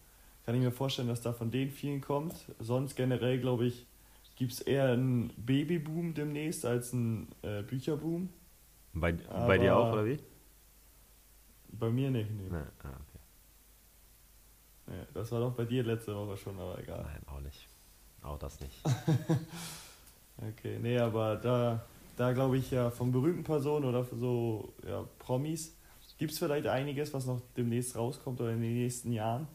Kann 0.51 0.59
ich 0.59 0.64
mir 0.64 0.72
vorstellen, 0.72 1.07
dass 1.07 1.20
da 1.20 1.32
von 1.32 1.53
denen 1.53 1.70
vielen 1.70 2.01
kommt. 2.01 2.34
Sonst 2.59 2.96
generell, 2.96 3.38
glaube 3.38 3.66
ich, 3.66 3.86
gibt 4.34 4.51
es 4.51 4.61
eher 4.61 4.90
einen 4.90 5.32
Babyboom 5.36 6.12
demnächst 6.12 6.66
als 6.66 6.92
einen 6.92 7.28
äh, 7.42 7.62
Bücherboom. 7.62 8.28
Bei, 8.92 9.12
bei 9.12 9.59
dir 9.59 9.76
auch, 9.76 9.92
oder 9.92 10.07
wie? 10.07 10.18
Bei 11.68 11.88
mir 11.88 12.11
nicht, 12.11 12.32
nee. 12.32 12.48
nee. 12.51 12.57
Ah, 12.82 12.88
okay. 12.88 13.20
Nee, 14.88 15.07
das 15.14 15.30
war 15.30 15.38
doch 15.38 15.53
bei 15.53 15.66
dir 15.66 15.84
letzte 15.84 16.16
Woche 16.16 16.36
schon, 16.36 16.59
aber 16.59 16.80
egal. 16.80 17.01
Nein, 17.01 17.22
auch 17.32 17.40
nicht. 17.40 17.68
Auch 18.20 18.38
das 18.40 18.59
nicht. 18.59 18.74
Okay, 20.42 20.80
nee, 20.82 20.98
aber 20.98 21.36
da, 21.36 21.84
da 22.16 22.32
glaube 22.32 22.57
ich 22.57 22.72
ja 22.72 22.90
von 22.90 23.12
berühmten 23.12 23.44
Personen 23.44 23.84
oder 23.84 24.05
so 24.05 24.72
ja, 24.84 25.05
Promis 25.18 25.76
gibt 26.18 26.32
es 26.32 26.38
vielleicht 26.38 26.66
einiges, 26.66 27.12
was 27.12 27.26
noch 27.26 27.40
demnächst 27.57 27.94
rauskommt 27.94 28.40
oder 28.40 28.51
in 28.51 28.62
den 28.62 28.74
nächsten 28.74 29.12
Jahren. 29.12 29.46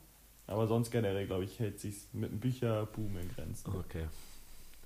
Aber 0.47 0.67
sonst 0.67 0.91
generell, 0.91 1.25
glaube 1.25 1.43
ich, 1.43 1.59
hält 1.59 1.79
sich 1.79 2.07
mit 2.13 2.31
einem 2.31 2.39
Bücherboom 2.39 3.17
in 3.17 3.29
Grenzen. 3.33 3.75
Okay. 3.75 4.07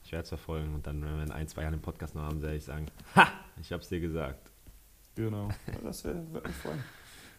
Ich 0.03 0.11
werde 0.11 0.23
es 0.23 0.29
verfolgen 0.29 0.73
und 0.73 0.87
dann, 0.87 1.03
wenn 1.03 1.17
wir 1.17 1.23
in 1.23 1.31
ein, 1.31 1.47
zwei 1.47 1.63
Jahren 1.63 1.73
den 1.73 1.81
Podcast 1.81 2.15
noch 2.15 2.23
haben, 2.23 2.41
werde 2.41 2.55
ich 2.55 2.63
sagen, 2.63 2.87
ha, 3.15 3.27
ich 3.61 3.71
habe 3.71 3.83
es 3.83 3.89
dir 3.89 3.99
gesagt. 3.99 4.49
Genau, 5.15 5.49
das 5.83 6.03
würde 6.03 6.21
mich 6.21 6.55
freuen. 6.55 6.83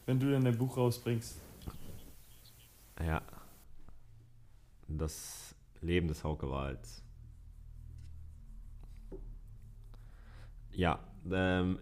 Wenn 0.07 0.21
du 0.21 0.31
dann 0.31 0.45
dein 0.45 0.57
Buch 0.57 0.77
rausbringst. 0.77 1.41
Ja. 3.03 3.23
Das 4.87 5.55
Leben 5.81 6.09
des 6.09 6.23
Hauke 6.23 6.51
Wals. 6.51 7.03
Ja, 10.73 11.01
ähm, 11.31 11.79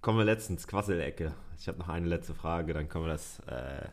kommen 0.00 0.18
wir 0.18 0.24
letztens, 0.24 0.66
Quasselecke. 0.66 1.34
Ich 1.58 1.68
habe 1.68 1.78
noch 1.78 1.88
eine 1.88 2.06
letzte 2.06 2.34
Frage, 2.34 2.72
dann 2.72 2.88
können 2.88 3.04
wir, 3.06 3.12
das, 3.12 3.40
äh, 3.40 3.88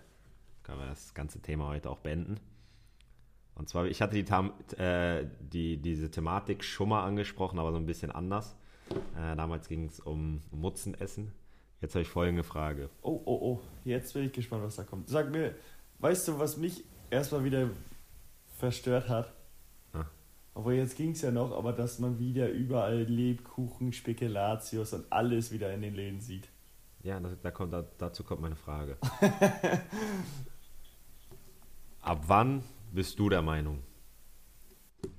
können 0.66 0.80
wir 0.80 0.88
das 0.88 1.14
ganze 1.14 1.40
Thema 1.42 1.68
heute 1.68 1.90
auch 1.90 2.00
beenden. 2.00 2.40
Und 3.54 3.70
zwar, 3.70 3.86
ich 3.86 4.02
hatte 4.02 4.22
die, 4.22 4.82
äh, 4.82 5.26
die, 5.40 5.78
diese 5.78 6.12
Thematik 6.12 6.64
schon 6.64 6.90
mal 6.90 7.06
angesprochen, 7.06 7.60
aber 7.60 7.72
so 7.72 7.78
ein 7.78 7.86
bisschen 7.86 8.12
anders. 8.12 8.58
Äh, 9.16 9.36
damals 9.36 9.70
ging 9.70 9.86
es 9.86 10.00
um 10.00 10.42
Mutzenessen. 10.52 11.32
Jetzt 11.82 11.96
habe 11.96 12.02
ich 12.02 12.10
folgende 12.10 12.44
Frage. 12.44 12.90
Oh, 13.02 13.22
oh, 13.26 13.40
oh, 13.42 13.62
jetzt 13.86 14.14
bin 14.14 14.26
ich 14.26 14.34
gespannt, 14.34 14.64
was 14.64 14.76
da 14.76 14.84
kommt. 14.84 15.08
Sag 15.08 15.32
mir, 15.32 15.56
weißt 16.00 16.28
du, 16.28 16.40
was 16.40 16.58
mich 16.58 16.84
erstmal 17.10 17.44
wieder 17.44 17.70
verstört 18.58 19.08
hat? 19.08 19.34
Aber 20.56 20.72
jetzt 20.72 20.96
ging 20.96 21.12
es 21.12 21.22
ja 21.22 21.32
noch, 21.32 21.52
aber 21.52 21.74
dass 21.74 22.00
man 22.00 22.18
wieder 22.18 22.50
überall 22.50 23.04
Lebkuchen, 23.04 23.92
Spekulatius 23.92 24.94
und 24.94 25.12
alles 25.12 25.52
wieder 25.52 25.74
in 25.74 25.82
den 25.82 25.94
Läden 25.94 26.22
sieht. 26.22 26.48
Ja, 27.04 27.20
da, 27.20 27.30
da 27.44 27.52
kommt, 27.52 27.74
da, 27.74 27.86
dazu 27.98 28.24
kommt 28.24 28.42
meine 28.42 28.56
Frage. 28.56 28.98
Ab 32.06 32.26
wann 32.28 32.62
bist 32.92 33.18
du 33.18 33.30
der 33.30 33.42
Meinung? 33.42 33.82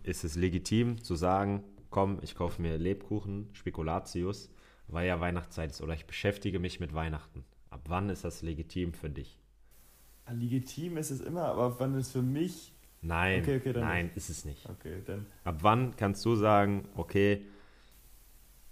Ist 0.05 0.22
es 0.22 0.37
legitim 0.37 1.03
zu 1.03 1.16
sagen, 1.16 1.64
komm, 1.91 2.20
ich 2.22 2.37
kaufe 2.37 2.62
mir 2.62 2.78
Lebkuchen, 2.78 3.49
Spekulatius, 3.55 4.53
weil 4.87 5.09
ja 5.09 5.18
Weihnachtszeit 5.18 5.72
ist 5.72 5.80
oder 5.80 5.95
ich 5.95 6.07
beschäftige 6.07 6.61
mich 6.61 6.78
mit 6.78 6.95
Weihnachten? 6.95 7.45
Ab 7.70 7.87
wann 7.89 8.09
ist 8.09 8.22
das 8.22 8.43
legitim 8.43 8.93
für 8.93 9.11
dich? 9.11 9.37
Legitim 10.30 10.97
ist 10.97 11.11
es 11.11 11.20
immer, 11.20 11.47
aber 11.47 11.80
wann 11.80 11.97
es 11.97 12.12
für 12.12 12.22
mich 12.22 12.72
Nein, 13.03 13.43
okay, 13.43 13.57
okay, 13.57 13.72
nein, 13.72 14.05
nicht. 14.07 14.16
ist 14.16 14.30
es 14.30 14.45
nicht. 14.45 14.68
Okay, 14.68 15.03
dann. 15.05 15.26
Ab 15.43 15.59
wann 15.62 15.97
kannst 15.97 16.24
du 16.24 16.37
sagen, 16.37 16.89
okay, 16.95 17.43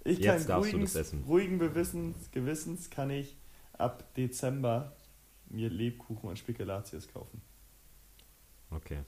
ich 0.05 0.21
jetzt 0.21 0.49
darfst 0.49 0.67
ruhigen, 0.67 0.79
du 0.79 0.85
das 0.85 0.95
essen? 0.95 1.25
Ruhigen 1.25 1.59
Gewissens, 1.59 2.31
Gewissens 2.31 2.91
kann 2.91 3.11
ich 3.11 3.37
ab 3.73 4.15
Dezember 4.15 4.95
mir 5.49 5.69
Lebkuchen 5.69 6.29
und 6.29 6.39
Spekulatius 6.39 7.09
kaufen. 7.09 7.43
Okay. 8.75 8.99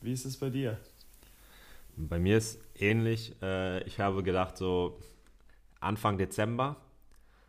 Wie 0.00 0.12
ist 0.12 0.24
es 0.24 0.36
bei 0.36 0.50
dir? 0.50 0.78
Bei 1.96 2.18
mir 2.18 2.38
ist 2.38 2.58
ähnlich. 2.78 3.34
Äh, 3.42 3.82
ich 3.84 4.00
habe 4.00 4.22
gedacht, 4.22 4.56
so 4.56 4.98
Anfang 5.80 6.18
Dezember. 6.18 6.76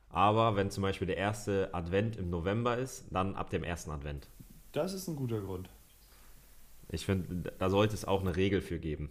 Aber 0.09 0.57
wenn 0.57 0.69
zum 0.69 0.83
Beispiel 0.83 1.07
der 1.07 1.17
erste 1.17 1.73
Advent 1.73 2.17
im 2.17 2.29
November 2.29 2.77
ist, 2.77 3.05
dann 3.11 3.35
ab 3.35 3.49
dem 3.49 3.63
ersten 3.63 3.91
Advent. 3.91 4.27
Das 4.73 4.93
ist 4.93 5.07
ein 5.07 5.15
guter 5.15 5.39
Grund. 5.39 5.69
Ich 6.89 7.05
finde, 7.05 7.53
da 7.57 7.69
sollte 7.69 7.93
es 7.93 8.03
auch 8.03 8.19
eine 8.21 8.35
Regel 8.35 8.59
für 8.59 8.79
geben. 8.79 9.09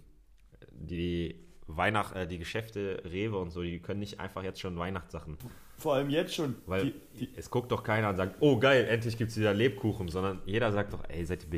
Die 0.73 1.37
Weihnacht, 1.67 2.15
äh, 2.15 2.27
die 2.27 2.39
Geschäfte, 2.39 3.03
Rewe 3.05 3.39
und 3.39 3.51
so, 3.51 3.63
die 3.63 3.79
können 3.79 4.01
nicht 4.01 4.21
einfach 4.21 4.43
jetzt 4.43 4.61
schon 4.61 4.77
Weihnachtssachen. 4.79 5.39
Vor 5.79 5.95
allem 5.95 6.11
jetzt 6.11 6.35
schon. 6.35 6.57
Weil 6.67 6.85
die, 6.85 6.95
die 7.19 7.29
es 7.37 7.51
guckt 7.51 7.73
doch 7.73 7.83
keiner 7.83 8.11
und 8.11 8.17
sagt, 8.17 8.37
oh 8.41 8.59
geil, 8.59 8.85
endlich 8.85 9.17
gibt 9.17 9.31
es 9.31 9.39
wieder 9.39 9.55
Lebkuchen, 9.55 10.09
sondern 10.09 10.43
jeder 10.45 10.71
sagt 10.73 10.93
doch, 10.93 11.03
ey, 11.09 11.25
seid 11.25 11.45
ihr 11.45 11.51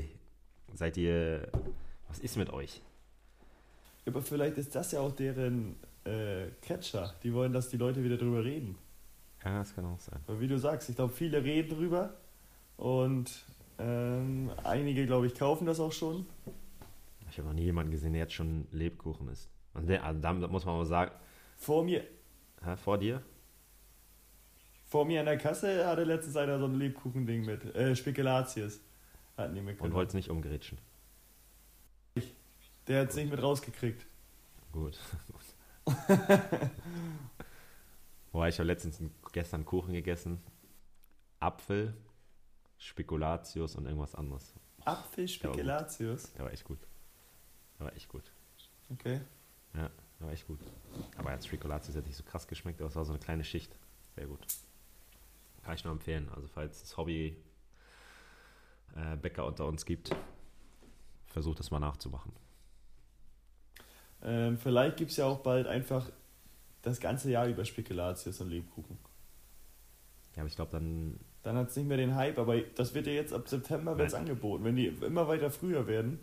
Seid 0.74 0.96
ihr. 0.96 1.48
Was 2.08 2.18
ist 2.18 2.36
mit 2.36 2.50
euch? 2.50 2.82
Aber 4.06 4.20
vielleicht 4.20 4.58
ist 4.58 4.74
das 4.74 4.92
ja 4.92 5.00
auch 5.00 5.12
deren 5.12 5.76
äh, 6.04 6.46
Catcher. 6.60 7.14
Die 7.22 7.32
wollen, 7.32 7.52
dass 7.52 7.68
die 7.70 7.76
Leute 7.76 8.02
wieder 8.02 8.16
drüber 8.16 8.44
reden. 8.44 8.76
Ja, 9.44 9.58
das 9.58 9.74
kann 9.74 9.84
auch 9.86 9.98
sein. 10.00 10.20
Weil 10.26 10.40
wie 10.40 10.48
du 10.48 10.58
sagst, 10.58 10.88
ich 10.90 10.96
glaube, 10.96 11.12
viele 11.12 11.42
reden 11.42 11.70
drüber 11.76 12.14
und 12.76 13.30
ähm, 13.78 14.50
einige, 14.64 15.06
glaube 15.06 15.26
ich, 15.26 15.34
kaufen 15.34 15.66
das 15.66 15.80
auch 15.80 15.92
schon. 15.92 16.26
Ich 17.30 17.38
habe 17.38 17.48
noch 17.48 17.54
nie 17.54 17.64
jemanden 17.64 17.90
gesehen, 17.92 18.12
der 18.12 18.22
jetzt 18.22 18.34
schon 18.34 18.66
Lebkuchen 18.72 19.28
isst. 19.28 19.48
Und 19.74 19.88
der, 19.88 20.04
also 20.04 20.20
da 20.20 20.32
muss 20.32 20.64
man 20.66 20.76
mal 20.76 20.86
sagen, 20.86 21.12
Vor 21.56 21.82
mir, 21.84 22.04
hä, 22.64 22.76
vor 22.76 22.98
dir? 22.98 23.22
vor 24.84 25.06
mir 25.06 25.20
an 25.20 25.26
der 25.26 25.38
Kasse 25.38 25.86
hatte 25.86 26.04
letztens 26.04 26.36
einer 26.36 26.58
so 26.58 26.66
ein 26.66 26.74
Lebkuchending 26.74 27.46
mit. 27.46 27.64
Äh, 27.74 27.96
Spekulatius. 27.96 28.80
Hatten 29.36 29.54
die 29.54 29.60
Und 29.60 29.66
mitgenommen. 29.66 29.94
wolltest 29.94 30.14
nicht 30.14 30.30
umgerätschen. 30.30 30.78
Der 32.88 33.02
hat 33.02 33.10
es 33.10 33.16
nicht 33.16 33.30
mit 33.30 33.40
rausgekriegt. 33.40 34.04
Gut. 34.72 34.98
Boah, 38.32 38.48
ich 38.48 38.58
habe 38.58 38.66
letztens 38.66 39.00
gestern 39.32 39.64
Kuchen 39.64 39.92
gegessen. 39.92 40.40
Apfel, 41.38 41.94
Spekulatius 42.78 43.76
und 43.76 43.86
irgendwas 43.86 44.14
anderes. 44.14 44.52
Apfel 44.84 45.28
Spekulatius. 45.28 46.32
Der 46.32 46.44
war 46.46 46.52
echt 46.52 46.64
gut. 46.64 46.78
Der 47.78 47.86
war 47.86 47.94
echt 47.94 48.08
gut. 48.08 48.32
Okay. 48.90 49.20
Ja, 49.74 49.90
der 50.18 50.26
war 50.26 50.32
echt 50.32 50.46
gut. 50.46 50.58
Aber 51.16 51.30
als 51.30 51.46
Spekulatius 51.46 51.94
hätte 51.96 52.08
nicht 52.08 52.16
so 52.16 52.24
krass 52.24 52.46
geschmeckt, 52.48 52.80
aber 52.80 52.88
es 52.90 52.96
war 52.96 53.04
so 53.04 53.12
eine 53.12 53.20
kleine 53.20 53.44
Schicht. 53.44 53.76
Sehr 54.16 54.26
gut. 54.26 54.40
Kann 55.62 55.74
ich 55.74 55.84
nur 55.84 55.92
empfehlen. 55.92 56.28
Also 56.34 56.48
falls 56.48 56.82
es 56.82 56.96
Hobby 56.96 57.36
äh, 58.96 59.16
Bäcker 59.16 59.46
unter 59.46 59.66
uns 59.66 59.84
gibt, 59.84 60.14
versucht 61.26 61.60
es 61.60 61.70
mal 61.70 61.78
nachzumachen. 61.80 62.32
Ähm, 64.22 64.56
vielleicht 64.56 64.96
gibt 64.96 65.10
es 65.10 65.16
ja 65.16 65.26
auch 65.26 65.40
bald 65.40 65.66
einfach 65.66 66.10
das 66.82 67.00
ganze 67.00 67.30
Jahr 67.30 67.46
über 67.46 67.64
Spekulatius 67.64 68.40
und 68.40 68.50
Lebkuchen. 68.50 68.98
Ja, 70.34 70.42
aber 70.42 70.48
ich 70.48 70.56
glaube 70.56 70.72
dann, 70.72 71.18
Dann 71.42 71.56
hat 71.56 71.70
es 71.70 71.76
nicht 71.76 71.86
mehr 71.86 71.96
den 71.96 72.14
Hype, 72.14 72.38
aber 72.38 72.60
das 72.60 72.94
wird 72.94 73.06
ja 73.06 73.12
jetzt 73.12 73.32
ab 73.32 73.48
September 73.48 73.98
wird's 73.98 74.14
angeboten. 74.14 74.64
Wenn 74.64 74.76
die 74.76 74.86
immer 74.86 75.28
weiter 75.28 75.50
früher 75.50 75.86
werden 75.86 76.18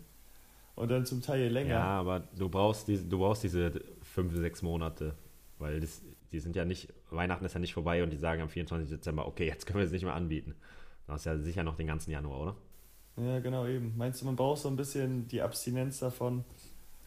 und 0.74 0.90
dann 0.90 1.04
zum 1.06 1.22
Teil 1.22 1.48
länger. 1.48 1.70
ja, 1.70 1.84
aber 1.84 2.20
du 2.36 2.48
brauchst 2.48 2.88
diese, 2.88 3.04
du 3.04 3.18
brauchst 3.18 3.42
diese 3.42 3.82
fünf, 4.02 4.34
sechs 4.34 4.62
Monate, 4.62 5.14
weil 5.58 5.80
das, 5.80 6.02
die 6.32 6.40
sind 6.40 6.56
ja 6.56 6.64
nicht, 6.64 6.92
Weihnachten 7.10 7.44
ist 7.44 7.54
ja 7.54 7.60
nicht 7.60 7.74
vorbei 7.74 8.02
und 8.02 8.10
die 8.10 8.16
sagen 8.16 8.40
am 8.42 8.48
24. 8.48 8.88
Dezember, 8.88 9.26
okay, 9.26 9.46
jetzt 9.46 9.66
können 9.66 9.78
wir 9.78 9.84
es 9.84 9.92
nicht 9.92 10.04
mehr 10.04 10.14
anbieten. 10.14 10.54
Du 11.10 11.14
hast 11.14 11.24
ja 11.24 11.36
sicher 11.36 11.64
noch 11.64 11.74
den 11.74 11.88
ganzen 11.88 12.12
Januar, 12.12 12.40
oder? 12.40 12.56
Ja, 13.16 13.40
genau 13.40 13.66
eben. 13.66 13.96
Meinst 13.96 14.20
du, 14.22 14.26
man 14.26 14.36
braucht 14.36 14.60
so 14.62 14.68
ein 14.68 14.76
bisschen 14.76 15.26
die 15.26 15.42
Abstinenz 15.42 15.98
davon? 15.98 16.44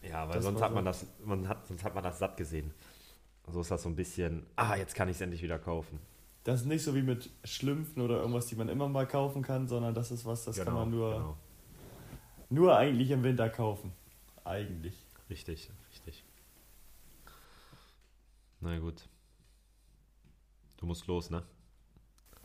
Ja, 0.02 0.28
weil 0.28 0.42
sonst 0.42 0.60
hat 0.60 0.74
man 0.74 0.84
das, 0.84 1.06
man 1.24 1.48
hat, 1.48 1.66
sonst 1.66 1.82
hat 1.82 1.94
man 1.94 2.04
das 2.04 2.18
satt 2.18 2.36
gesehen. 2.36 2.70
So 3.50 3.62
ist 3.62 3.70
das 3.70 3.82
so 3.82 3.88
ein 3.88 3.96
bisschen, 3.96 4.44
ah, 4.56 4.76
jetzt 4.76 4.94
kann 4.94 5.08
ich 5.08 5.16
es 5.16 5.22
endlich 5.22 5.42
wieder 5.42 5.58
kaufen. 5.58 5.98
Das 6.44 6.60
ist 6.60 6.66
nicht 6.66 6.84
so 6.84 6.94
wie 6.94 7.00
mit 7.02 7.30
Schlümpfen 7.44 8.02
oder 8.02 8.18
irgendwas, 8.18 8.44
die 8.46 8.56
man 8.56 8.68
immer 8.68 8.90
mal 8.90 9.06
kaufen 9.08 9.40
kann, 9.40 9.68
sondern 9.68 9.94
das 9.94 10.10
ist 10.10 10.26
was, 10.26 10.44
das 10.44 10.62
kann 10.62 10.74
man 10.74 10.90
nur, 10.90 11.14
Genau. 11.14 11.36
nur 12.50 12.76
eigentlich 12.76 13.10
im 13.10 13.22
Winter 13.22 13.48
kaufen. 13.48 13.90
Eigentlich. 14.44 15.02
Richtig, 15.30 15.70
richtig. 15.90 16.24
Na 18.60 18.78
gut. 18.78 19.08
Du 20.76 20.84
musst 20.84 21.06
los, 21.06 21.30
ne? 21.30 21.42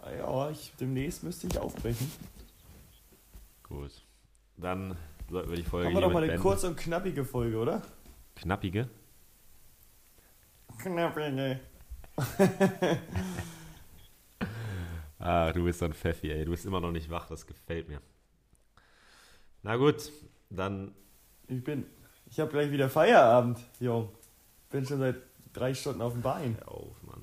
Ah 0.02 0.12
Ja, 0.12 0.50
ich, 0.50 0.74
demnächst 0.80 1.24
müsste 1.24 1.48
ich 1.48 1.58
aufbrechen. 1.58 2.12
Gut. 3.64 3.92
Dann 4.58 4.96
sollten 5.30 5.50
wir 5.50 5.58
die 5.58 5.64
Folge 5.64 5.88
Haben 5.88 5.96
wir 5.96 6.02
doch 6.02 6.12
mal 6.12 6.20
eine 6.20 6.28
beenden. 6.28 6.44
kurze 6.44 6.68
und 6.68 6.78
knappige 6.78 7.24
Folge, 7.26 7.58
oder? 7.58 7.82
Knappige? 8.36 8.90
Knappige. 10.82 11.60
Ah, 15.22 15.52
du 15.52 15.66
bist 15.66 15.80
so 15.80 15.86
ein 15.86 15.94
Pfeffi, 15.94 16.32
ey. 16.32 16.46
Du 16.46 16.52
bist 16.52 16.66
immer 16.66 16.80
noch 16.80 16.92
nicht 16.94 17.10
wach, 17.10 17.28
das 17.28 17.46
gefällt 17.46 17.90
mir. 17.90 18.00
Na 19.64 19.76
gut, 19.76 20.14
dann 20.50 20.96
Ich 21.50 21.62
bin. 21.62 21.86
Ich 22.32 22.40
habe 22.40 22.50
gleich 22.52 22.72
wieder 22.72 22.90
Feierabend, 22.90 23.60
Jung. 23.82 24.10
Bin 24.70 24.86
schon 24.86 25.00
seit 25.00 25.18
drei 25.52 25.74
Stunden 25.74 26.02
auf 26.02 26.14
dem 26.14 26.22
Bein. 26.22 26.56
hör 26.60 26.72
auf, 26.72 27.04
Mann. 27.04 27.19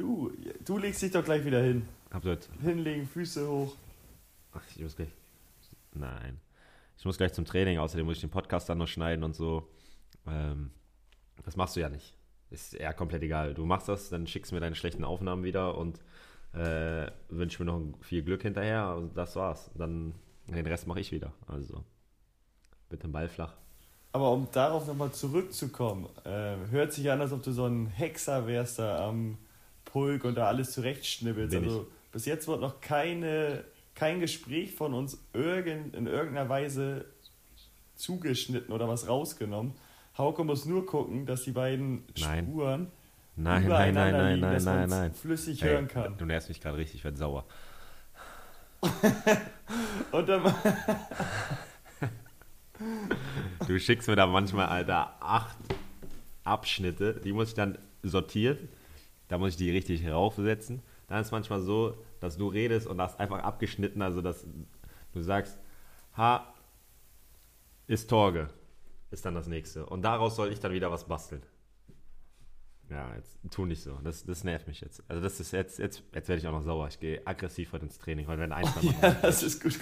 Du, 0.00 0.32
du 0.64 0.78
legst 0.78 1.02
dich 1.02 1.12
doch 1.12 1.22
gleich 1.22 1.44
wieder 1.44 1.60
hin. 1.62 1.86
Heute 2.10 2.48
Hinlegen, 2.62 3.06
Füße 3.06 3.46
hoch. 3.46 3.76
Ach, 4.54 4.62
ich 4.74 4.80
muss 4.80 4.96
gleich. 4.96 5.10
Nein. 5.92 6.40
Ich 6.96 7.04
muss 7.04 7.18
gleich 7.18 7.34
zum 7.34 7.44
Training, 7.44 7.78
außerdem 7.78 8.06
muss 8.06 8.14
ich 8.14 8.22
den 8.22 8.30
Podcast 8.30 8.70
dann 8.70 8.78
noch 8.78 8.88
schneiden 8.88 9.22
und 9.22 9.34
so. 9.34 9.68
Ähm, 10.26 10.70
das 11.44 11.56
machst 11.56 11.76
du 11.76 11.80
ja 11.80 11.90
nicht. 11.90 12.16
Ist 12.48 12.72
eher 12.72 12.94
komplett 12.94 13.22
egal. 13.22 13.52
Du 13.52 13.66
machst 13.66 13.90
das, 13.90 14.08
dann 14.08 14.26
schickst 14.26 14.52
mir 14.52 14.60
deine 14.60 14.74
schlechten 14.74 15.04
Aufnahmen 15.04 15.44
wieder 15.44 15.76
und 15.76 16.00
äh, 16.54 17.10
wünsch 17.28 17.58
mir 17.58 17.66
noch 17.66 17.82
viel 18.00 18.22
Glück 18.22 18.40
hinterher. 18.40 18.96
Und 18.96 19.18
das 19.18 19.36
war's. 19.36 19.70
Dann 19.74 20.14
den 20.46 20.66
Rest 20.66 20.86
mache 20.86 21.00
ich 21.00 21.12
wieder. 21.12 21.34
Also 21.46 21.84
bitte 22.88 23.02
den 23.02 23.12
Ball 23.12 23.28
flach. 23.28 23.52
Aber 24.12 24.32
um 24.32 24.48
darauf 24.50 24.86
nochmal 24.86 25.12
zurückzukommen, 25.12 26.08
äh, 26.24 26.56
hört 26.70 26.94
sich 26.94 27.10
an, 27.10 27.20
als 27.20 27.32
ob 27.32 27.42
du 27.42 27.52
so 27.52 27.66
ein 27.66 27.88
Hexer 27.88 28.46
wärst 28.46 28.78
da 28.78 29.06
am 29.06 29.36
Pulk 29.92 30.24
und 30.24 30.36
da 30.36 30.46
alles 30.46 30.72
zurechtschnibbelst. 30.72 31.50
Bin 31.50 31.64
Also 31.64 31.86
bis 32.12 32.26
jetzt 32.26 32.48
wird 32.48 32.60
noch 32.60 32.80
keine, 32.80 33.64
kein 33.94 34.20
Gespräch 34.20 34.74
von 34.74 34.94
uns 34.94 35.18
irgend, 35.32 35.94
in 35.94 36.06
irgendeiner 36.06 36.48
Weise 36.48 37.06
zugeschnitten 37.94 38.72
oder 38.72 38.88
was 38.88 39.08
rausgenommen. 39.08 39.74
Hauke 40.16 40.44
muss 40.44 40.64
nur 40.64 40.86
gucken, 40.86 41.26
dass 41.26 41.42
die 41.42 41.52
beiden 41.52 42.04
Nein. 42.18 42.46
Spuren 42.46 42.86
Nein, 43.36 43.66
nein, 43.66 43.94
nein, 43.94 44.12
nein, 44.12 44.34
liegen, 44.34 44.40
nein, 44.40 44.54
dass 44.54 44.64
nein, 44.64 44.88
nein. 44.88 45.14
flüssig 45.14 45.62
Ey, 45.62 45.70
hören 45.70 45.88
kann. 45.88 46.18
Du 46.18 46.26
nervst 46.26 46.48
mich 46.48 46.60
gerade 46.60 46.76
richtig, 46.76 46.96
ich 46.96 47.04
werde 47.04 47.16
sauer. 47.16 47.46
Und 50.12 50.28
dann, 50.28 50.42
Du 53.66 53.78
schickst 53.78 54.08
mir 54.08 54.16
da 54.16 54.26
manchmal, 54.26 54.66
Alter, 54.66 55.14
acht 55.20 55.56
Abschnitte, 56.44 57.14
die 57.14 57.32
muss 57.32 57.48
ich 57.48 57.54
dann 57.54 57.78
sortieren. 58.02 58.68
Da 59.30 59.38
muss 59.38 59.50
ich 59.50 59.56
die 59.56 59.70
richtig 59.70 60.06
raufsetzen. 60.08 60.82
Dann 61.06 61.20
ist 61.20 61.28
es 61.28 61.32
manchmal 61.32 61.60
so, 61.60 61.96
dass 62.18 62.36
du 62.36 62.48
redest 62.48 62.88
und 62.88 62.98
das 62.98 63.16
einfach 63.20 63.38
abgeschnitten, 63.44 64.02
also 64.02 64.20
dass 64.22 64.44
du 65.12 65.22
sagst, 65.22 65.56
ha, 66.16 66.52
ist 67.86 68.10
Torge, 68.10 68.50
ist 69.12 69.24
dann 69.24 69.36
das 69.36 69.46
nächste. 69.46 69.86
Und 69.86 70.02
daraus 70.02 70.34
soll 70.34 70.52
ich 70.52 70.58
dann 70.58 70.72
wieder 70.72 70.90
was 70.90 71.04
basteln. 71.04 71.42
Ja, 72.90 73.14
jetzt 73.14 73.38
tu 73.52 73.66
nicht 73.66 73.84
so. 73.84 74.00
Das, 74.02 74.24
das 74.24 74.42
nervt 74.42 74.66
mich 74.66 74.80
jetzt. 74.80 75.00
Also 75.06 75.22
das 75.22 75.38
ist 75.38 75.52
jetzt, 75.52 75.78
jetzt, 75.78 76.02
jetzt 76.12 76.28
werde 76.28 76.40
ich 76.40 76.48
auch 76.48 76.52
noch 76.52 76.62
sauer. 76.62 76.88
Ich 76.88 76.98
gehe 76.98 77.24
aggressiv 77.24 77.72
heute 77.72 77.84
ins 77.86 77.98
Training, 77.98 78.26
weil 78.26 78.40
wenn 78.40 78.50
ein, 78.50 78.64
zwei 78.64 78.82
Mal 78.82 78.94
ja, 79.02 79.12
das 79.22 79.44
ist 79.44 79.62
gut. 79.62 79.78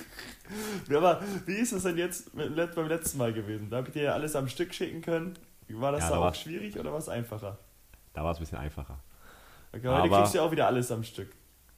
Aber 0.95 1.23
wie 1.47 1.55
ist 1.55 1.73
es 1.73 1.85
denn 1.85 1.97
jetzt 1.97 2.35
mit, 2.35 2.55
beim 2.75 2.87
letzten 2.87 3.17
Mal 3.17 3.33
gewesen? 3.33 3.71
Da 3.71 3.79
habt 3.79 3.97
ihr 3.97 4.03
ja 4.03 4.13
alles 4.13 4.37
am 4.37 4.47
Stück 4.47 4.75
schicken 4.75 5.01
können. 5.01 5.39
War 5.71 5.93
das 5.93 6.03
Ja, 6.03 6.11
da 6.11 6.17
da 6.17 6.29
auch 6.29 6.35
schwierig 6.35 6.79
oder 6.79 6.93
war 6.93 6.99
es 6.99 7.09
einfacher? 7.09 7.59
da 8.13 8.25
war 8.25 8.33
es 8.33 8.39
ein 8.39 8.41
bisschen 8.41 8.59
einfacher. 8.59 9.03
Okay, 9.73 9.87
heute 9.87 10.03
Aber- 10.03 10.19
kriegst 10.19 10.35
du 10.35 10.39
ja 10.39 10.45
auch 10.45 10.51
wieder 10.51 10.67
alles 10.67 10.91
am 10.91 11.05
Stück. 11.05 11.31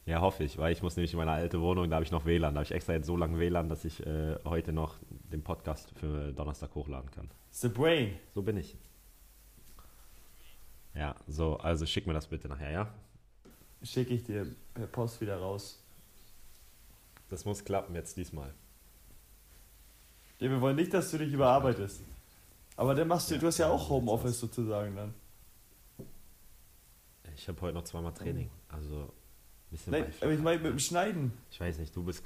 Ja, 0.07 0.21
hoffe 0.21 0.45
ich, 0.45 0.57
weil 0.59 0.73
ich 0.73 0.83
muss 0.83 0.97
nämlich 0.97 1.13
in 1.13 1.19
meine 1.19 1.31
alte 1.33 1.61
Wohnung, 1.61 1.89
da 1.89 1.97
habe 1.97 2.05
ich 2.05 2.11
noch 2.11 2.25
WLAN. 2.25 2.55
Da 2.55 2.61
habe 2.61 2.65
ich 2.65 2.73
extra 2.73 2.95
jetzt 2.95 3.07
so 3.07 3.17
lange 3.17 3.39
WLAN, 3.39 3.69
dass 3.69 3.85
ich 3.85 4.05
äh, 4.07 4.37
heute 4.45 4.73
noch 4.73 4.95
den 5.11 5.43
Podcast 5.43 5.93
für 5.99 6.33
Donnerstag 6.33 6.75
hochladen 6.75 7.11
kann. 7.11 7.29
The 7.51 7.69
Brain. 7.69 8.19
So 8.35 8.43
bin 8.43 8.57
ich. 8.57 8.77
Ja, 10.95 11.15
so, 11.29 11.57
also 11.59 11.87
schick 11.87 12.07
mir 12.07 12.15
das 12.15 12.27
bitte 12.27 12.49
nachher, 12.49 12.71
ja? 12.71 12.95
Schicke 13.83 14.15
ich 14.15 14.25
dir 14.25 14.47
per 14.75 14.87
Post 14.87 15.21
wieder 15.21 15.37
raus. 15.39 15.79
Das 17.29 17.45
muss 17.45 17.65
klappen 17.65 17.95
jetzt 17.95 18.17
diesmal. 18.17 18.53
Ja, 20.41 20.51
wir 20.51 20.61
wollen 20.61 20.77
nicht, 20.77 20.93
dass 20.93 21.11
du 21.11 21.19
dich 21.19 21.33
überarbeitest. 21.33 22.01
Aber 22.77 22.95
dann 22.95 23.07
machst 23.09 23.31
du, 23.31 23.35
Ja, 23.35 23.41
du 23.41 23.47
hast 23.47 23.59
ja 23.59 23.69
auch 23.71 23.89
Homeoffice 23.91 24.41
sozusagen 24.41 24.97
dann. 24.97 25.15
Ich 27.41 27.49
habe 27.49 27.59
heute 27.63 27.73
noch 27.73 27.85
zweimal 27.85 28.13
Training, 28.13 28.51
also 28.69 29.05
ein 29.05 29.71
bisschen 29.71 29.93
Nein, 29.93 30.13
aber 30.21 30.31
ich 30.31 30.41
meine 30.41 30.59
mit 30.59 30.73
dem 30.73 30.79
Schneiden. 30.79 31.33
Ich 31.51 31.59
weiß 31.59 31.79
nicht, 31.79 31.97
du 31.97 32.05
bist. 32.05 32.23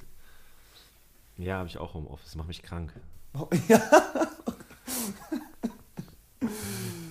Ja, 1.37 1.59
habe 1.59 1.69
ich 1.69 1.77
auch 1.77 1.93
Homeoffice, 1.93 2.35
mach 2.35 2.45
mich 2.47 2.61
krank. 2.61 2.93
Ja. 3.69 3.81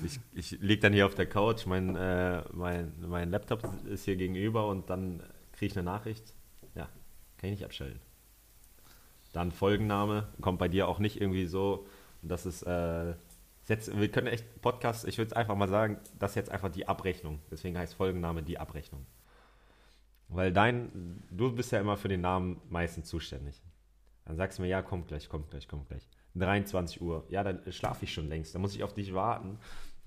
Ich, 0.04 0.20
ich 0.34 0.50
lieg 0.60 0.82
dann 0.82 0.92
hier 0.92 1.06
auf 1.06 1.14
der 1.14 1.26
Couch, 1.26 1.64
mein, 1.64 1.96
äh, 1.96 2.42
mein, 2.52 2.92
mein 3.00 3.30
Laptop 3.30 3.66
ist 3.86 4.04
hier 4.04 4.16
gegenüber 4.16 4.68
und 4.68 4.90
dann 4.90 5.22
kriege 5.52 5.72
ich 5.72 5.78
eine 5.78 5.84
Nachricht. 5.84 6.34
Ja, 6.74 6.90
kann 7.38 7.50
ich 7.50 7.52
nicht 7.52 7.64
abstellen. 7.64 8.00
Dann 9.32 9.50
Folgenname, 9.50 10.28
kommt 10.42 10.58
bei 10.58 10.68
dir 10.68 10.88
auch 10.88 10.98
nicht 10.98 11.22
irgendwie 11.22 11.46
so, 11.46 11.86
das 12.20 12.44
ist, 12.44 12.64
äh, 12.64 13.14
jetzt, 13.68 13.98
wir 13.98 14.10
können 14.10 14.26
echt 14.26 14.60
Podcast, 14.60 15.06
ich 15.06 15.18
würde 15.18 15.36
einfach 15.36 15.56
mal 15.56 15.68
sagen, 15.68 15.98
das 16.18 16.32
ist 16.32 16.36
jetzt 16.36 16.50
einfach 16.50 16.70
die 16.70 16.86
Abrechnung. 16.86 17.40
Deswegen 17.50 17.78
heißt 17.78 17.94
Folgenname 17.94 18.42
die 18.42 18.58
Abrechnung. 18.58 19.06
Weil 20.28 20.52
dein, 20.52 21.22
du 21.30 21.52
bist 21.52 21.72
ja 21.72 21.80
immer 21.80 21.96
für 21.96 22.08
den 22.08 22.20
Namen 22.20 22.60
meistens 22.68 23.08
zuständig. 23.08 23.62
Dann 24.24 24.36
sagst 24.36 24.58
du 24.58 24.62
mir, 24.62 24.68
ja, 24.68 24.82
kommt 24.82 25.08
gleich, 25.08 25.28
kommt 25.28 25.50
gleich, 25.50 25.68
kommt 25.68 25.88
gleich. 25.88 26.08
23 26.34 27.00
Uhr. 27.00 27.24
Ja, 27.28 27.44
dann 27.44 27.60
schlafe 27.70 28.04
ich 28.04 28.12
schon 28.12 28.28
längst. 28.28 28.54
Dann 28.54 28.62
muss 28.62 28.74
ich 28.74 28.82
auf 28.82 28.94
dich 28.94 29.14
warten, 29.14 29.58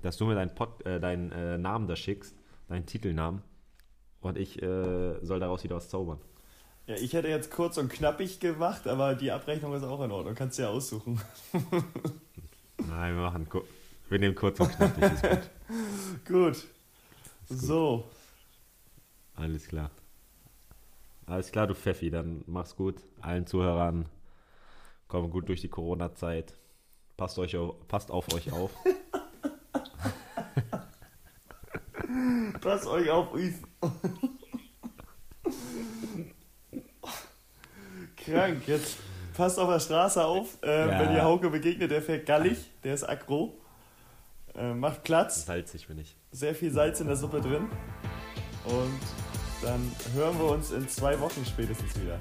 dass 0.01 0.17
du 0.17 0.25
mir 0.25 0.35
deinen, 0.35 0.53
Pod, 0.53 0.85
äh, 0.85 0.99
deinen 0.99 1.31
äh, 1.31 1.57
Namen 1.57 1.87
da 1.87 1.95
schickst, 1.95 2.35
deinen 2.67 2.85
Titelnamen. 2.85 3.41
Und 4.19 4.37
ich 4.37 4.61
äh, 4.61 5.23
soll 5.23 5.39
daraus 5.39 5.63
wieder 5.63 5.75
was 5.75 5.89
zaubern. 5.89 6.19
Ja, 6.87 6.95
ich 6.95 7.13
hätte 7.13 7.27
jetzt 7.27 7.51
kurz 7.51 7.77
und 7.77 7.89
knappig 7.89 8.39
gemacht, 8.39 8.87
aber 8.87 9.13
die 9.13 9.31
Abrechnung 9.31 9.73
ist 9.73 9.83
auch 9.83 10.01
in 10.01 10.11
Ordnung. 10.11 10.35
Kannst 10.35 10.57
du 10.57 10.63
ja 10.63 10.69
aussuchen. 10.69 11.21
Nein, 12.86 13.15
wir 13.15 13.21
machen 13.21 13.47
wir 14.09 14.19
nehmen 14.19 14.36
kurz 14.36 14.59
und 14.59 14.71
knappig. 14.71 15.03
Ist 15.03 15.21
gut. 15.21 15.49
gut. 16.25 16.55
Ist 16.55 16.67
gut. 17.49 17.59
So. 17.59 18.09
Alles 19.36 19.67
klar. 19.67 19.91
Alles 21.25 21.51
klar, 21.51 21.67
du 21.67 21.75
Pfeffi, 21.75 22.09
dann 22.09 22.43
mach's 22.47 22.75
gut. 22.75 22.95
Allen 23.21 23.45
Zuhörern 23.45 24.07
kommen 25.07 25.30
gut 25.30 25.47
durch 25.49 25.61
die 25.61 25.67
Corona-Zeit. 25.67 26.55
Passt, 27.17 27.38
euch 27.38 27.57
auf, 27.57 27.86
passt 27.88 28.09
auf 28.11 28.34
euch 28.34 28.51
auf. 28.51 28.71
passt 32.61 32.88
euch 32.88 33.09
auf. 33.09 33.28
Krank, 38.15 38.67
jetzt 38.67 38.97
passt 39.38 39.59
auf 39.59 39.69
der 39.69 39.79
Straße 39.79 40.25
auf. 40.25 40.57
Äh, 40.63 40.89
ja. 40.89 40.99
Wenn 40.99 41.15
ihr 41.15 41.23
Hauke 41.23 41.49
begegnet, 41.49 41.91
der 41.91 42.01
fährt 42.01 42.25
gallig, 42.25 42.71
der 42.83 42.95
ist 42.95 43.07
aggro. 43.07 43.57
Äh, 44.55 44.73
macht 44.73 45.03
Platz. 45.03 45.45
Salzig 45.45 45.88
bin 45.88 45.99
ich. 45.99 46.17
Sehr 46.31 46.55
viel 46.55 46.71
Salz 46.71 46.99
in 46.99 47.07
der 47.07 47.15
Suppe 47.15 47.39
drin. 47.39 47.69
Und 48.65 48.99
dann 49.61 49.91
hören 50.13 50.38
wir 50.39 50.51
uns 50.51 50.71
in 50.71 50.89
zwei 50.89 51.19
Wochen 51.19 51.45
spätestens 51.45 51.95
wieder. 52.01 52.19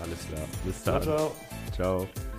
Alles 0.00 0.26
klar. 0.28 0.46
Bis 0.64 0.82
dann. 0.82 1.02
Ciao, 1.02 1.16
ciao. 1.16 2.06
Ciao. 2.06 2.33